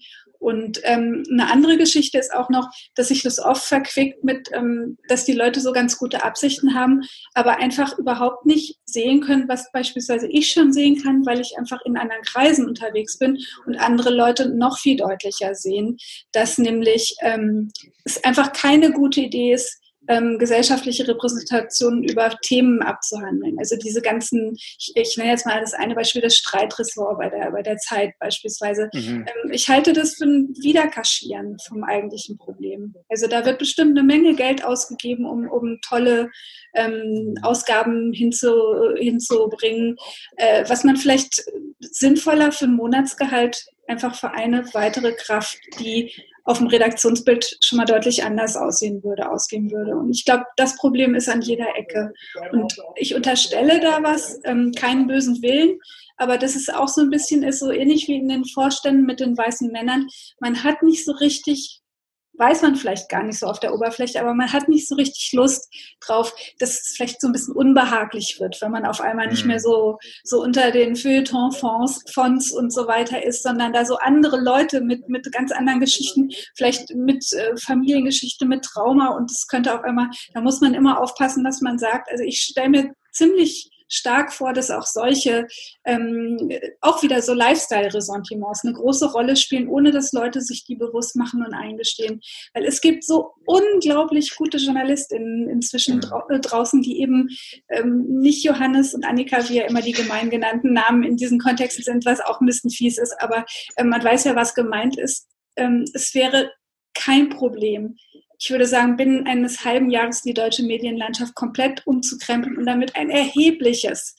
Und 0.44 0.78
ähm, 0.82 1.24
eine 1.32 1.50
andere 1.50 1.78
Geschichte 1.78 2.18
ist 2.18 2.34
auch 2.34 2.50
noch, 2.50 2.68
dass 2.94 3.08
sich 3.08 3.22
das 3.22 3.38
oft 3.38 3.64
verquickt 3.64 4.22
mit, 4.24 4.50
ähm, 4.52 4.98
dass 5.08 5.24
die 5.24 5.32
Leute 5.32 5.58
so 5.58 5.72
ganz 5.72 5.96
gute 5.96 6.22
Absichten 6.22 6.74
haben, 6.74 7.00
aber 7.32 7.56
einfach 7.60 7.96
überhaupt 7.96 8.44
nicht 8.44 8.78
sehen 8.84 9.22
können, 9.22 9.48
was 9.48 9.72
beispielsweise 9.72 10.28
ich 10.28 10.52
schon 10.52 10.70
sehen 10.70 11.02
kann, 11.02 11.24
weil 11.24 11.40
ich 11.40 11.56
einfach 11.56 11.80
in 11.86 11.96
anderen 11.96 12.20
Kreisen 12.24 12.68
unterwegs 12.68 13.18
bin 13.18 13.38
und 13.64 13.76
andere 13.76 14.10
Leute 14.10 14.54
noch 14.54 14.78
viel 14.78 14.98
deutlicher 14.98 15.54
sehen, 15.54 15.96
dass 16.32 16.58
nämlich 16.58 17.16
ähm, 17.22 17.70
es 18.04 18.22
einfach 18.22 18.52
keine 18.52 18.92
gute 18.92 19.22
Idee 19.22 19.54
ist, 19.54 19.80
ähm, 20.08 20.38
gesellschaftliche 20.38 21.06
Repräsentationen 21.06 22.04
über 22.04 22.30
Themen 22.42 22.82
abzuhandeln. 22.82 23.58
Also 23.58 23.76
diese 23.76 24.02
ganzen, 24.02 24.54
ich, 24.54 24.92
ich, 24.94 25.16
nenne 25.16 25.30
jetzt 25.30 25.46
mal 25.46 25.60
das 25.60 25.74
eine 25.74 25.94
Beispiel, 25.94 26.22
das 26.22 26.36
Streitressort 26.36 27.18
bei 27.18 27.28
der, 27.28 27.50
bei 27.50 27.62
der 27.62 27.76
Zeit 27.78 28.12
beispielsweise. 28.18 28.88
Mhm. 28.92 29.26
Ähm, 29.26 29.50
ich 29.50 29.68
halte 29.68 29.92
das 29.92 30.14
für 30.14 30.24
ein 30.24 30.54
Wiederkaschieren 30.60 31.56
vom 31.66 31.84
eigentlichen 31.84 32.36
Problem. 32.36 32.94
Also 33.08 33.26
da 33.26 33.44
wird 33.44 33.58
bestimmt 33.58 33.98
eine 33.98 34.06
Menge 34.06 34.34
Geld 34.34 34.64
ausgegeben, 34.64 35.24
um, 35.24 35.48
um 35.48 35.80
tolle 35.80 36.30
ähm, 36.74 37.34
Ausgaben 37.42 38.12
hinzu, 38.12 38.52
hinzubringen, 38.96 39.96
äh, 40.36 40.64
was 40.68 40.84
man 40.84 40.96
vielleicht 40.96 41.42
sinnvoller 41.80 42.52
für 42.52 42.66
ein 42.66 42.74
Monatsgehalt 42.74 43.66
einfach 43.86 44.14
für 44.14 44.32
eine 44.32 44.64
weitere 44.72 45.12
Kraft, 45.12 45.58
die 45.78 46.12
auf 46.44 46.58
dem 46.58 46.66
Redaktionsbild 46.66 47.56
schon 47.60 47.78
mal 47.78 47.86
deutlich 47.86 48.22
anders 48.22 48.56
aussehen 48.56 49.02
würde, 49.02 49.30
ausgehen 49.30 49.70
würde. 49.70 49.96
Und 49.96 50.10
ich 50.10 50.24
glaube, 50.24 50.44
das 50.56 50.76
Problem 50.76 51.14
ist 51.14 51.28
an 51.28 51.40
jeder 51.40 51.76
Ecke. 51.76 52.12
Und 52.52 52.76
ich 52.96 53.14
unterstelle 53.14 53.80
da 53.80 54.02
was, 54.02 54.38
ähm, 54.44 54.72
keinen 54.72 55.06
bösen 55.06 55.42
Willen, 55.42 55.78
aber 56.16 56.38
das 56.38 56.54
ist 56.54 56.72
auch 56.72 56.88
so 56.88 57.00
ein 57.00 57.10
bisschen 57.10 57.42
ist 57.42 57.58
so 57.58 57.70
ähnlich 57.70 58.06
wie 58.08 58.16
in 58.16 58.28
den 58.28 58.44
Vorständen 58.44 59.04
mit 59.04 59.20
den 59.20 59.36
weißen 59.36 59.72
Männern. 59.72 60.06
Man 60.38 60.62
hat 60.62 60.82
nicht 60.82 61.04
so 61.04 61.12
richtig 61.12 61.80
weiß 62.36 62.62
man 62.62 62.76
vielleicht 62.76 63.08
gar 63.08 63.22
nicht 63.22 63.38
so 63.38 63.46
auf 63.46 63.60
der 63.60 63.74
Oberfläche, 63.74 64.20
aber 64.20 64.34
man 64.34 64.52
hat 64.52 64.68
nicht 64.68 64.88
so 64.88 64.94
richtig 64.94 65.32
Lust 65.32 65.72
drauf, 66.00 66.34
dass 66.58 66.70
es 66.70 66.94
vielleicht 66.96 67.20
so 67.20 67.28
ein 67.28 67.32
bisschen 67.32 67.54
unbehaglich 67.54 68.38
wird, 68.40 68.60
wenn 68.60 68.72
man 68.72 68.86
auf 68.86 69.00
einmal 69.00 69.28
nicht 69.28 69.44
mehr 69.44 69.56
mhm. 69.56 69.62
so, 69.62 69.98
so 70.22 70.42
unter 70.42 70.70
den 70.70 70.96
Feuilleton-Fonds 70.96 72.52
und 72.52 72.72
so 72.72 72.86
weiter 72.86 73.24
ist, 73.24 73.42
sondern 73.42 73.72
da 73.72 73.84
so 73.84 73.96
andere 73.98 74.40
Leute 74.40 74.80
mit, 74.80 75.08
mit 75.08 75.30
ganz 75.32 75.52
anderen 75.52 75.80
Geschichten, 75.80 76.30
vielleicht 76.56 76.94
mit 76.94 77.24
äh, 77.32 77.56
Familiengeschichte, 77.56 78.46
mit 78.46 78.64
Trauma 78.64 79.08
und 79.16 79.30
es 79.30 79.46
könnte 79.46 79.74
auf 79.74 79.84
einmal, 79.84 80.08
da 80.32 80.40
muss 80.40 80.60
man 80.60 80.74
immer 80.74 81.00
aufpassen, 81.00 81.44
dass 81.44 81.60
man 81.60 81.78
sagt, 81.78 82.10
also 82.10 82.24
ich 82.24 82.40
stelle 82.40 82.68
mir 82.68 82.94
ziemlich 83.12 83.70
stark 83.94 84.32
vor, 84.32 84.52
dass 84.52 84.70
auch 84.70 84.86
solche, 84.86 85.46
ähm, 85.84 86.50
auch 86.80 87.02
wieder 87.02 87.22
so 87.22 87.34
Lifestyle-Ressentiments 87.34 88.64
eine 88.64 88.74
große 88.74 89.12
Rolle 89.12 89.36
spielen, 89.36 89.68
ohne 89.68 89.90
dass 89.90 90.12
Leute 90.12 90.40
sich 90.40 90.64
die 90.64 90.76
bewusst 90.76 91.16
machen 91.16 91.44
und 91.44 91.54
eingestehen. 91.54 92.20
Weil 92.52 92.64
es 92.64 92.80
gibt 92.80 93.04
so 93.04 93.32
unglaublich 93.46 94.34
gute 94.36 94.58
JournalistInnen 94.58 95.48
inzwischen 95.48 96.00
dra 96.00 96.24
äh, 96.30 96.40
draußen, 96.40 96.82
die 96.82 97.00
eben 97.00 97.28
ähm, 97.68 98.20
nicht 98.20 98.44
Johannes 98.44 98.94
und 98.94 99.04
Annika, 99.04 99.48
wie 99.48 99.56
ja 99.56 99.64
immer 99.64 99.82
die 99.82 99.92
gemein 99.92 100.30
genannten 100.30 100.72
Namen 100.72 101.02
in 101.02 101.16
diesen 101.16 101.38
Kontexten 101.38 101.84
sind, 101.84 102.04
was 102.04 102.20
auch 102.20 102.40
ein 102.40 102.46
bisschen 102.46 102.70
fies 102.70 102.98
ist, 102.98 103.14
aber 103.20 103.44
äh, 103.76 103.84
man 103.84 104.02
weiß 104.02 104.24
ja, 104.24 104.36
was 104.36 104.54
gemeint 104.54 104.98
ist. 104.98 105.28
Ähm, 105.56 105.84
es 105.94 106.14
wäre 106.14 106.50
kein 106.94 107.28
Problem, 107.28 107.96
ich 108.38 108.50
würde 108.50 108.66
sagen, 108.66 108.96
binnen 108.96 109.26
eines 109.26 109.64
halben 109.64 109.90
Jahres 109.90 110.22
die 110.22 110.34
deutsche 110.34 110.64
Medienlandschaft 110.64 111.34
komplett 111.34 111.86
umzukrempeln 111.86 112.56
und 112.56 112.66
damit 112.66 112.96
ein 112.96 113.10
erhebliches, 113.10 114.16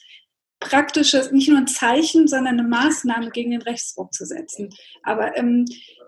praktisches, 0.60 1.32
nicht 1.32 1.50
nur 1.50 1.58
ein 1.58 1.68
Zeichen, 1.68 2.28
sondern 2.28 2.60
eine 2.60 2.68
Maßnahme 2.68 3.30
gegen 3.32 3.52
den 3.52 3.62
Rechtsruck 3.62 4.14
zu 4.14 4.26
setzen. 4.26 4.70
Aber 5.04 5.38
ähm, 5.38 5.66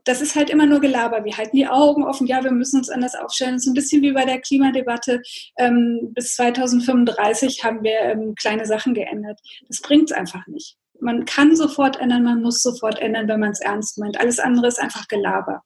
das 0.07 0.21
ist 0.21 0.35
halt 0.35 0.49
immer 0.49 0.65
nur 0.65 0.79
Gelaber. 0.79 1.25
Wir 1.25 1.37
halten 1.37 1.57
die 1.57 1.67
Augen 1.67 2.03
offen, 2.03 2.27
ja, 2.27 2.43
wir 2.43 2.51
müssen 2.51 2.77
uns 2.77 2.89
anders 2.89 3.15
aufstellen. 3.15 3.53
Das 3.53 3.63
ist 3.63 3.67
ein 3.67 3.73
bisschen 3.73 4.01
wie 4.01 4.13
bei 4.13 4.25
der 4.25 4.39
Klimadebatte. 4.39 5.21
Ähm, 5.57 6.11
bis 6.13 6.35
2035 6.35 7.63
haben 7.63 7.83
wir 7.83 7.99
ähm, 7.99 8.33
kleine 8.35 8.65
Sachen 8.65 8.93
geändert. 8.93 9.39
Das 9.67 9.81
bringt 9.81 10.09
es 10.11 10.17
einfach 10.17 10.47
nicht. 10.47 10.77
Man 10.99 11.25
kann 11.25 11.55
sofort 11.55 11.99
ändern, 11.99 12.23
man 12.23 12.41
muss 12.41 12.63
sofort 12.63 12.99
ändern, 12.99 13.27
wenn 13.27 13.39
man 13.39 13.51
es 13.51 13.59
ernst 13.59 13.99
meint. 13.99 14.19
Alles 14.19 14.39
andere 14.39 14.67
ist 14.67 14.79
einfach 14.79 15.07
Gelaber. 15.07 15.61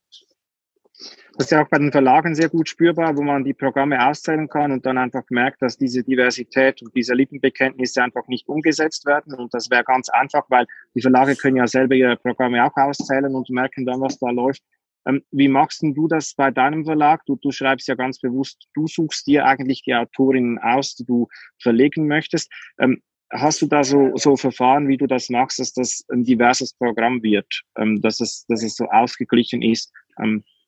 Das 1.38 1.46
ist 1.46 1.52
ja 1.52 1.63
auch 1.63 1.70
bei 1.70 1.78
den 1.78 1.91
Verlagen 1.91 2.36
sehr 2.36 2.50
gut 2.50 2.67
spürbar, 2.67 3.15
wo 3.15 3.22
man 3.22 3.46
die 3.46 3.54
Programme 3.54 4.06
auszählen 4.06 4.50
kann 4.50 4.72
und 4.72 4.86
dann 4.86 4.98
einfach 4.98 5.24
merkt, 5.30 5.62
dass 5.62 5.78
diese 5.78 6.04
Diversität 6.04 6.82
und 6.82 6.94
diese 6.94 7.13
Lippenbekenntnisse 7.13 8.04
einfach 8.04 8.28
nicht 8.28 8.50
umgesetzt 8.50 9.06
werden. 9.06 9.34
Und 9.36 9.54
das 9.54 9.70
wäre 9.70 9.84
ganz 9.86 10.10
einfach, 10.10 10.44
weil 10.50 10.65
die 10.94 11.02
Verlage 11.02 11.36
können 11.36 11.56
ja 11.56 11.67
selber 11.67 11.96
ihre 11.96 12.17
Programme 12.17 12.65
auch 12.65 12.76
auszählen 12.76 13.34
und 13.34 13.50
merken 13.50 13.86
dann, 13.86 14.02
was 14.02 14.20
da 14.20 14.30
läuft. 14.30 14.62
Ähm, 15.08 15.24
wie 15.32 15.48
machst 15.48 15.82
denn 15.82 15.94
du 15.94 16.08
das 16.08 16.34
bei 16.36 16.52
deinem 16.52 16.84
Verlag? 16.84 17.26
Du, 17.26 17.38
du 17.41 17.52
schreibst 17.52 17.88
ja 17.88 17.96
ganz 17.96 18.20
bewusst, 18.20 18.67
du 18.74 18.88
suchst 18.88 19.26
dir 19.26 19.46
eigentlich 19.46 19.84
die 19.84 19.96
Autorinnen 19.96 20.60
aus, 20.60 20.96
die 20.96 21.06
du 21.06 21.28
verlegen 21.62 22.08
möchtest. 22.08 22.52
Ähm, 22.78 23.02
hast 23.32 23.62
du 23.62 23.67
da 23.67 23.84
so, 23.84 24.12
so 24.15 24.36
Verfahren, 24.36 24.89
wie 24.89 24.98
du 24.98 25.08
das 25.08 25.30
machst, 25.30 25.60
dass 25.60 25.72
das 25.74 26.04
ein 26.12 26.24
diverses 26.24 26.74
Programm 26.74 27.24
wird, 27.24 27.63
ähm, 27.78 28.02
dass, 28.02 28.20
es, 28.20 28.46
dass 28.48 28.63
es 28.63 28.76
so 28.76 28.86
ausgeglichen 28.89 29.62
ist? 29.62 29.91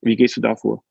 Wie 0.04 0.16
gehst 0.16 0.38
du 0.38 0.42
da 0.42 0.56
vor? 0.56 0.84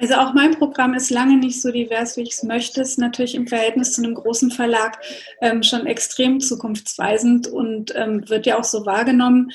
Also 0.00 0.14
auch 0.14 0.34
mein 0.34 0.56
Programm 0.58 0.94
ist 0.94 1.10
lange 1.10 1.36
nicht 1.36 1.62
so 1.62 1.70
divers, 1.70 2.16
wie 2.16 2.22
ich 2.22 2.32
es 2.32 2.42
möchte. 2.42 2.80
Es 2.80 2.90
ist 2.90 2.98
natürlich 2.98 3.36
im 3.36 3.46
Verhältnis 3.46 3.92
zu 3.92 4.02
einem 4.02 4.14
großen 4.14 4.50
Verlag 4.50 4.98
ähm, 5.40 5.62
schon 5.62 5.86
extrem 5.86 6.40
zukunftsweisend 6.40 7.46
und 7.46 7.94
ähm, 7.94 8.28
wird 8.28 8.44
ja 8.44 8.58
auch 8.58 8.64
so 8.64 8.84
wahrgenommen. 8.86 9.52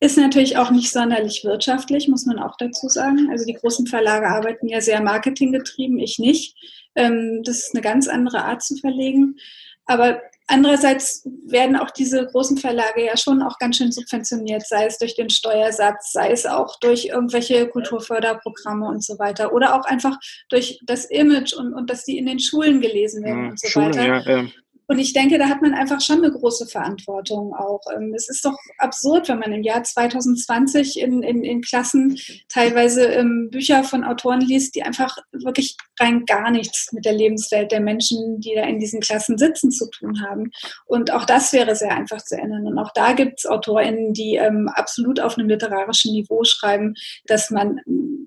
Ist 0.00 0.16
natürlich 0.16 0.56
auch 0.56 0.70
nicht 0.70 0.90
sonderlich 0.90 1.44
wirtschaftlich, 1.44 2.08
muss 2.08 2.24
man 2.24 2.38
auch 2.38 2.56
dazu 2.56 2.88
sagen. 2.88 3.28
Also 3.30 3.44
die 3.44 3.52
großen 3.52 3.86
Verlage 3.86 4.28
arbeiten 4.28 4.66
ja 4.66 4.80
sehr 4.80 5.02
marketinggetrieben, 5.02 5.98
ich 5.98 6.18
nicht. 6.18 6.56
Ähm, 6.94 7.42
das 7.44 7.58
ist 7.58 7.74
eine 7.74 7.82
ganz 7.82 8.08
andere 8.08 8.44
Art 8.44 8.62
zu 8.62 8.76
verlegen. 8.76 9.36
Aber 9.84 10.22
Andererseits 10.48 11.26
werden 11.44 11.76
auch 11.76 11.90
diese 11.90 12.24
großen 12.26 12.56
Verlage 12.58 13.04
ja 13.04 13.16
schon 13.16 13.42
auch 13.42 13.58
ganz 13.58 13.78
schön 13.78 13.90
subventioniert, 13.90 14.66
sei 14.66 14.86
es 14.86 14.98
durch 14.98 15.16
den 15.16 15.28
Steuersatz, 15.28 16.12
sei 16.12 16.30
es 16.30 16.46
auch 16.46 16.78
durch 16.78 17.06
irgendwelche 17.06 17.66
Kulturförderprogramme 17.68 18.86
und 18.86 19.04
so 19.04 19.18
weiter 19.18 19.52
oder 19.52 19.74
auch 19.74 19.84
einfach 19.86 20.16
durch 20.48 20.78
das 20.84 21.06
Image 21.06 21.52
und, 21.52 21.74
und 21.74 21.90
dass 21.90 22.04
die 22.04 22.18
in 22.18 22.26
den 22.26 22.38
Schulen 22.38 22.80
gelesen 22.80 23.24
werden 23.24 23.44
ja, 23.44 23.50
und 23.50 23.60
so 23.60 23.68
Schulen, 23.68 23.94
weiter. 23.96 24.06
Ja, 24.06 24.42
ja. 24.42 24.48
Und 24.88 24.98
ich 24.98 25.12
denke, 25.12 25.38
da 25.38 25.48
hat 25.48 25.62
man 25.62 25.74
einfach 25.74 26.00
schon 26.00 26.18
eine 26.18 26.30
große 26.30 26.66
Verantwortung 26.66 27.54
auch. 27.54 27.80
Ähm, 27.94 28.14
es 28.14 28.28
ist 28.28 28.44
doch 28.44 28.56
absurd, 28.78 29.28
wenn 29.28 29.40
man 29.40 29.52
im 29.52 29.62
Jahr 29.62 29.82
2020 29.82 31.00
in, 31.00 31.22
in, 31.22 31.42
in 31.42 31.60
Klassen 31.60 32.18
teilweise 32.48 33.04
ähm, 33.06 33.48
Bücher 33.50 33.82
von 33.82 34.04
Autoren 34.04 34.40
liest, 34.40 34.76
die 34.76 34.84
einfach 34.84 35.16
wirklich 35.32 35.76
rein 35.98 36.24
gar 36.24 36.50
nichts 36.50 36.92
mit 36.92 37.04
der 37.04 37.14
Lebenswelt 37.14 37.72
der 37.72 37.80
Menschen, 37.80 38.40
die 38.40 38.54
da 38.54 38.62
in 38.62 38.78
diesen 38.78 39.00
Klassen 39.00 39.38
sitzen, 39.38 39.72
zu 39.72 39.90
tun 39.90 40.22
haben. 40.22 40.50
Und 40.86 41.12
auch 41.12 41.24
das 41.24 41.52
wäre 41.52 41.74
sehr 41.74 41.96
einfach 41.96 42.22
zu 42.22 42.36
ändern. 42.36 42.66
Und 42.66 42.78
auch 42.78 42.92
da 42.94 43.12
gibt 43.12 43.40
es 43.40 43.46
AutorInnen, 43.46 44.12
die 44.12 44.36
ähm, 44.36 44.68
absolut 44.68 45.18
auf 45.18 45.36
einem 45.36 45.48
literarischen 45.48 46.12
Niveau 46.12 46.44
schreiben, 46.44 46.94
dass 47.26 47.50
man 47.50 47.80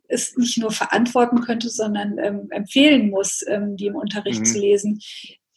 es 0.09 0.35
nicht 0.35 0.57
nur 0.57 0.71
verantworten 0.71 1.41
könnte, 1.41 1.69
sondern 1.69 2.17
empfehlen 2.49 3.11
muss, 3.11 3.45
die 3.47 3.85
im 3.85 3.95
Unterricht 3.95 4.39
mhm. 4.39 4.45
zu 4.45 4.59
lesen 4.59 4.99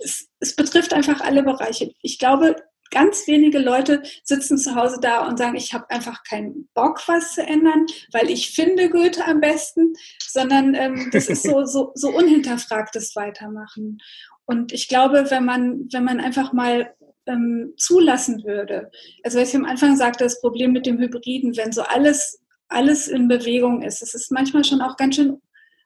es, 0.03 0.29
es 0.41 0.57
betrifft 0.57 0.93
einfach 0.93 1.21
alle 1.21 1.43
Bereiche. 1.43 1.93
Ich 2.03 2.19
glaube, 2.19 2.57
ganz 2.93 3.27
wenige 3.27 3.59
Leute 3.59 4.03
sitzen 4.23 4.59
zu 4.59 4.77
Hause 4.77 4.99
da 5.01 5.27
und 5.27 5.39
sagen, 5.39 5.57
ich 5.57 5.73
habe 5.73 5.91
einfach 5.91 6.23
keinen 6.23 6.69
Bock, 6.75 7.03
was 7.09 7.35
zu 7.35 7.43
ändern, 7.43 7.87
weil 8.13 8.31
ich 8.31 8.55
finde 8.55 8.91
Goethe 8.91 9.25
am 9.25 9.41
besten, 9.41 9.95
sondern 10.21 10.75
ähm, 10.75 11.09
das 11.13 11.29
ist 11.29 11.43
so, 11.43 11.65
so, 11.65 11.91
so 11.95 12.11
unhinterfragtes 12.11 13.17
Weitermachen. 13.17 13.99
Und 14.45 14.73
ich 14.73 14.89
glaube, 14.89 15.31
wenn 15.31 15.45
man, 15.45 15.89
wenn 15.91 16.05
man 16.05 16.21
einfach 16.21 16.53
mal 16.53 16.95
ähm, 17.27 17.73
zulassen 17.77 18.45
würde, 18.45 18.91
also 19.25 19.41
was 19.41 19.49
ich 19.49 19.57
am 19.57 19.65
Anfang 19.65 19.97
sagte, 19.97 20.25
das 20.25 20.41
Problem 20.41 20.73
mit 20.73 20.87
dem 20.87 20.99
Hybriden, 20.99 21.57
wenn 21.57 21.73
so 21.73 21.83
alles, 21.83 22.41
alles 22.69 23.09
in 23.09 23.29
Bewegung 23.29 23.83
ist, 23.83 24.03
es 24.03 24.15
ist 24.15 24.31
manchmal 24.31 24.65
schon 24.65 24.83
auch 24.83 24.97
ganz 24.97 25.17
schön 25.17 25.41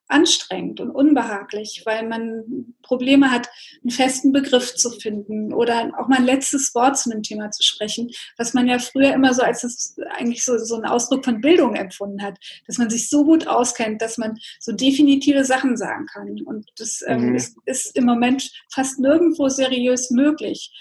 anstrengend 0.09 0.81
und 0.81 0.90
unbehaglich, 0.90 1.83
weil 1.85 2.07
man 2.07 2.75
Probleme 2.83 3.31
hat, 3.31 3.49
einen 3.83 3.90
festen 3.90 4.33
Begriff 4.33 4.77
zu 4.77 4.90
finden 4.90 5.53
oder 5.53 5.92
auch 5.99 6.07
mal 6.07 6.19
ein 6.19 6.25
letztes 6.25 6.75
Wort 6.75 6.97
zu 6.97 7.11
einem 7.11 7.23
Thema 7.23 7.51
zu 7.51 7.62
sprechen, 7.62 8.11
was 8.37 8.55
man 8.55 8.69
ja 8.69 8.79
früher 8.79 9.12
immer 9.12 9.35
so 9.35 9.42
als 9.42 9.62
das 9.62 9.97
eigentlich 10.16 10.45
so, 10.45 10.59
so 10.59 10.77
ein 10.77 10.85
Ausdruck 10.85 11.25
von 11.25 11.40
Bildung 11.40 11.75
empfunden 11.75 12.23
hat, 12.23 12.38
dass 12.66 12.79
man 12.79 12.88
sich 12.88 13.09
so 13.09 13.25
gut 13.25 13.49
auskennt, 13.49 14.01
dass 14.01 14.16
man 14.16 14.38
so 14.61 14.73
definitive 14.73 15.45
Sachen 15.45 15.77
sagen 15.77 16.07
kann. 16.07 16.40
Und 16.42 16.71
das 16.77 17.03
ähm, 17.07 17.31
mhm. 17.31 17.35
ist, 17.35 17.57
ist, 17.64 17.97
im 17.97 18.05
Moment 18.05 18.51
fast 18.73 19.01
nirgendwo 19.01 19.49
seriös 19.49 20.11
möglich. 20.11 20.73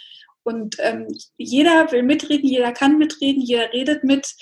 Und 0.44 0.76
ähm, 0.80 1.08
jeder 1.38 1.92
will 1.92 2.04
mitreden, 2.04 2.48
jeder 2.48 2.72
kann 2.72 3.00
mitreden, 3.00 3.42
jeder 3.42 3.74
redet 3.74 4.04
mit. 4.04 4.36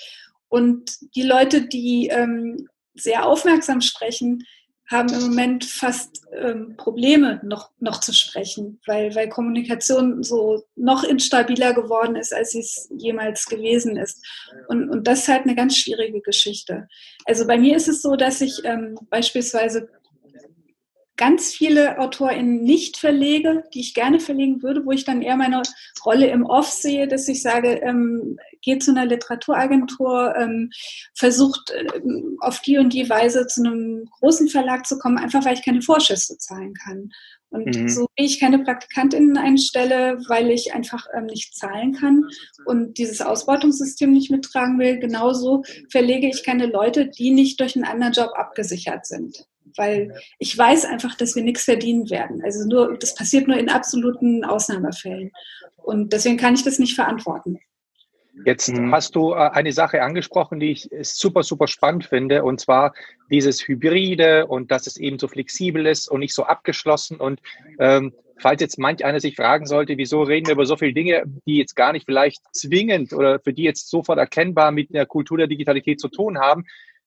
Und 0.48 0.90
die 1.16 1.22
Leute, 1.22 1.66
die 1.66 2.08
ähm, 2.08 2.68
sehr 2.94 3.26
aufmerksam 3.26 3.80
sprechen, 3.80 4.44
haben 4.86 5.08
im 5.12 5.20
Moment 5.22 5.64
fast 5.64 6.26
ähm, 6.32 6.76
Probleme, 6.76 7.40
noch, 7.42 7.70
noch 7.80 8.00
zu 8.00 8.12
sprechen, 8.12 8.80
weil, 8.86 9.14
weil 9.14 9.28
Kommunikation 9.28 10.22
so 10.22 10.62
noch 10.76 11.04
instabiler 11.04 11.72
geworden 11.72 12.16
ist, 12.16 12.34
als 12.34 12.50
sie 12.50 12.60
es 12.60 12.90
jemals 12.94 13.46
gewesen 13.46 13.96
ist. 13.96 14.22
Und, 14.68 14.90
und 14.90 15.06
das 15.06 15.20
ist 15.20 15.28
halt 15.28 15.44
eine 15.44 15.54
ganz 15.54 15.76
schwierige 15.76 16.20
Geschichte. 16.20 16.86
Also 17.24 17.46
bei 17.46 17.56
mir 17.56 17.76
ist 17.76 17.88
es 17.88 18.02
so, 18.02 18.16
dass 18.16 18.40
ich 18.42 18.62
ähm, 18.64 18.98
beispielsweise 19.08 19.88
ganz 21.16 21.52
viele 21.52 21.98
AutorInnen 21.98 22.62
nicht 22.62 22.96
verlege, 22.96 23.64
die 23.72 23.80
ich 23.80 23.94
gerne 23.94 24.18
verlegen 24.18 24.62
würde, 24.62 24.84
wo 24.84 24.90
ich 24.90 25.04
dann 25.04 25.22
eher 25.22 25.36
meine 25.36 25.62
Rolle 26.04 26.26
im 26.26 26.44
Off 26.44 26.68
sehe, 26.68 27.06
dass 27.06 27.28
ich 27.28 27.42
sage, 27.42 27.80
ähm, 27.82 28.36
geht 28.62 28.82
zu 28.82 28.90
einer 28.90 29.06
Literaturagentur, 29.06 30.34
ähm, 30.36 30.70
versucht 31.14 31.70
äh, 31.70 32.00
auf 32.40 32.60
die 32.60 32.78
und 32.78 32.92
die 32.92 33.08
Weise 33.08 33.46
zu 33.46 33.62
einem 33.62 34.08
großen 34.18 34.48
Verlag 34.48 34.86
zu 34.86 34.98
kommen, 34.98 35.18
einfach 35.18 35.44
weil 35.44 35.54
ich 35.54 35.64
keine 35.64 35.82
Vorschüsse 35.82 36.36
zahlen 36.38 36.74
kann. 36.74 37.10
Und 37.50 37.76
mhm. 37.76 37.88
so 37.88 38.08
wie 38.16 38.24
ich 38.24 38.40
keine 38.40 38.58
PraktikantInnen 38.58 39.36
einstelle, 39.36 40.18
weil 40.26 40.50
ich 40.50 40.74
einfach 40.74 41.06
ähm, 41.16 41.26
nicht 41.26 41.54
zahlen 41.56 41.92
kann 41.92 42.24
und 42.64 42.98
dieses 42.98 43.20
Ausbeutungssystem 43.20 44.10
nicht 44.10 44.32
mittragen 44.32 44.80
will, 44.80 44.98
genauso 44.98 45.62
verlege 45.88 46.28
ich 46.28 46.42
keine 46.42 46.66
Leute, 46.66 47.06
die 47.06 47.30
nicht 47.30 47.60
durch 47.60 47.76
einen 47.76 47.84
anderen 47.84 48.12
Job 48.12 48.30
abgesichert 48.34 49.06
sind 49.06 49.46
weil 49.76 50.14
ich 50.38 50.56
weiß 50.56 50.84
einfach, 50.84 51.16
dass 51.16 51.34
wir 51.36 51.42
nichts 51.42 51.64
verdienen 51.64 52.08
werden. 52.10 52.42
Also 52.42 52.66
nur, 52.66 52.98
das 52.98 53.14
passiert 53.14 53.48
nur 53.48 53.56
in 53.56 53.68
absoluten 53.68 54.44
Ausnahmefällen. 54.44 55.30
Und 55.76 56.12
deswegen 56.12 56.36
kann 56.36 56.54
ich 56.54 56.64
das 56.64 56.78
nicht 56.78 56.94
verantworten. 56.94 57.58
Jetzt 58.44 58.72
mhm. 58.72 58.92
hast 58.92 59.14
du 59.14 59.32
äh, 59.32 59.50
eine 59.52 59.72
Sache 59.72 60.02
angesprochen, 60.02 60.58
die 60.58 60.72
ich 60.72 60.90
super, 61.02 61.42
super 61.42 61.68
spannend 61.68 62.06
finde, 62.06 62.42
und 62.42 62.60
zwar 62.60 62.94
dieses 63.30 63.66
Hybride 63.66 64.46
und 64.46 64.70
dass 64.70 64.86
es 64.86 64.96
eben 64.96 65.18
so 65.18 65.28
flexibel 65.28 65.86
ist 65.86 66.08
und 66.08 66.20
nicht 66.20 66.34
so 66.34 66.44
abgeschlossen. 66.44 67.18
Und 67.20 67.40
ähm, 67.78 68.12
falls 68.38 68.60
jetzt 68.60 68.78
manch 68.78 69.04
einer 69.04 69.20
sich 69.20 69.36
fragen 69.36 69.66
sollte, 69.66 69.96
wieso 69.96 70.22
reden 70.22 70.46
wir 70.46 70.54
über 70.54 70.66
so 70.66 70.76
viele 70.76 70.92
Dinge, 70.92 71.22
die 71.46 71.58
jetzt 71.58 71.76
gar 71.76 71.92
nicht 71.92 72.06
vielleicht 72.06 72.42
zwingend 72.52 73.12
oder 73.12 73.38
für 73.38 73.52
die 73.52 73.62
jetzt 73.62 73.88
sofort 73.88 74.18
erkennbar 74.18 74.72
mit 74.72 74.92
der 74.92 75.06
Kultur 75.06 75.38
der 75.38 75.46
Digitalität 75.46 76.00
zu 76.00 76.08
tun 76.08 76.38
haben, 76.38 76.64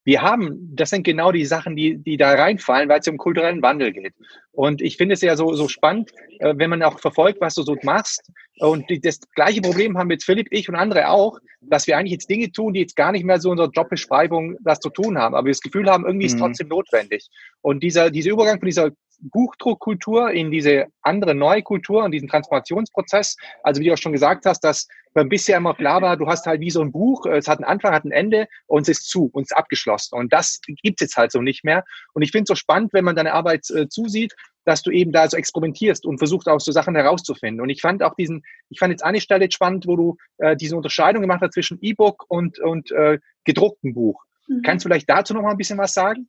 wir 0.08 0.22
haben, 0.22 0.74
das 0.74 0.92
sind 0.92 1.04
genau 1.04 1.34
die 1.34 1.44
Sachen, 1.44 1.76
die, 1.76 1.98
die 1.98 2.16
da 2.16 2.32
reinfallen, 2.32 2.88
weil 2.88 3.02
es 3.02 3.08
um 3.10 3.18
kulturellen 3.18 3.62
Wandel 3.62 3.92
geht. 3.92 4.14
Und 4.54 4.82
ich 4.82 4.96
finde 4.96 5.16
es 5.16 5.22
ja 5.22 5.36
so, 5.36 5.54
so 5.54 5.68
spannend, 5.68 6.12
äh, 6.40 6.54
wenn 6.56 6.70
man 6.70 6.82
auch 6.82 6.98
verfolgt, 7.02 7.42
was 7.42 7.56
du 7.56 7.64
so 7.64 7.76
machst. 7.84 8.32
Und 8.60 8.90
die, 8.90 9.02
das 9.02 9.20
gleiche 9.36 9.60
Problem 9.60 9.98
haben 9.98 10.10
jetzt 10.10 10.24
Philipp, 10.24 10.48
ich 10.50 10.70
und 10.70 10.76
andere 10.76 11.10
auch, 11.10 11.40
dass 11.60 11.88
wir 11.88 11.98
eigentlich 11.98 12.14
jetzt 12.14 12.30
Dinge 12.30 12.50
tun, 12.54 12.74
die 12.74 12.80
jetzt 12.80 12.96
gar 12.96 13.12
nicht 13.12 13.26
mehr 13.26 13.42
so 13.42 13.50
in 13.50 13.60
unserer 13.60 13.70
Jobbeschreibung 13.70 14.56
das 14.62 14.80
zu 14.80 14.90
tun 14.90 15.18
haben. 15.18 15.36
Aber 15.36 15.48
wir 15.48 15.52
das 15.52 15.60
Gefühl 15.60 15.90
haben, 15.90 16.06
irgendwie 16.06 16.28
ist 16.28 16.36
es 16.36 16.40
mhm. 16.40 16.46
trotzdem 16.46 16.70
notwendig. 16.70 17.28
Und 17.60 17.84
dieser, 17.84 18.10
dieser 18.10 18.32
Übergang 18.32 18.60
von 18.60 18.68
dieser 18.68 18.92
Buchdruckkultur 19.20 20.32
in 20.32 20.52
diese 20.52 20.88
andere 21.02 21.36
neue 21.36 21.64
Kultur 21.64 22.04
und 22.04 22.12
diesen 22.12 22.28
Transformationsprozess. 22.28 23.36
Also 23.64 23.82
wie 23.82 23.86
du 23.86 23.94
auch 23.94 23.98
schon 23.98 24.12
gesagt 24.12 24.46
hast, 24.46 24.62
dass 24.62 24.88
bisher 25.26 25.58
immer 25.58 25.74
klar 25.74 26.02
war, 26.02 26.18
du 26.18 26.28
hast 26.28 26.46
halt 26.46 26.62
wie 26.62 26.70
so 26.70 26.82
ein 26.82 26.92
Buch, 26.92 27.26
es 27.26 27.48
hat 27.48 27.58
einen 27.58 27.66
Anfang, 27.66 27.94
hat 27.94 28.06
ein 28.06 28.12
Ende 28.12 28.48
und 28.68 28.84
es 28.84 28.90
ist 28.90 29.10
zu 29.10 29.30
und 29.34 29.44
es 29.44 29.52
ist 29.52 29.58
abgeschlossen. 29.58 30.16
Und 30.18 30.32
das 30.32 30.62
gibt 30.84 31.02
es 31.02 31.08
jetzt 31.08 31.18
halt 31.18 31.32
so 31.32 31.42
nicht 31.42 31.64
mehr. 31.64 31.84
Und 32.14 32.22
ich 32.22 32.32
finde 32.32 32.44
es 32.44 32.48
so 32.50 32.56
spannend, 32.56 32.94
wenn 32.94 33.06
man 33.06 33.16
deine 33.16 33.34
Arbeit 33.34 33.70
äh, 33.72 33.88
zusieht, 33.90 34.36
dass 34.66 34.82
du 34.82 34.92
eben 34.92 35.12
da 35.12 35.28
so 35.28 35.38
experimentierst 35.38 36.06
und 36.06 36.18
versuchst 36.18 36.48
auch 36.50 36.60
so 36.60 36.72
Sachen 36.72 36.94
herauszufinden. 36.94 37.62
Und 37.62 37.70
ich 37.70 37.82
fand 37.82 38.04
auch 38.04 38.16
diesen, 38.16 38.44
ich 38.70 38.80
fand 38.80 38.92
jetzt 38.92 39.04
eine 39.04 39.22
Stelle 39.22 39.50
spannend, 39.50 39.88
wo 39.88 39.96
du 39.96 40.18
äh, 40.40 40.56
diese 40.58 40.76
Unterscheidung 40.76 41.22
gemacht 41.22 41.40
hast 41.42 41.54
zwischen 41.54 41.80
E-Book 41.82 42.26
und, 42.28 42.60
und 42.60 42.92
äh, 42.92 43.18
gedrucktem 43.46 43.94
Buch. 43.94 44.22
Mhm. 44.48 44.62
Kannst 44.64 44.84
du 44.84 44.90
vielleicht 44.90 45.10
dazu 45.10 45.34
noch 45.34 45.42
mal 45.42 45.52
ein 45.52 45.58
bisschen 45.58 45.78
was 45.78 45.94
sagen? 45.94 46.28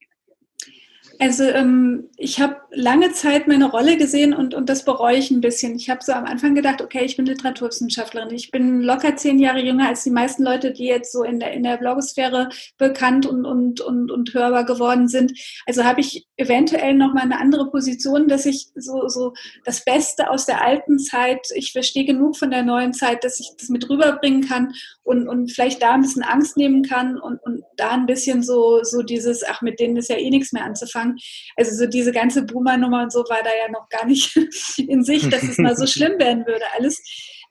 Also 1.21 1.45
ähm, 1.45 2.09
ich 2.17 2.41
habe 2.41 2.57
lange 2.71 3.13
Zeit 3.13 3.49
meine 3.49 3.71
Rolle 3.71 3.97
gesehen 3.97 4.33
und, 4.33 4.55
und 4.55 4.69
das 4.69 4.85
bereue 4.85 5.17
ich 5.17 5.33
ein 5.33 5.41
bisschen. 5.41 5.75
Ich 5.75 5.91
habe 5.91 6.01
so 6.03 6.13
am 6.13 6.27
Anfang 6.27 6.55
gedacht, 6.55 6.81
okay, 6.81 7.05
ich 7.05 7.17
bin 7.17 7.27
Literaturwissenschaftlerin. 7.27 8.33
Ich 8.33 8.53
bin 8.53 8.83
locker 8.83 9.17
zehn 9.17 9.41
Jahre 9.41 9.61
jünger 9.61 9.89
als 9.89 10.05
die 10.05 10.11
meisten 10.11 10.45
Leute, 10.45 10.73
die 10.73 10.85
jetzt 10.85 11.11
so 11.13 11.25
in 11.25 11.41
der, 11.41 11.53
in 11.55 11.65
der 11.65 11.77
Blogosphäre 11.77 12.51
bekannt 12.77 13.27
und, 13.27 13.45
und, 13.47 13.81
und, 13.81 14.13
und 14.13 14.33
hörbar 14.33 14.65
geworden 14.65 15.09
sind. 15.09 15.33
Also 15.67 15.83
habe 15.83 16.01
ich 16.01 16.29
eventuell 16.37 16.95
noch 16.95 17.13
mal 17.15 17.23
eine 17.23 17.41
andere 17.41 17.69
Position, 17.71 18.29
dass 18.29 18.47
ich 18.47 18.69
so, 18.77 19.09
so 19.09 19.33
das 19.65 19.85
Beste 19.85 20.31
aus 20.31 20.47
der 20.47 20.65
alten 20.65 21.01
Zeit, 21.01 21.49
ich 21.55 21.73
verstehe 21.73 22.05
genug 22.05 22.37
von 22.37 22.53
der 22.53 22.63
neuen 22.63 22.93
Zeit, 22.93 23.25
dass 23.25 23.41
ich 23.41 23.51
das 23.59 23.71
mit 23.71 23.91
rüberbringen 23.91 24.47
kann 24.47 24.73
und, 25.03 25.27
und 25.27 25.51
vielleicht 25.51 25.83
da 25.83 25.95
ein 25.95 26.03
bisschen 26.03 26.23
Angst 26.23 26.57
nehmen 26.57 26.85
kann 26.85 27.19
und, 27.19 27.43
und 27.43 27.63
da 27.77 27.91
ein 27.91 28.07
bisschen 28.07 28.43
so, 28.43 28.85
so 28.85 29.03
dieses, 29.03 29.43
ach, 29.43 29.63
mit 29.63 29.81
denen 29.81 29.97
ist 29.97 30.11
ja 30.11 30.17
eh 30.17 30.31
nichts 30.31 30.53
mehr 30.53 30.65
anzufangen. 30.65 31.08
Also 31.57 31.77
so 31.77 31.87
diese 31.87 32.13
ganze 32.13 32.43
Boomer-Nummer 32.43 33.03
und 33.03 33.13
so 33.13 33.21
war 33.21 33.43
da 33.43 33.51
ja 33.51 33.71
noch 33.71 33.89
gar 33.89 34.07
nicht 34.07 34.37
in 34.79 35.05
sich, 35.05 35.29
dass 35.29 35.43
es 35.43 35.59
mal 35.59 35.77
so 35.77 35.87
schlimm 35.87 36.13
werden 36.19 36.47
würde 36.47 36.65
alles. 36.77 37.03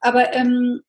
Aber 0.01 0.33
ähm, 0.33 0.81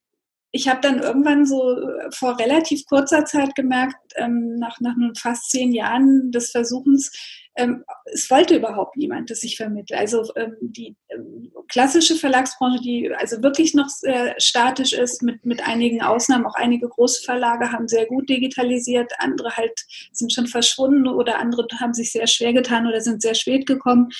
ich 0.51 0.69
habe 0.69 0.81
dann 0.81 1.01
irgendwann 1.01 1.47
so 1.47 1.79
äh, 1.79 2.11
vor 2.13 2.39
relativ 2.39 2.87
kurzer 2.87 3.25
Zeit 3.25 3.55
gemerkt, 3.55 3.97
ähm, 4.17 4.57
nach, 4.57 4.81
nach 4.81 4.97
nun 4.97 5.15
fast 5.15 5.51
zehn 5.51 5.73
Jahren 5.73 6.31
des 6.33 6.51
Versuchens, 6.51 7.13
ähm, 7.59 7.85
es 8.05 8.31
wollte 8.31 8.57
überhaupt 8.57 8.97
niemand, 8.97 9.31
dass 9.31 9.43
ich 9.43 9.57
vermittle. 9.57 9.99
Also 9.99 10.25
ähm, 10.37 10.57
die 10.61 10.97
ähm, 11.09 11.53
klassische 11.67 12.15
Verlagsbranche, 12.15 12.81
die 12.81 13.13
also 13.13 13.43
wirklich 13.43 13.75
noch 13.75 13.89
sehr 13.89 14.37
statisch 14.39 14.93
ist, 14.93 15.23
mit, 15.23 15.45
mit 15.45 15.67
einigen 15.67 16.01
Ausnahmen, 16.01 16.47
auch 16.47 16.55
einige 16.55 16.89
große 16.89 17.25
Verlage 17.25 17.73
haben 17.73 17.89
sehr 17.89 18.07
gut 18.07 18.29
digitalisiert, 18.29 19.13
andere 19.19 19.57
halt 19.57 19.73
sind 20.13 20.33
schon 20.33 20.47
verschwunden 20.47 21.09
oder 21.09 21.41
andere 21.41 21.67
haben 21.81 21.95
sich 21.95 22.13
sehr 22.13 22.29
schwer 22.29 22.53
getan 22.53 22.87
oder 22.87 23.01
sind 23.01 23.21
sehr 23.21 23.35
spät 23.35 23.67
gekommen 23.67 24.11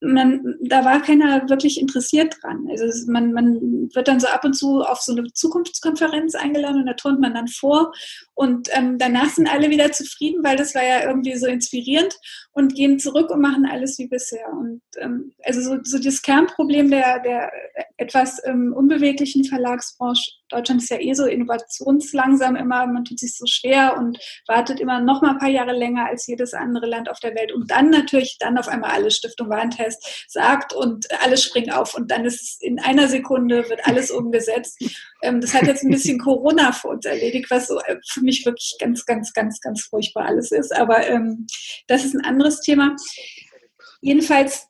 man, 0.00 0.56
da 0.60 0.84
war 0.84 1.02
keiner 1.02 1.48
wirklich 1.48 1.80
interessiert 1.80 2.36
dran. 2.40 2.68
Also 2.70 3.10
man, 3.10 3.32
man 3.32 3.90
wird 3.92 4.06
dann 4.06 4.20
so 4.20 4.28
ab 4.28 4.44
und 4.44 4.54
zu 4.54 4.82
auf 4.82 5.00
so 5.00 5.12
eine 5.12 5.32
Zukunftskonferenz 5.32 6.34
eingeladen 6.34 6.80
und 6.80 6.86
da 6.86 6.94
turnt 6.94 7.20
man 7.20 7.34
dann 7.34 7.48
vor 7.48 7.92
und 8.34 8.68
ähm, 8.72 8.98
danach 8.98 9.30
sind 9.30 9.52
alle 9.52 9.70
wieder 9.70 9.90
zufrieden, 9.90 10.44
weil 10.44 10.56
das 10.56 10.74
war 10.74 10.84
ja 10.84 11.08
irgendwie 11.08 11.36
so 11.36 11.46
inspirierend 11.46 12.16
und 12.58 12.74
gehen 12.74 12.98
zurück 12.98 13.30
und 13.30 13.40
machen 13.40 13.66
alles 13.66 13.98
wie 13.98 14.08
bisher. 14.08 14.48
Und 14.52 14.82
ähm, 14.98 15.32
also 15.44 15.60
so, 15.60 15.78
so 15.82 15.98
das 15.98 16.22
Kernproblem 16.22 16.90
der, 16.90 17.20
der 17.20 17.52
etwas 17.96 18.40
ähm, 18.44 18.72
unbeweglichen 18.76 19.44
Verlagsbranche, 19.44 20.32
Deutschland 20.48 20.82
ist 20.82 20.90
ja 20.90 20.98
eh 20.98 21.12
so 21.12 21.26
innovationslangsam 21.26 22.56
immer, 22.56 22.86
man 22.86 23.04
tut 23.04 23.18
sich 23.18 23.36
so 23.36 23.44
schwer 23.46 23.96
und 23.98 24.18
wartet 24.46 24.80
immer 24.80 25.00
noch 25.00 25.20
mal 25.20 25.32
ein 25.32 25.38
paar 25.38 25.50
Jahre 25.50 25.72
länger 25.72 26.06
als 26.06 26.26
jedes 26.26 26.54
andere 26.54 26.86
Land 26.86 27.10
auf 27.10 27.20
der 27.20 27.34
Welt. 27.34 27.52
Und 27.52 27.70
dann 27.70 27.90
natürlich 27.90 28.36
dann 28.38 28.56
auf 28.56 28.68
einmal 28.68 28.90
alle 28.90 29.10
Stiftung 29.10 29.50
Warentest 29.50 30.26
sagt 30.26 30.72
und 30.72 31.06
alle 31.22 31.36
springen 31.36 31.70
auf 31.70 31.94
und 31.94 32.10
dann 32.10 32.24
ist 32.24 32.42
es 32.42 32.58
in 32.60 32.78
einer 32.80 33.08
Sekunde 33.08 33.68
wird 33.68 33.86
alles 33.86 34.10
umgesetzt. 34.10 34.82
Ähm, 35.22 35.40
das 35.40 35.54
hat 35.54 35.66
jetzt 35.66 35.82
ein 35.82 35.90
bisschen 35.90 36.18
Corona 36.28 36.72
für 36.72 36.88
uns 36.88 37.04
erledigt, 37.04 37.50
was 37.50 37.68
so 37.68 37.78
äh, 37.80 37.96
für 38.06 38.20
mich 38.20 38.44
wirklich 38.46 38.76
ganz, 38.80 39.04
ganz, 39.04 39.32
ganz, 39.32 39.60
ganz 39.60 39.82
furchtbar 39.82 40.26
alles 40.26 40.50
ist. 40.50 40.74
Aber 40.74 41.06
ähm, 41.06 41.46
das 41.88 42.04
ist 42.04 42.14
ein 42.14 42.24
anderes 42.24 42.47
Thema. 42.60 42.96
Jedenfalls 44.00 44.68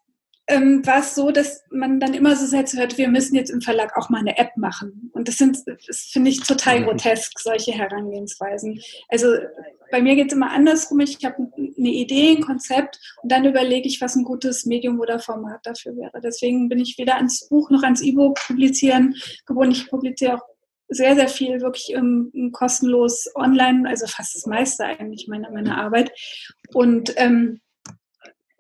ähm, 0.49 0.85
war 0.87 1.01
es 1.01 1.15
so, 1.15 1.31
dass 1.31 1.63
man 1.71 2.01
dann 2.01 2.15
immer 2.15 2.35
so 2.35 2.47
Sätze 2.47 2.79
hört, 2.79 2.97
wir 2.97 3.09
müssen 3.09 3.37
jetzt 3.37 3.51
im 3.51 3.61
Verlag 3.61 3.97
auch 3.97 4.09
mal 4.09 4.21
eine 4.21 4.39
App 4.39 4.57
machen. 4.57 5.11
Und 5.13 5.29
das 5.29 5.37
sind, 5.37 5.59
das 5.67 6.09
finde 6.11 6.31
ich 6.31 6.41
total 6.41 6.85
grotesk, 6.85 7.39
solche 7.39 7.73
Herangehensweisen. 7.73 8.81
Also 9.09 9.29
bei 9.91 10.01
mir 10.01 10.17
geht 10.17 10.29
es 10.29 10.33
immer 10.33 10.51
andersrum. 10.51 11.01
Ich 11.01 11.23
habe 11.25 11.49
eine 11.57 11.91
Idee, 11.91 12.31
ein 12.31 12.43
Konzept 12.43 12.99
und 13.23 13.31
dann 13.31 13.45
überlege 13.45 13.87
ich, 13.87 14.01
was 14.01 14.17
ein 14.17 14.25
gutes 14.25 14.65
Medium 14.65 14.99
oder 15.01 15.19
Format 15.19 15.61
dafür 15.65 15.95
wäre. 15.97 16.21
Deswegen 16.23 16.69
bin 16.71 16.79
ich 16.79 16.97
weder 16.97 17.17
ans 17.17 17.47
Buch 17.49 17.71
noch 17.71 17.83
ans 17.83 18.01
E-Book 18.01 18.39
publizieren 18.47 19.15
gebunden. 19.47 19.73
Ich 19.73 19.89
publiziere 19.89 20.37
auch 20.37 20.43
sehr, 20.89 21.15
sehr 21.15 21.29
viel 21.29 21.61
wirklich 21.61 21.93
ähm, 21.95 22.51
kostenlos 22.53 23.27
online, 23.35 23.87
also 23.87 24.07
fast 24.07 24.35
das 24.35 24.47
meiste 24.47 24.85
eigentlich 24.85 25.29
meiner, 25.29 25.51
meiner 25.51 25.77
Arbeit. 25.77 26.11
Und 26.73 27.13
ähm, 27.17 27.61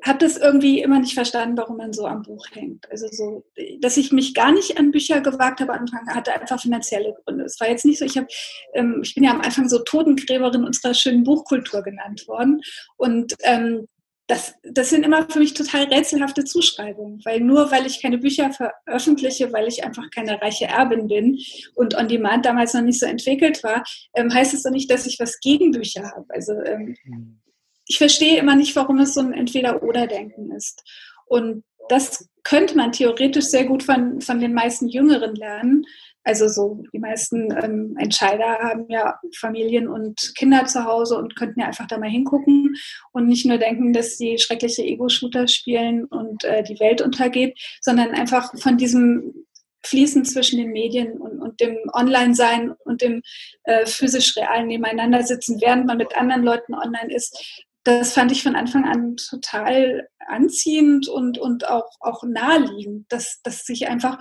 habe 0.04 0.18
das 0.18 0.36
irgendwie 0.36 0.80
immer 0.80 1.00
nicht 1.00 1.14
verstanden, 1.14 1.56
warum 1.56 1.76
man 1.76 1.92
so 1.92 2.06
am 2.06 2.22
Buch 2.22 2.46
hängt. 2.52 2.90
Also 2.90 3.08
so, 3.10 3.44
dass 3.80 3.96
ich 3.96 4.12
mich 4.12 4.32
gar 4.32 4.52
nicht 4.52 4.78
an 4.78 4.92
Bücher 4.92 5.20
gewagt 5.20 5.60
habe, 5.60 5.72
Anfang 5.72 6.06
hatte 6.08 6.32
einfach 6.32 6.60
finanzielle 6.60 7.14
Gründe. 7.24 7.44
Es 7.44 7.58
war 7.60 7.68
jetzt 7.68 7.84
nicht 7.84 7.98
so, 7.98 8.04
ich 8.04 8.16
habe, 8.16 8.28
ähm, 8.74 9.00
ich 9.02 9.14
bin 9.14 9.24
ja 9.24 9.32
am 9.32 9.40
Anfang 9.40 9.68
so 9.68 9.80
Totengräberin 9.80 10.64
unserer 10.64 10.94
schönen 10.94 11.24
Buchkultur 11.24 11.82
genannt 11.82 12.28
worden 12.28 12.60
und 12.96 13.34
ähm, 13.42 13.88
das, 14.28 14.54
das 14.62 14.90
sind 14.90 15.06
immer 15.06 15.26
für 15.30 15.38
mich 15.38 15.54
total 15.54 15.84
rätselhafte 15.84 16.44
Zuschreibungen, 16.44 17.22
weil 17.24 17.40
nur 17.40 17.70
weil 17.70 17.86
ich 17.86 18.02
keine 18.02 18.18
Bücher 18.18 18.52
veröffentliche, 18.52 19.50
weil 19.54 19.66
ich 19.68 19.84
einfach 19.84 20.10
keine 20.10 20.40
reiche 20.42 20.66
Erbin 20.66 21.08
bin 21.08 21.38
und 21.74 21.96
On 21.96 22.08
Demand 22.08 22.44
damals 22.44 22.74
noch 22.74 22.82
nicht 22.82 23.00
so 23.00 23.06
entwickelt 23.06 23.64
war, 23.64 23.82
ähm, 24.14 24.32
heißt 24.32 24.52
es 24.52 24.64
doch 24.64 24.70
nicht, 24.70 24.90
dass 24.90 25.06
ich 25.06 25.18
was 25.18 25.40
gegen 25.40 25.70
Bücher 25.70 26.12
habe. 26.14 26.26
Also 26.28 26.52
ähm, 26.62 26.94
mhm 27.04 27.40
ich 27.88 27.98
verstehe 27.98 28.38
immer 28.38 28.54
nicht, 28.54 28.76
warum 28.76 28.98
es 28.98 29.14
so 29.14 29.20
ein 29.20 29.32
Entweder-Oder-Denken 29.32 30.52
ist. 30.52 30.84
Und 31.26 31.64
das 31.88 32.28
könnte 32.44 32.76
man 32.76 32.92
theoretisch 32.92 33.46
sehr 33.46 33.64
gut 33.64 33.82
von, 33.82 34.20
von 34.20 34.40
den 34.40 34.54
meisten 34.54 34.88
Jüngeren 34.88 35.34
lernen. 35.34 35.84
Also 36.22 36.48
so 36.48 36.82
die 36.92 36.98
meisten 36.98 37.50
ähm, 37.52 37.96
Entscheider 37.98 38.58
haben 38.58 38.84
ja 38.90 39.18
Familien 39.34 39.88
und 39.88 40.34
Kinder 40.36 40.66
zu 40.66 40.84
Hause 40.84 41.16
und 41.16 41.34
könnten 41.36 41.60
ja 41.60 41.66
einfach 41.66 41.86
da 41.86 41.96
mal 41.96 42.10
hingucken 42.10 42.74
und 43.12 43.26
nicht 43.26 43.46
nur 43.46 43.56
denken, 43.56 43.94
dass 43.94 44.18
sie 44.18 44.36
schreckliche 44.36 44.82
Ego-Shooter 44.82 45.48
spielen 45.48 46.04
und 46.04 46.44
äh, 46.44 46.62
die 46.62 46.78
Welt 46.80 47.00
untergeht, 47.00 47.58
sondern 47.80 48.10
einfach 48.10 48.52
von 48.58 48.76
diesem 48.76 49.46
Fließen 49.86 50.26
zwischen 50.26 50.58
den 50.58 50.72
Medien 50.72 51.12
und, 51.12 51.40
und 51.40 51.60
dem 51.60 51.78
Online-Sein 51.94 52.74
und 52.84 53.00
dem 53.00 53.22
äh, 53.64 53.86
physisch 53.86 54.36
realen 54.36 54.66
Nebeneinander 54.66 55.22
sitzen, 55.22 55.58
während 55.62 55.86
man 55.86 55.96
mit 55.96 56.14
anderen 56.16 56.42
Leuten 56.42 56.74
online 56.74 57.14
ist, 57.14 57.64
das 57.88 58.12
fand 58.12 58.30
ich 58.32 58.42
von 58.42 58.54
Anfang 58.54 58.84
an 58.84 59.16
total 59.16 60.08
anziehend 60.26 61.08
und, 61.08 61.38
und 61.38 61.66
auch, 61.66 61.88
auch 62.00 62.22
naheliegend, 62.22 63.10
dass, 63.10 63.40
dass 63.42 63.64
sich 63.64 63.88
einfach 63.88 64.18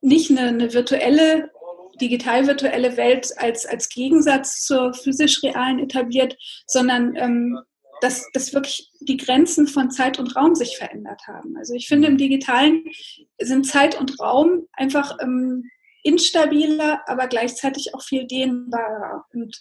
nicht 0.00 0.30
eine, 0.30 0.48
eine 0.48 0.72
virtuelle, 0.72 1.50
digital-virtuelle 2.00 2.96
Welt 2.96 3.30
als, 3.36 3.66
als 3.66 3.90
Gegensatz 3.90 4.64
zur 4.64 4.94
physisch-realen 4.94 5.80
etabliert, 5.80 6.36
sondern 6.66 7.14
ähm, 7.16 7.60
dass, 8.00 8.26
dass 8.32 8.54
wirklich 8.54 8.90
die 9.00 9.18
Grenzen 9.18 9.66
von 9.66 9.90
Zeit 9.90 10.18
und 10.18 10.34
Raum 10.34 10.54
sich 10.54 10.78
verändert 10.78 11.20
haben. 11.26 11.56
Also 11.58 11.74
ich 11.74 11.88
finde, 11.88 12.08
im 12.08 12.16
Digitalen 12.16 12.84
sind 13.38 13.66
Zeit 13.66 14.00
und 14.00 14.18
Raum 14.18 14.66
einfach 14.72 15.18
ähm, 15.20 15.70
instabiler, 16.02 17.02
aber 17.06 17.28
gleichzeitig 17.28 17.94
auch 17.94 18.02
viel 18.02 18.26
dehnbarer. 18.26 19.26
Und 19.32 19.58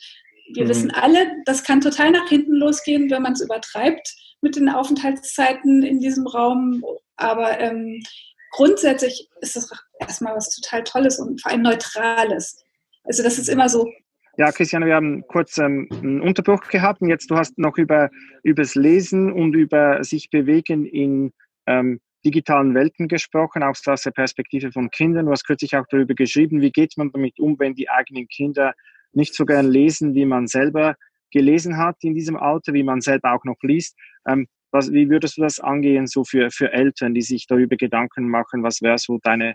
wir 0.55 0.65
mhm. 0.65 0.69
wissen 0.69 0.91
alle, 0.91 1.31
das 1.45 1.63
kann 1.63 1.81
total 1.81 2.11
nach 2.11 2.27
hinten 2.27 2.53
losgehen, 2.53 3.09
wenn 3.09 3.21
man 3.21 3.33
es 3.33 3.41
übertreibt 3.41 4.15
mit 4.41 4.55
den 4.55 4.69
Aufenthaltszeiten 4.69 5.83
in 5.83 5.99
diesem 5.99 6.27
Raum. 6.27 6.83
Aber 7.15 7.59
ähm, 7.59 8.03
grundsätzlich 8.51 9.29
ist 9.41 9.55
das 9.55 9.71
erstmal 9.99 10.35
was 10.35 10.49
total 10.55 10.83
Tolles 10.83 11.19
und 11.19 11.41
vor 11.41 11.51
allem 11.51 11.61
Neutrales. 11.61 12.63
Also 13.03 13.23
das 13.23 13.37
ist 13.37 13.49
immer 13.49 13.69
so. 13.69 13.89
Ja, 14.37 14.51
Christiane, 14.51 14.87
wir 14.87 14.95
haben 14.95 15.27
kurz 15.27 15.57
ähm, 15.59 15.87
einen 15.91 16.21
Unterbruch 16.21 16.67
gehabt 16.67 17.01
und 17.01 17.09
jetzt 17.09 17.29
du 17.29 17.35
hast 17.35 17.57
noch 17.59 17.77
über 17.77 18.09
übers 18.41 18.73
Lesen 18.73 19.31
und 19.31 19.53
über 19.53 20.03
sich 20.03 20.31
bewegen 20.31 20.85
in 20.85 21.33
ähm, 21.67 21.99
digitalen 22.25 22.73
Welten 22.73 23.07
gesprochen, 23.07 23.63
auch 23.63 23.75
aus 23.85 24.01
der 24.01 24.11
Perspektive 24.11 24.71
von 24.71 24.89
Kindern. 24.89 25.25
Du 25.25 25.31
hast 25.31 25.45
kürzlich 25.45 25.75
auch 25.75 25.85
darüber 25.89 26.15
geschrieben, 26.15 26.61
wie 26.61 26.71
geht 26.71 26.97
man 26.97 27.11
damit 27.11 27.39
um, 27.39 27.59
wenn 27.59 27.75
die 27.75 27.89
eigenen 27.89 28.27
Kinder 28.27 28.73
nicht 29.15 29.35
so 29.35 29.45
gern 29.45 29.69
lesen, 29.69 30.15
wie 30.15 30.25
man 30.25 30.47
selber 30.47 30.95
gelesen 31.31 31.77
hat 31.77 31.97
in 32.01 32.13
diesem 32.13 32.37
Alter, 32.37 32.73
wie 32.73 32.83
man 32.83 33.01
selber 33.01 33.33
auch 33.33 33.43
noch 33.43 33.61
liest. 33.61 33.97
Ähm, 34.27 34.47
was, 34.71 34.91
wie 34.91 35.09
würdest 35.09 35.37
du 35.37 35.41
das 35.41 35.59
angehen, 35.59 36.07
so 36.07 36.23
für, 36.23 36.49
für 36.51 36.71
Eltern, 36.71 37.13
die 37.13 37.21
sich 37.21 37.45
darüber 37.47 37.75
Gedanken 37.75 38.27
machen? 38.27 38.63
Was 38.63 38.81
wäre 38.81 38.97
so 38.97 39.19
deine, 39.21 39.51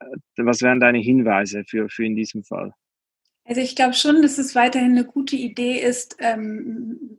äh, 0.00 0.16
was 0.36 0.62
wären 0.62 0.80
deine 0.80 0.98
Hinweise 0.98 1.64
für, 1.66 1.88
für 1.88 2.04
in 2.04 2.16
diesem 2.16 2.44
Fall? 2.44 2.72
Also 3.44 3.62
ich 3.62 3.76
glaube 3.76 3.94
schon, 3.94 4.20
dass 4.20 4.36
es 4.36 4.54
weiterhin 4.54 4.90
eine 4.90 5.06
gute 5.06 5.34
Idee 5.36 5.78
ist, 5.78 6.16
ähm, 6.18 7.18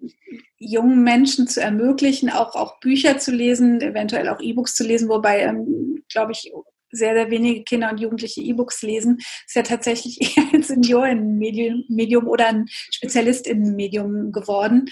jungen 0.58 1.04
Menschen 1.04 1.48
zu 1.48 1.60
ermöglichen, 1.60 2.30
auch, 2.30 2.54
auch 2.54 2.80
Bücher 2.80 3.18
zu 3.18 3.32
lesen, 3.32 3.82
eventuell 3.82 4.30
auch 4.30 4.40
E-Books 4.40 4.76
zu 4.76 4.86
lesen, 4.86 5.10
wobei, 5.10 5.40
ähm, 5.40 6.04
glaube 6.08 6.34
ich, 6.34 6.52
sehr, 6.92 7.14
sehr 7.14 7.30
wenige 7.30 7.64
Kinder 7.64 7.92
und 7.92 8.00
Jugendliche 8.00 8.42
E-Books 8.42 8.82
lesen, 8.82 9.18
ist 9.46 9.56
ja 9.56 9.64
tatsächlich 9.64 10.20
eher 10.38 10.46
ein 10.54 10.64
Seniorenmedium 10.64 12.28
oder 12.28 12.48
ein 12.48 12.66
Spezialistinnenmedium 12.92 14.32
geworden. 14.32 14.90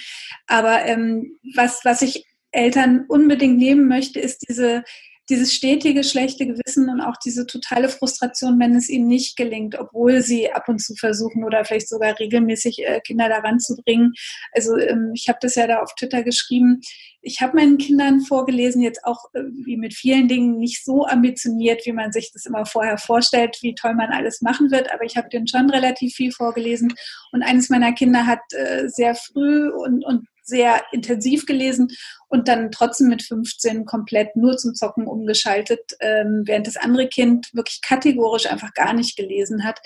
Aber 0.48 0.86
ähm, 0.86 1.38
was, 1.56 1.84
was 1.84 2.02
ich 2.02 2.26
Eltern 2.52 3.06
unbedingt 3.08 3.58
nehmen 3.58 3.88
möchte, 3.88 4.20
ist 4.20 4.46
diese 4.48 4.84
dieses 5.30 5.54
stetige 5.54 6.04
schlechte 6.04 6.48
Gewissen 6.48 6.90
und 6.90 7.02
auch 7.02 7.18
diese 7.18 7.46
totale 7.46 7.90
Frustration, 7.90 8.60
wenn 8.60 8.76
es 8.76 8.90
ihnen 8.90 9.08
nicht 9.08 9.36
gelingt, 9.36 9.78
obwohl 9.78 10.22
sie 10.22 10.52
ab 10.52 10.70
und 10.70 10.80
zu 10.80 10.96
versuchen 10.96 11.44
oder 11.44 11.66
vielleicht 11.66 11.90
sogar 11.90 12.18
regelmäßig 12.18 12.80
äh, 12.86 13.02
Kinder 13.02 13.28
daran 13.28 13.60
zu 13.60 13.76
bringen. 13.76 14.14
Also 14.54 14.78
ähm, 14.78 15.12
ich 15.14 15.28
habe 15.28 15.40
das 15.42 15.56
ja 15.56 15.68
da 15.68 15.80
auf 15.80 15.94
Twitter 15.96 16.24
geschrieben. 16.24 16.82
Ich 17.28 17.42
habe 17.42 17.58
meinen 17.58 17.78
Kindern 17.78 18.22
vorgelesen, 18.22 18.82
jetzt 18.82 19.04
auch 19.04 19.26
äh, 19.34 19.42
wie 19.66 19.76
mit 19.76 19.94
vielen 19.94 20.30
Dingen 20.30 20.58
nicht 20.60 20.86
so 20.86 21.06
ambitioniert, 21.06 21.86
wie 21.86 21.92
man 21.92 22.14
sich 22.14 22.32
das 22.32 22.46
immer 22.46 22.66
vorher 22.66 22.98
vorstellt, 22.98 23.58
wie 23.62 23.76
toll 23.76 23.96
man 23.96 24.12
alles 24.12 24.42
machen 24.42 24.72
wird, 24.72 24.94
aber 24.94 25.04
ich 25.04 25.18
habe 25.18 25.28
denen 25.28 25.48
schon 25.48 25.70
relativ 25.70 26.16
viel 26.16 26.32
vorgelesen. 26.32 26.94
Und 27.34 27.44
eines 27.44 27.70
meiner 27.70 27.92
Kinder 27.92 28.26
hat 28.26 28.40
äh, 28.54 28.88
sehr 28.88 29.14
früh 29.14 29.70
und, 29.70 30.06
und 30.06 30.26
sehr 30.42 30.82
intensiv 30.94 31.46
gelesen 31.46 31.90
und 32.30 32.48
dann 32.48 32.72
trotzdem 32.72 33.10
mit 33.10 33.22
15 33.22 33.84
komplett 33.84 34.36
nur 34.38 34.56
zum 34.58 34.74
Zocken 34.74 35.06
umgeschaltet, 35.06 35.82
ähm, 36.00 36.44
während 36.46 36.68
das 36.68 36.78
andere 36.78 37.08
Kind 37.08 37.50
wirklich 37.54 37.82
kategorisch 37.82 38.50
einfach 38.50 38.74
gar 38.74 38.94
nicht 38.94 39.18
gelesen 39.18 39.66
hat. 39.66 39.80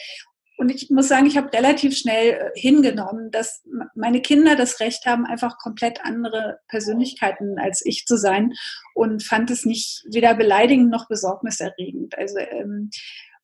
Und 0.62 0.70
ich 0.70 0.92
muss 0.92 1.08
sagen, 1.08 1.26
ich 1.26 1.38
habe 1.38 1.52
relativ 1.54 1.98
schnell 1.98 2.34
äh, 2.34 2.52
hingenommen, 2.54 3.32
dass 3.32 3.64
meine 3.96 4.22
Kinder 4.22 4.56
das 4.56 4.80
Recht 4.80 5.08
haben, 5.08 5.26
einfach 5.26 5.58
komplett 5.58 6.06
andere 6.06 6.60
Persönlichkeiten 6.68 7.58
als 7.58 7.84
ich 7.84 8.06
zu 8.06 8.16
sein 8.16 8.54
und 8.94 9.24
fand 9.24 9.50
es 9.50 9.66
nicht 9.66 10.04
weder 10.12 10.36
beleidigend 10.36 10.92
noch 10.92 11.08
besorgniserregend. 11.08 12.16
Also 12.16 12.38
ähm, 12.38 12.92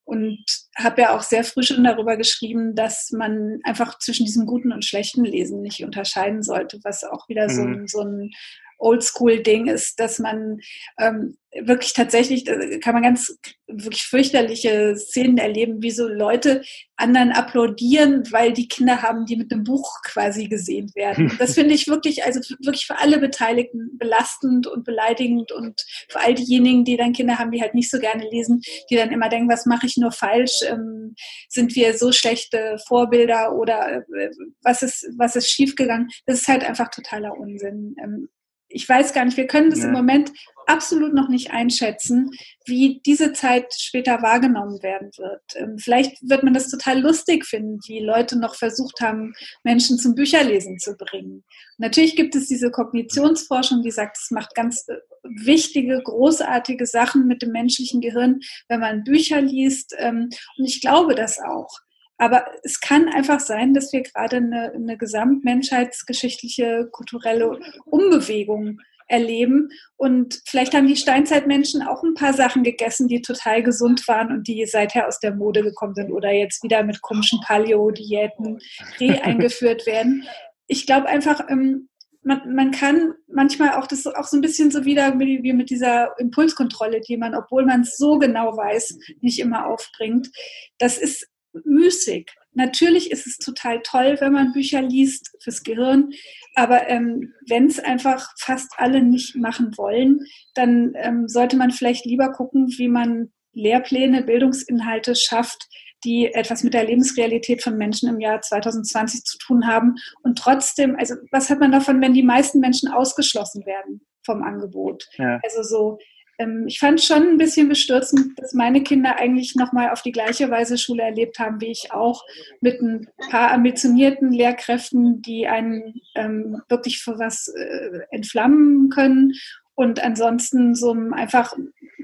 und 0.04 0.46
habe 0.78 1.02
ja 1.02 1.18
auch 1.18 1.24
sehr 1.24 1.44
früh 1.44 1.64
schon 1.64 1.84
darüber 1.84 2.18
geschrieben, 2.18 2.76
dass 2.76 3.10
man 3.10 3.62
einfach 3.64 3.98
zwischen 3.98 4.28
diesem 4.28 4.46
guten 4.46 4.72
und 4.72 4.86
schlechten 4.86 5.26
Lesen 5.26 5.64
nicht 5.64 5.84
unterscheiden 5.84 6.44
sollte, 6.44 6.80
was 6.84 7.04
auch 7.04 7.28
wieder 7.30 7.48
mhm. 7.48 7.52
so, 7.52 7.62
ein, 7.64 7.88
so 7.88 8.02
ein 8.02 8.32
Oldschool-Ding 8.78 9.68
ist, 9.68 10.00
dass 10.00 10.20
man 10.20 10.60
ähm, 11.00 11.38
wirklich 11.62 11.94
tatsächlich, 11.94 12.46
kann 12.82 12.94
man 12.94 13.04
ganz 13.04 13.38
wirklich 13.68 14.04
fürchterliche 14.04 14.96
Szenen 14.96 15.38
erleben, 15.38 15.82
wie 15.82 15.92
so 15.92 16.08
Leute 16.08 16.62
anderen 16.96 17.32
applaudieren, 17.32 18.24
weil 18.32 18.54
die 18.54 18.68
Kinder 18.68 19.02
haben, 19.02 19.26
die 19.26 19.38
mit 19.38 19.52
einem 19.52 19.64
Buch 19.64 20.02
quasi 20.04 20.48
gesehen 20.48 20.92
werden. 20.96 21.32
Das 21.40 21.54
finde 21.54 21.74
ich 21.76 21.88
wirklich, 21.88 22.24
also 22.24 22.40
wirklich 22.60 22.88
für 22.88 22.98
alle 22.98 23.20
Beteiligten 23.20 23.98
belastend 23.98 24.68
und 24.68 24.84
beleidigend 24.84 25.52
und 25.52 25.86
für 26.10 26.20
all 26.20 26.34
diejenigen, 26.34 26.84
die 26.84 26.98
dann 26.98 27.14
Kinder 27.14 27.38
haben, 27.38 27.52
die 27.52 27.62
halt 27.62 27.76
nicht 27.76 27.92
so 27.92 28.00
gerne 28.00 28.28
lesen, 28.30 28.62
die 28.90 28.96
dann 28.96 29.12
immer 29.12 29.30
denken, 29.30 29.50
was 29.50 29.66
mache 29.66 29.86
ich 29.86 29.98
nur 29.98 30.12
falsch? 30.12 30.62
Ähm, 30.68 31.16
sind 31.48 31.76
wir 31.76 31.98
so 31.98 32.12
schlechte 32.12 32.78
Vorbilder 32.88 33.54
oder 33.56 33.98
äh, 33.98 34.30
was 34.62 34.82
ist, 34.82 35.08
was 35.18 35.36
ist 35.36 35.50
schiefgegangen? 35.50 36.10
Das 36.26 36.42
ist 36.42 36.48
halt 36.48 36.64
einfach 36.64 36.90
totaler 36.90 37.38
Unsinn. 37.38 37.96
Ähm, 38.04 38.30
ich 38.78 38.88
weiß 38.88 39.12
gar 39.12 39.26
nicht, 39.26 39.38
wir 39.38 39.48
können 39.48 39.72
das 39.72 39.80
ja. 39.80 39.88
im 39.88 39.92
Moment 39.92 40.32
absolut 40.68 41.14
noch 41.14 41.30
nicht 41.30 41.50
einschätzen, 41.50 42.30
wie 42.66 43.02
diese 43.06 43.34
Zeit 43.34 43.74
später 43.74 44.22
wahrgenommen 44.22 44.84
werden 44.84 45.10
wird. 45.18 45.42
Ähm, 45.56 45.80
vielleicht 45.80 46.18
wird 46.22 46.44
man 46.44 46.54
das 46.54 46.70
total 46.70 47.00
lustig 47.00 47.46
finden, 47.46 47.80
wie 47.88 48.02
Leute 48.02 48.38
noch 48.38 48.54
versucht 48.54 49.02
haben, 49.02 49.34
Menschen 49.64 49.98
zum 49.98 50.14
Bücherlesen 50.14 50.78
zu 50.78 50.96
bringen. 50.96 51.44
natürlich 51.80 52.16
gibt 52.16 52.36
es 52.36 52.48
diese 52.48 52.70
Kognitionsforschung, 52.70 53.82
die 53.82 53.92
sagt, 53.92 54.18
es 54.22 54.30
macht 54.30 54.54
ganz 54.54 54.88
äh, 54.88 54.98
wichtige, 55.24 56.00
großartige 56.04 56.86
Sachen 56.86 57.26
mit 57.26 57.42
dem 57.42 57.52
menschlichen 57.52 58.00
Gehirn, 58.00 58.42
wenn 58.68 58.80
man 58.80 59.04
Bücher 59.04 59.42
liest. 59.42 59.96
Ähm, 59.98 60.30
und 60.58 60.66
ich 60.66 60.82
glaube 60.82 61.16
das 61.16 61.40
auch. 61.40 61.80
Aber 62.18 62.46
es 62.64 62.80
kann 62.80 63.10
einfach 63.10 63.40
sein, 63.40 63.74
dass 63.74 63.94
wir 63.94 64.02
gerade 64.02 64.38
eine, 64.38 64.72
eine 64.74 64.98
gesamtmenschheitsgeschichtliche, 64.98 66.90
kulturelle 66.92 67.60
Umbewegung 67.86 68.80
erleben. 69.08 69.70
Und 69.96 70.42
vielleicht 70.46 70.74
haben 70.74 70.88
die 70.88 70.96
Steinzeitmenschen 70.96 71.82
auch 71.82 72.04
ein 72.04 72.14
paar 72.14 72.34
Sachen 72.34 72.64
gegessen, 72.64 73.08
die 73.08 73.22
total 73.22 73.64
gesund 73.64 74.08
waren 74.08 74.32
und 74.32 74.48
die 74.48 74.66
seither 74.66 75.08
aus 75.08 75.20
der 75.20 75.34
Mode 75.34 75.64
gekommen 75.64 75.96
sind 75.96 76.12
oder 76.12 76.32
jetzt 76.32 76.64
wieder 76.64 76.84
mit 76.84 77.02
komischen 77.02 77.40
Paleo-Diäten 77.42 78.60
re-eingeführt 79.00 79.86
werden. 79.86 80.26
Ich 80.68 80.86
glaube 80.86 81.08
einfach, 81.08 81.42
ähm, 81.50 81.88
man, 82.24 82.54
man 82.54 82.72
kann 82.72 83.14
manchmal 83.32 83.76
auch 83.76 83.88
das 83.88 84.06
auch 84.06 84.26
so 84.26 84.36
ein 84.36 84.42
bisschen 84.42 84.70
so 84.70 84.84
wieder 84.84 85.18
wie 85.18 85.54
mit 85.54 85.70
dieser 85.70 86.14
Impulskontrolle, 86.20 87.00
die 87.00 87.16
man, 87.16 87.34
obwohl 87.34 87.66
man 87.66 87.82
es 87.82 87.96
so 87.96 88.20
genau 88.20 88.58
weiß, 88.58 88.98
nicht 89.22 89.40
immer 89.40 89.68
aufbringt. 89.68 90.30
Das 90.78 90.98
ist 90.98 91.30
müßig. 91.66 92.32
Natürlich 92.54 93.12
ist 93.12 93.28
es 93.28 93.38
total 93.38 93.82
toll, 93.84 94.18
wenn 94.20 94.34
man 94.34 94.52
Bücher 94.52 94.82
liest 94.82 95.38
fürs 95.44 95.64
Gehirn, 95.64 96.12
aber 96.56 96.90
ähm, 96.90 97.34
wenn 97.48 97.68
es 97.68 97.78
einfach 97.80 98.34
fast 98.40 98.72
alle 98.78 99.04
nicht 99.04 99.36
machen 99.36 99.78
wollen, 99.78 100.22
dann 100.56 100.94
ähm, 100.96 101.28
sollte 101.28 101.56
man 101.56 101.72
vielleicht 101.72 102.06
lieber 102.06 102.32
gucken, 102.32 102.68
wie 102.78 102.88
man 102.88 103.32
Lehrpläne, 103.54 104.24
Bildungsinhalte 104.24 105.16
schafft, 105.16 105.68
die 106.04 106.34
etwas 106.34 106.64
mit 106.64 106.74
der 106.74 106.86
Lebensrealität 106.86 107.64
von 107.64 107.78
Menschen 107.78 108.10
im 108.10 108.20
Jahr 108.20 108.42
2020 108.42 109.24
zu 109.24 109.38
tun 109.38 109.68
haben. 109.68 109.96
Und 110.24 110.38
trotzdem, 110.38 110.96
also 110.96 111.16
was 111.32 111.50
hat 111.50 111.60
man 111.60 111.72
davon, 111.72 112.02
wenn 112.02 112.14
die 112.14 112.24
meisten 112.24 112.60
Menschen 112.60 112.90
ausgeschlossen 112.90 113.66
werden 113.66 114.02
vom 114.26 114.44
Angebot? 114.44 115.08
Ja. 115.18 115.40
Also 115.44 115.64
so 115.64 116.00
ähm, 116.38 116.66
ich 116.68 116.80
fand 116.80 117.02
schon 117.02 117.24
ein 117.24 117.38
bisschen 117.38 117.68
bestürzend, 117.70 118.40
dass 118.40 118.54
meine 118.54 118.84
Kinder 118.84 119.18
eigentlich 119.18 119.56
nochmal 119.56 119.90
auf 119.90 120.02
die 120.02 120.12
gleiche 120.12 120.50
Weise 120.50 120.78
Schule 120.78 121.04
erlebt 121.04 121.40
haben, 121.40 121.60
wie 121.62 121.72
ich 121.72 121.92
auch, 121.92 122.24
mit 122.62 122.82
ein 122.82 123.08
paar 123.30 123.52
ambitionierten 123.52 124.32
Lehrkräften, 124.32 125.22
die 125.22 125.48
einen 125.48 126.02
ähm, 126.16 126.62
wirklich 126.70 127.02
für 127.02 127.18
was 127.18 127.48
äh, 127.48 128.00
entflammen 128.12 128.90
können. 128.90 129.34
Und 129.76 130.04
ansonsten 130.04 130.74
so 130.74 130.96
einfach 131.12 131.54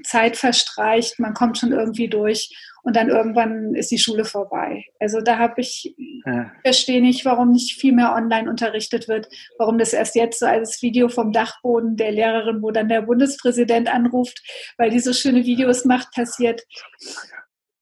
Zeit 0.04 0.36
verstreicht, 0.36 1.18
man 1.18 1.34
kommt 1.34 1.58
schon 1.58 1.72
irgendwie 1.72 2.08
durch 2.08 2.54
und 2.84 2.96
dann 2.96 3.08
irgendwann 3.08 3.74
ist 3.74 3.90
die 3.90 3.98
Schule 3.98 4.26
vorbei. 4.26 4.84
Also 5.00 5.22
da 5.22 5.38
habe 5.38 5.62
ich, 5.62 5.96
ja. 6.26 6.52
verstehe 6.62 7.00
nicht, 7.00 7.24
warum 7.24 7.50
nicht 7.50 7.80
viel 7.80 7.94
mehr 7.94 8.14
online 8.14 8.48
unterrichtet 8.48 9.08
wird, 9.08 9.26
warum 9.58 9.78
das 9.78 9.94
erst 9.94 10.14
jetzt 10.14 10.38
so 10.38 10.46
als 10.46 10.82
Video 10.82 11.08
vom 11.08 11.32
Dachboden 11.32 11.96
der 11.96 12.12
Lehrerin, 12.12 12.60
wo 12.60 12.70
dann 12.70 12.90
der 12.90 13.02
Bundespräsident 13.02 13.92
anruft, 13.92 14.42
weil 14.76 14.90
die 14.90 15.00
so 15.00 15.14
schöne 15.14 15.46
Videos 15.46 15.86
macht, 15.86 16.12
passiert. 16.12 16.62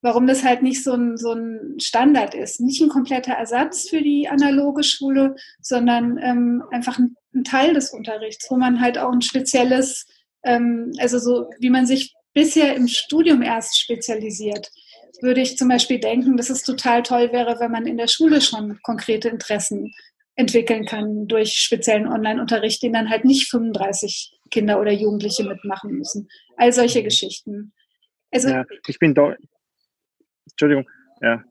Warum 0.02 0.28
das 0.28 0.44
halt 0.44 0.62
nicht 0.62 0.84
so 0.84 0.92
ein, 0.92 1.16
so 1.16 1.32
ein 1.32 1.78
Standard 1.80 2.34
ist. 2.34 2.60
Nicht 2.60 2.80
ein 2.80 2.88
kompletter 2.88 3.34
Ersatz 3.34 3.88
für 3.88 4.02
die 4.02 4.28
analoge 4.28 4.84
Schule, 4.84 5.34
sondern 5.60 6.16
ähm, 6.18 6.62
einfach 6.70 7.00
ein, 7.00 7.16
ein 7.34 7.42
Teil 7.42 7.74
des 7.74 7.92
Unterrichts, 7.92 8.48
wo 8.50 8.56
man 8.56 8.80
halt 8.80 8.98
auch 8.98 9.10
ein 9.10 9.22
spezielles, 9.22 10.06
ähm, 10.44 10.92
also 10.98 11.18
so 11.18 11.50
wie 11.58 11.70
man 11.70 11.86
sich 11.86 12.14
bisher 12.34 12.76
im 12.76 12.86
Studium 12.86 13.42
erst 13.42 13.78
spezialisiert 13.80 14.70
würde 15.20 15.40
ich 15.40 15.56
zum 15.56 15.68
Beispiel 15.68 15.98
denken, 16.00 16.36
dass 16.36 16.50
es 16.50 16.62
total 16.62 17.02
toll 17.02 17.32
wäre, 17.32 17.60
wenn 17.60 17.70
man 17.70 17.86
in 17.86 17.96
der 17.96 18.08
Schule 18.08 18.40
schon 18.40 18.78
konkrete 18.82 19.28
Interessen 19.28 19.92
entwickeln 20.34 20.86
kann 20.86 21.26
durch 21.26 21.52
speziellen 21.52 22.08
Online-Unterricht, 22.08 22.82
den 22.82 22.94
dann 22.94 23.10
halt 23.10 23.24
nicht 23.24 23.50
35 23.50 24.32
Kinder 24.50 24.80
oder 24.80 24.92
Jugendliche 24.92 25.44
mitmachen 25.44 25.92
müssen. 25.92 26.28
All 26.56 26.72
solche 26.72 27.00
mhm. 27.00 27.04
Geschichten. 27.04 27.72
Also, 28.30 28.48
ja, 28.48 28.64
ich 28.86 28.98
bin 28.98 29.14
da. 29.14 29.34
Entschuldigung, 30.50 30.88
ja. 31.20 31.42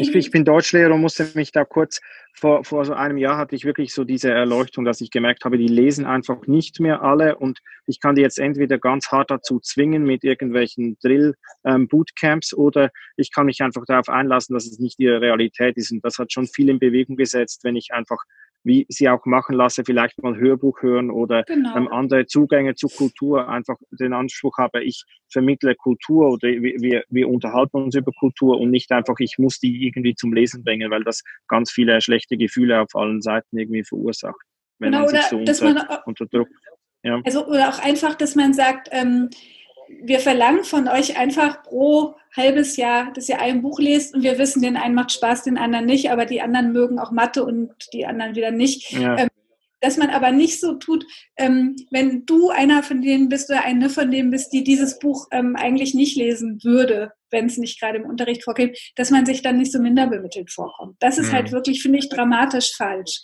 Ich, 0.00 0.14
ich, 0.14 0.30
bin 0.30 0.44
Deutschlehrer 0.44 0.94
und 0.94 1.00
musste 1.00 1.28
mich 1.34 1.52
da 1.52 1.64
kurz, 1.64 2.00
vor, 2.34 2.64
vor 2.64 2.84
so 2.84 2.94
einem 2.94 3.18
Jahr 3.18 3.36
hatte 3.36 3.54
ich 3.54 3.64
wirklich 3.64 3.92
so 3.92 4.04
diese 4.04 4.30
Erleuchtung, 4.30 4.84
dass 4.84 5.00
ich 5.00 5.10
gemerkt 5.10 5.44
habe, 5.44 5.58
die 5.58 5.68
lesen 5.68 6.06
einfach 6.06 6.46
nicht 6.46 6.80
mehr 6.80 7.02
alle 7.02 7.36
und 7.36 7.58
ich 7.86 8.00
kann 8.00 8.14
die 8.14 8.22
jetzt 8.22 8.38
entweder 8.38 8.78
ganz 8.78 9.08
hart 9.08 9.30
dazu 9.30 9.60
zwingen 9.60 10.04
mit 10.04 10.24
irgendwelchen 10.24 10.96
Drill-Bootcamps 11.02 12.52
ähm, 12.52 12.58
oder 12.58 12.90
ich 13.16 13.32
kann 13.32 13.46
mich 13.46 13.60
einfach 13.60 13.84
darauf 13.86 14.08
einlassen, 14.08 14.54
dass 14.54 14.66
es 14.66 14.78
nicht 14.78 14.98
ihre 14.98 15.20
Realität 15.20 15.76
ist. 15.76 15.92
Und 15.92 16.04
das 16.04 16.18
hat 16.18 16.32
schon 16.32 16.46
viel 16.46 16.68
in 16.68 16.78
Bewegung 16.78 17.16
gesetzt, 17.16 17.64
wenn 17.64 17.76
ich 17.76 17.92
einfach 17.92 18.22
wie 18.64 18.86
sie 18.88 19.08
auch 19.08 19.24
machen 19.26 19.56
lasse, 19.56 19.84
vielleicht 19.84 20.22
mal 20.22 20.34
ein 20.34 20.40
Hörbuch 20.40 20.82
hören 20.82 21.10
oder 21.10 21.42
genau. 21.44 21.76
ähm, 21.76 21.88
andere 21.88 22.26
Zugänge 22.26 22.74
zu 22.74 22.88
Kultur, 22.88 23.48
einfach 23.48 23.76
den 23.90 24.12
Anspruch 24.12 24.58
habe, 24.58 24.82
ich 24.82 25.04
vermittle 25.30 25.74
Kultur 25.74 26.30
oder 26.30 26.48
wir, 26.48 26.80
wir, 26.80 27.04
wir 27.08 27.28
unterhalten 27.28 27.76
uns 27.76 27.94
über 27.94 28.12
Kultur 28.12 28.60
und 28.60 28.70
nicht 28.70 28.90
einfach, 28.92 29.16
ich 29.18 29.36
muss 29.38 29.58
die 29.58 29.86
irgendwie 29.86 30.14
zum 30.14 30.32
Lesen 30.32 30.62
bringen, 30.62 30.90
weil 30.90 31.04
das 31.04 31.22
ganz 31.48 31.70
viele 31.70 32.00
schlechte 32.00 32.36
Gefühle 32.36 32.80
auf 32.80 32.94
allen 32.94 33.20
Seiten 33.22 33.58
irgendwie 33.58 33.84
verursacht, 33.84 34.40
wenn 34.78 34.92
genau, 34.92 35.04
man 35.04 35.14
sich 35.14 35.22
so 35.22 35.38
unter, 35.38 35.64
man, 35.64 35.98
unter 36.06 36.26
Druck. 36.26 36.48
Ja. 37.04 37.20
Also, 37.24 37.46
oder 37.46 37.68
auch 37.68 37.80
einfach, 37.80 38.14
dass 38.14 38.36
man 38.36 38.54
sagt, 38.54 38.88
ähm, 38.92 39.28
wir 39.88 40.20
verlangen 40.20 40.64
von 40.64 40.88
euch 40.88 41.18
einfach 41.18 41.62
pro 41.62 42.14
halbes 42.36 42.76
Jahr, 42.76 43.12
dass 43.12 43.28
ihr 43.28 43.40
ein 43.40 43.62
Buch 43.62 43.78
lest 43.78 44.14
und 44.14 44.22
wir 44.22 44.38
wissen, 44.38 44.62
den 44.62 44.76
einen 44.76 44.94
macht 44.94 45.12
Spaß, 45.12 45.44
den 45.44 45.58
anderen 45.58 45.86
nicht, 45.86 46.10
aber 46.10 46.26
die 46.26 46.40
anderen 46.40 46.72
mögen 46.72 46.98
auch 46.98 47.10
Mathe 47.10 47.44
und 47.44 47.72
die 47.92 48.06
anderen 48.06 48.34
wieder 48.34 48.50
nicht. 48.50 48.90
Ja. 48.92 49.18
Ähm, 49.18 49.28
dass 49.80 49.96
man 49.96 50.10
aber 50.10 50.30
nicht 50.30 50.60
so 50.60 50.74
tut, 50.74 51.04
ähm, 51.36 51.74
wenn 51.90 52.24
du 52.24 52.50
einer 52.50 52.84
von 52.84 53.02
denen 53.02 53.28
bist 53.28 53.50
oder 53.50 53.64
eine 53.64 53.90
von 53.90 54.10
denen 54.10 54.30
bist, 54.30 54.52
die 54.52 54.62
dieses 54.62 55.00
Buch 55.00 55.26
ähm, 55.32 55.56
eigentlich 55.56 55.92
nicht 55.92 56.16
lesen 56.16 56.60
würde, 56.62 57.12
wenn 57.32 57.46
es 57.46 57.58
nicht 57.58 57.80
gerade 57.80 57.98
im 57.98 58.06
Unterricht 58.06 58.44
vorkommt, 58.44 58.78
dass 58.96 59.10
man 59.10 59.26
sich 59.26 59.42
dann 59.42 59.58
nicht 59.58 59.72
so 59.72 59.80
minder 59.80 60.06
bemittelt 60.06 60.50
vorkommt. 60.50 60.96
Das 61.00 61.18
ist 61.18 61.32
halt 61.32 61.32
mhm. 61.32 61.36
halt 61.36 61.52
wirklich, 61.52 61.82
finde 61.82 61.98
ich, 61.98 62.08
dramatisch 62.08 62.74
falsch. 62.76 63.22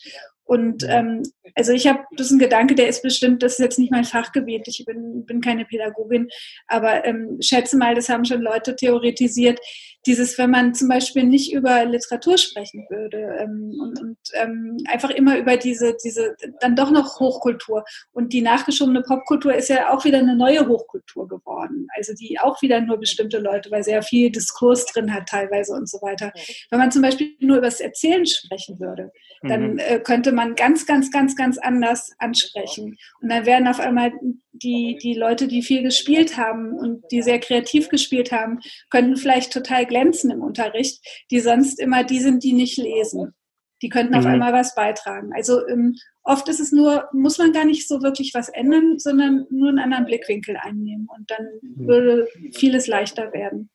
Und 0.48 0.82
ähm, 0.88 1.22
also 1.56 1.72
ich 1.72 1.86
habe, 1.86 2.04
das 2.16 2.28
ist 2.28 2.32
ein 2.32 2.38
Gedanke, 2.38 2.74
der 2.74 2.88
ist 2.88 3.02
bestimmt, 3.02 3.42
das 3.42 3.52
ist 3.52 3.58
jetzt 3.58 3.78
nicht 3.78 3.92
mein 3.92 4.04
Fachgebiet, 4.04 4.66
ich 4.66 4.82
bin, 4.86 5.26
bin 5.26 5.42
keine 5.42 5.66
Pädagogin, 5.66 6.28
aber 6.66 7.04
ähm, 7.04 7.36
schätze 7.42 7.76
mal, 7.76 7.94
das 7.94 8.08
haben 8.08 8.24
schon 8.24 8.40
Leute 8.40 8.74
theoretisiert, 8.74 9.60
dieses, 10.06 10.38
wenn 10.38 10.50
man 10.50 10.74
zum 10.74 10.88
Beispiel 10.88 11.24
nicht 11.24 11.52
über 11.52 11.84
Literatur 11.84 12.38
sprechen 12.38 12.86
würde 12.88 13.18
ähm, 13.40 13.74
und, 13.78 14.00
und 14.00 14.16
ähm, 14.40 14.78
einfach 14.86 15.10
immer 15.10 15.36
über 15.36 15.58
diese, 15.58 15.94
diese, 16.02 16.34
dann 16.60 16.76
doch 16.76 16.90
noch 16.90 17.20
Hochkultur. 17.20 17.84
Und 18.12 18.32
die 18.32 18.40
nachgeschobene 18.40 19.02
Popkultur 19.02 19.54
ist 19.54 19.68
ja 19.68 19.92
auch 19.92 20.06
wieder 20.06 20.18
eine 20.18 20.34
neue 20.34 20.66
Hochkultur 20.66 21.28
geworden. 21.28 21.88
Also 21.94 22.14
die 22.14 22.38
auch 22.40 22.62
wieder 22.62 22.80
nur 22.80 22.98
bestimmte 22.98 23.38
Leute, 23.38 23.70
weil 23.70 23.84
sie 23.84 23.97
ja 23.98 24.02
viel 24.02 24.30
Diskurs 24.30 24.86
drin 24.86 25.12
hat 25.12 25.28
teilweise 25.28 25.72
und 25.72 25.88
so 25.88 25.98
weiter. 25.98 26.32
Wenn 26.70 26.78
man 26.78 26.90
zum 26.90 27.02
Beispiel 27.02 27.36
nur 27.40 27.58
über 27.58 27.66
das 27.66 27.80
Erzählen 27.80 28.26
sprechen 28.26 28.78
würde, 28.80 29.12
dann 29.42 29.72
mhm. 29.72 29.78
äh, 29.78 30.00
könnte 30.00 30.32
man 30.32 30.54
ganz, 30.54 30.86
ganz, 30.86 31.10
ganz, 31.10 31.36
ganz 31.36 31.58
anders 31.58 32.12
ansprechen. 32.18 32.96
Und 33.20 33.28
dann 33.28 33.46
werden 33.46 33.68
auf 33.68 33.80
einmal 33.80 34.12
die, 34.52 34.98
die 35.02 35.14
Leute, 35.14 35.48
die 35.48 35.62
viel 35.62 35.82
gespielt 35.82 36.36
haben 36.36 36.72
und 36.72 37.04
die 37.10 37.22
sehr 37.22 37.38
kreativ 37.38 37.88
gespielt 37.88 38.32
haben, 38.32 38.60
könnten 38.90 39.16
vielleicht 39.16 39.52
total 39.52 39.86
glänzen 39.86 40.30
im 40.30 40.42
Unterricht, 40.42 41.00
die 41.30 41.40
sonst 41.40 41.78
immer 41.80 42.04
die 42.04 42.20
sind, 42.20 42.42
die 42.42 42.52
nicht 42.52 42.76
lesen. 42.78 43.34
Die 43.82 43.88
könnten 43.88 44.14
mhm. 44.14 44.18
auf 44.18 44.26
einmal 44.26 44.52
was 44.52 44.74
beitragen. 44.74 45.30
Also 45.32 45.66
ähm, 45.68 45.94
oft 46.22 46.48
ist 46.48 46.60
es 46.60 46.72
nur, 46.72 47.08
muss 47.12 47.38
man 47.38 47.52
gar 47.52 47.64
nicht 47.64 47.86
so 47.86 48.02
wirklich 48.02 48.32
was 48.34 48.48
ändern, 48.48 48.98
sondern 48.98 49.46
nur 49.50 49.68
einen 49.68 49.78
anderen 49.78 50.04
Blickwinkel 50.04 50.56
einnehmen 50.56 51.08
und 51.16 51.30
dann 51.30 51.46
mhm. 51.62 51.86
würde 51.86 52.28
vieles 52.52 52.86
leichter 52.86 53.32
werden. 53.32 53.70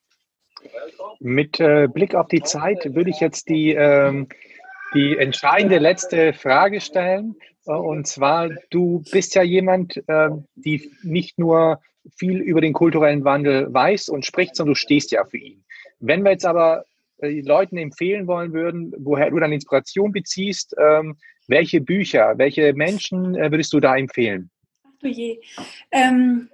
Mit 1.20 1.59
äh, 1.59 1.88
Blick 1.88 2.16
auf 2.16 2.28
die 2.28 2.41
Zeit 2.41 2.95
würde 2.95 3.09
ich 3.09 3.20
jetzt 3.20 3.49
die 3.49 3.74
ähm, 3.74 4.28
die 4.93 5.18
entscheidende 5.18 5.80
letzte 5.80 6.34
Frage 6.34 6.82
stellen. 6.82 7.36
Und 7.66 8.07
zwar, 8.07 8.49
du 8.70 9.03
bist 9.11 9.36
ja 9.36 9.43
jemand, 9.43 9.97
äh, 10.07 10.30
die 10.55 10.91
nicht 11.01 11.39
nur 11.39 11.82
viel 12.16 12.39
über 12.39 12.61
den 12.61 12.74
kulturellen 12.74 13.24
Wandel 13.24 13.74
weiß 13.74 14.09
und 14.09 14.26
spricht, 14.26 14.55
sondern 14.55 14.74
du 14.74 14.80
stehst 14.80 15.11
ja 15.11 15.24
für 15.26 15.38
ihn. 15.38 15.64
Wenn 15.99 16.24
wir 16.24 16.32
jetzt 16.32 16.45
aber 16.45 16.84
äh, 17.20 17.41
Leuten 17.41 17.78
empfehlen 17.78 18.28
wollen 18.28 18.51
würden, 18.51 18.93
woher 18.97 19.30
du 19.30 19.39
deine 19.39 19.55
Inspiration 19.55 20.11
beziehst, 20.11 20.76
ähm, 20.78 21.16
welche 21.47 21.80
Bücher, 21.82 22.34
welche 22.38 22.74
Menschen 22.74 23.36
äh, 23.36 23.49
würdest 23.51 23.72
du 23.74 23.80
da 23.80 23.95
empfehlen? 23.95 24.49
Ach 24.86 24.99
du 24.99 25.07
je. 25.07 25.39
Ähm, 25.91 26.49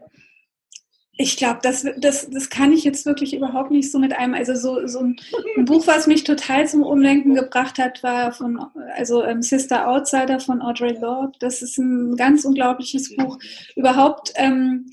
ich 1.22 1.36
glaube, 1.36 1.60
das, 1.62 1.86
das, 1.98 2.30
das 2.30 2.50
kann 2.50 2.72
ich 2.72 2.86
jetzt 2.86 3.06
wirklich 3.06 3.36
überhaupt 3.36 3.72
nicht 3.72 3.92
so 3.92 4.00
mit 4.00 4.14
einem, 4.14 4.34
also 4.34 4.56
so, 4.56 4.88
so 4.88 5.00
ein, 5.00 5.18
ein 5.58 5.66
Buch, 5.66 5.86
was 5.86 6.08
mich 6.08 6.24
total 6.24 6.66
zum 6.66 6.82
Umlenken 6.82 7.36
gebracht 7.36 7.78
hat, 7.78 8.02
war 8.04 8.32
von, 8.32 8.58
also 8.96 9.26
ähm, 9.26 9.42
Sister 9.42 9.90
Outsider 9.90 10.40
von 10.40 10.62
Audrey 10.62 10.98
Lorde. 10.98 11.34
Das 11.40 11.62
ist 11.62 11.78
ein 11.78 12.16
ganz 12.16 12.46
unglaubliches 12.46 13.18
Buch. 13.18 13.38
Überhaupt, 13.76 14.32
ähm, 14.36 14.92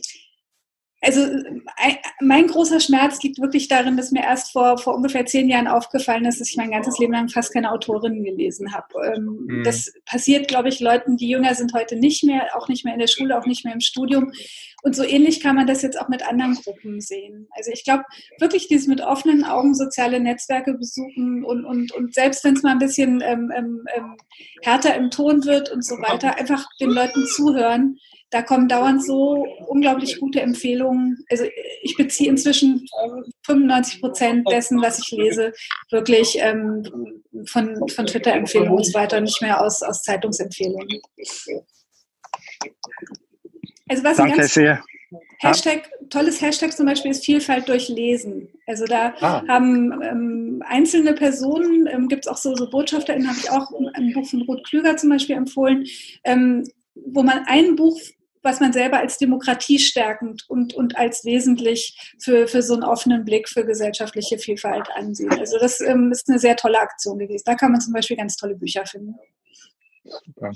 also 1.07 1.25
mein 2.21 2.49
großer 2.49 2.81
Schmerz 2.81 3.23
liegt 3.23 3.41
wirklich 3.41 3.69
darin, 3.69 3.97
dass 3.97 4.11
mir 4.11 4.25
erst 4.25 4.51
vor, 4.51 4.77
vor 4.77 4.97
ungefähr 4.97 5.25
zehn 5.25 5.49
Jahren 5.49 5.69
aufgefallen 5.69 6.25
ist, 6.25 6.41
dass 6.41 6.51
ich 6.51 6.57
mein 6.57 6.73
ganzes 6.73 6.99
Leben 6.99 7.13
lang 7.13 7.29
fast 7.29 7.53
keine 7.53 7.71
Autorinnen 7.71 8.25
gelesen 8.25 8.75
habe. 8.75 8.89
Ähm, 9.15 9.47
mhm. 9.47 9.63
Das 9.63 9.93
passiert, 10.05 10.49
glaube 10.49 10.69
ich, 10.69 10.81
Leuten, 10.81 11.17
die 11.17 11.29
jünger 11.29 11.55
sind 11.55 11.75
heute 11.75 11.95
nicht 11.95 12.25
mehr, 12.25 12.57
auch 12.57 12.69
nicht 12.69 12.85
mehr 12.85 12.95
in 12.95 13.01
der 13.01 13.07
Schule, 13.07 13.39
auch 13.39 13.47
nicht 13.47 13.65
mehr 13.65 13.75
im 13.75 13.81
Studium. 13.81 14.33
Und 14.83 14.97
so 14.97 15.05
ähnlich 15.05 15.41
kann 15.41 15.55
man 15.55 15.69
das 15.69 15.83
jetzt 15.83 16.01
auch 16.01 16.09
mit 16.09 16.27
anderen 16.27 16.55
Gruppen 16.55 17.01
sehen. 17.01 17.47
Also 17.51 17.71
ich 17.73 17.85
glaube 17.85 18.03
wirklich 18.41 18.67
dieses 18.67 18.89
mit 18.89 19.01
offenen 19.01 19.45
Augen 19.45 19.75
soziale 19.75 20.19
Netzwerke 20.19 20.75
besuchen 20.75 21.45
und, 21.45 21.65
und, 21.65 21.93
und 21.93 22.15
selbst 22.15 22.43
wenn 22.43 22.55
es 22.55 22.63
mal 22.65 22.73
ein 22.73 22.79
bisschen 22.79 23.21
ähm, 23.25 23.53
ähm, 23.57 23.85
ähm 23.97 24.17
härter 24.63 24.97
im 24.97 25.11
Ton 25.11 25.45
wird 25.45 25.71
und 25.71 25.85
so 25.85 25.97
weiter, 25.97 26.37
einfach 26.39 26.67
den 26.81 26.91
Leuten 26.91 27.27
zuhören 27.27 27.99
da 28.37 28.43
kommen 28.43 28.69
dauernd 28.69 29.03
so 29.03 29.47
unglaublich 29.67 30.21
gute 30.21 30.43
Empfehlungen. 30.43 31.25
Also 31.31 31.45
ich 31.81 31.97
beziehe 31.97 32.29
inzwischen 32.29 32.87
95 33.47 34.03
Prozent 34.03 34.51
dessen, 34.51 34.83
was 34.83 34.99
ich 34.99 35.11
lese, 35.11 35.55
wirklich 35.91 36.37
ähm, 36.39 36.85
von, 37.47 37.89
von 37.89 38.05
Twitter-Empfehlungen 38.05 38.75
und 38.75 38.85
so 38.85 38.93
weiter, 38.93 39.23
nicht 39.23 39.41
mehr 39.41 39.63
aus, 39.63 39.83
aus 39.83 40.03
Zeitungsempfehlungen. 40.03 41.01
Also 43.89 44.05
was 44.05 44.19
Danke 44.19 44.37
ganz, 44.37 44.53
sehr. 44.53 44.85
Hashtag, 45.39 45.89
tolles 46.11 46.43
Hashtag 46.43 46.77
zum 46.77 46.85
Beispiel 46.85 47.13
ist 47.13 47.25
Vielfalt 47.25 47.69
durch 47.71 47.89
Lesen. 47.89 48.51
Also 48.67 48.85
da 48.85 49.15
ah. 49.21 49.43
haben 49.49 49.99
ähm, 50.03 50.63
einzelne 50.67 51.15
Personen, 51.15 51.87
ähm, 51.87 52.09
gibt 52.09 52.27
es 52.27 52.31
auch 52.31 52.37
so, 52.37 52.55
so 52.55 52.69
BotschafterInnen, 52.69 53.29
habe 53.29 53.39
ich 53.39 53.51
auch 53.51 53.73
ein 53.95 54.13
Buch 54.13 54.27
von 54.27 54.43
Ruth 54.43 54.67
Klüger 54.67 54.99
zum 54.99 55.09
Beispiel 55.09 55.37
empfohlen, 55.37 55.87
ähm, 56.25 56.65
wo 56.95 57.23
man 57.23 57.45
ein 57.47 57.77
Buch 57.77 57.99
was 58.47 58.61
man 58.61 58.73
selber 58.73 58.99
als 58.99 59.19
demokratiestärkend 59.19 60.49
und, 60.49 60.73
und 60.73 60.97
als 60.97 61.25
wesentlich 61.25 62.15
für, 62.19 62.47
für 62.47 62.63
so 62.63 62.75
einen 62.75 62.85
offenen 62.85 63.25
Blick 63.25 63.49
für 63.49 63.67
gesellschaftliche 63.67 64.39
Vielfalt 64.39 64.89
ansieht. 64.95 65.39
Also 65.39 65.59
das 65.59 65.81
ähm, 65.81 66.11
ist 66.13 66.31
eine 66.31 66.39
sehr 66.39 66.57
tolle 66.57 66.81
Aktion 66.81 67.19
gewesen. 67.19 67.43
Da 67.45 67.57
kann 67.57 67.73
man 67.73 67.81
zum 67.81 67.93
Beispiel 67.93 68.17
ganz 68.17 68.37
tolle 68.37 68.55
Bücher 68.55 68.87
finden. 68.87 69.17
Super. 70.05 70.53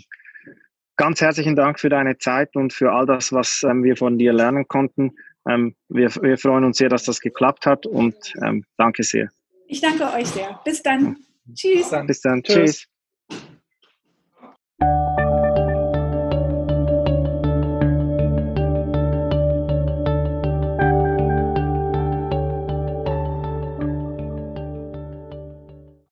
Ganz 0.96 1.20
herzlichen 1.20 1.56
Dank 1.56 1.80
für 1.80 1.88
deine 1.88 2.18
Zeit 2.18 2.54
und 2.56 2.72
für 2.72 2.92
all 2.92 3.06
das, 3.06 3.32
was 3.32 3.62
ähm, 3.68 3.82
wir 3.82 3.96
von 3.96 4.18
dir 4.18 4.32
lernen 4.32 4.68
konnten. 4.68 5.16
Ähm, 5.48 5.74
wir, 5.88 6.10
wir, 6.22 6.38
freuen 6.38 6.64
uns 6.64 6.78
sehr, 6.78 6.90
dass 6.90 7.04
das 7.04 7.20
geklappt 7.20 7.66
hat 7.66 7.86
und 7.86 8.34
ähm, 8.44 8.64
danke 8.76 9.02
sehr. 9.02 9.30
Ich 9.66 9.80
danke 9.80 10.12
euch 10.12 10.28
sehr. 10.28 10.60
Bis 10.64 10.82
dann. 10.82 11.16
Tschüss. 11.54 11.90
Bis 12.06 12.20
dann. 12.20 12.42
Tschüss. 12.42 12.86
Tschüss. 14.78 15.29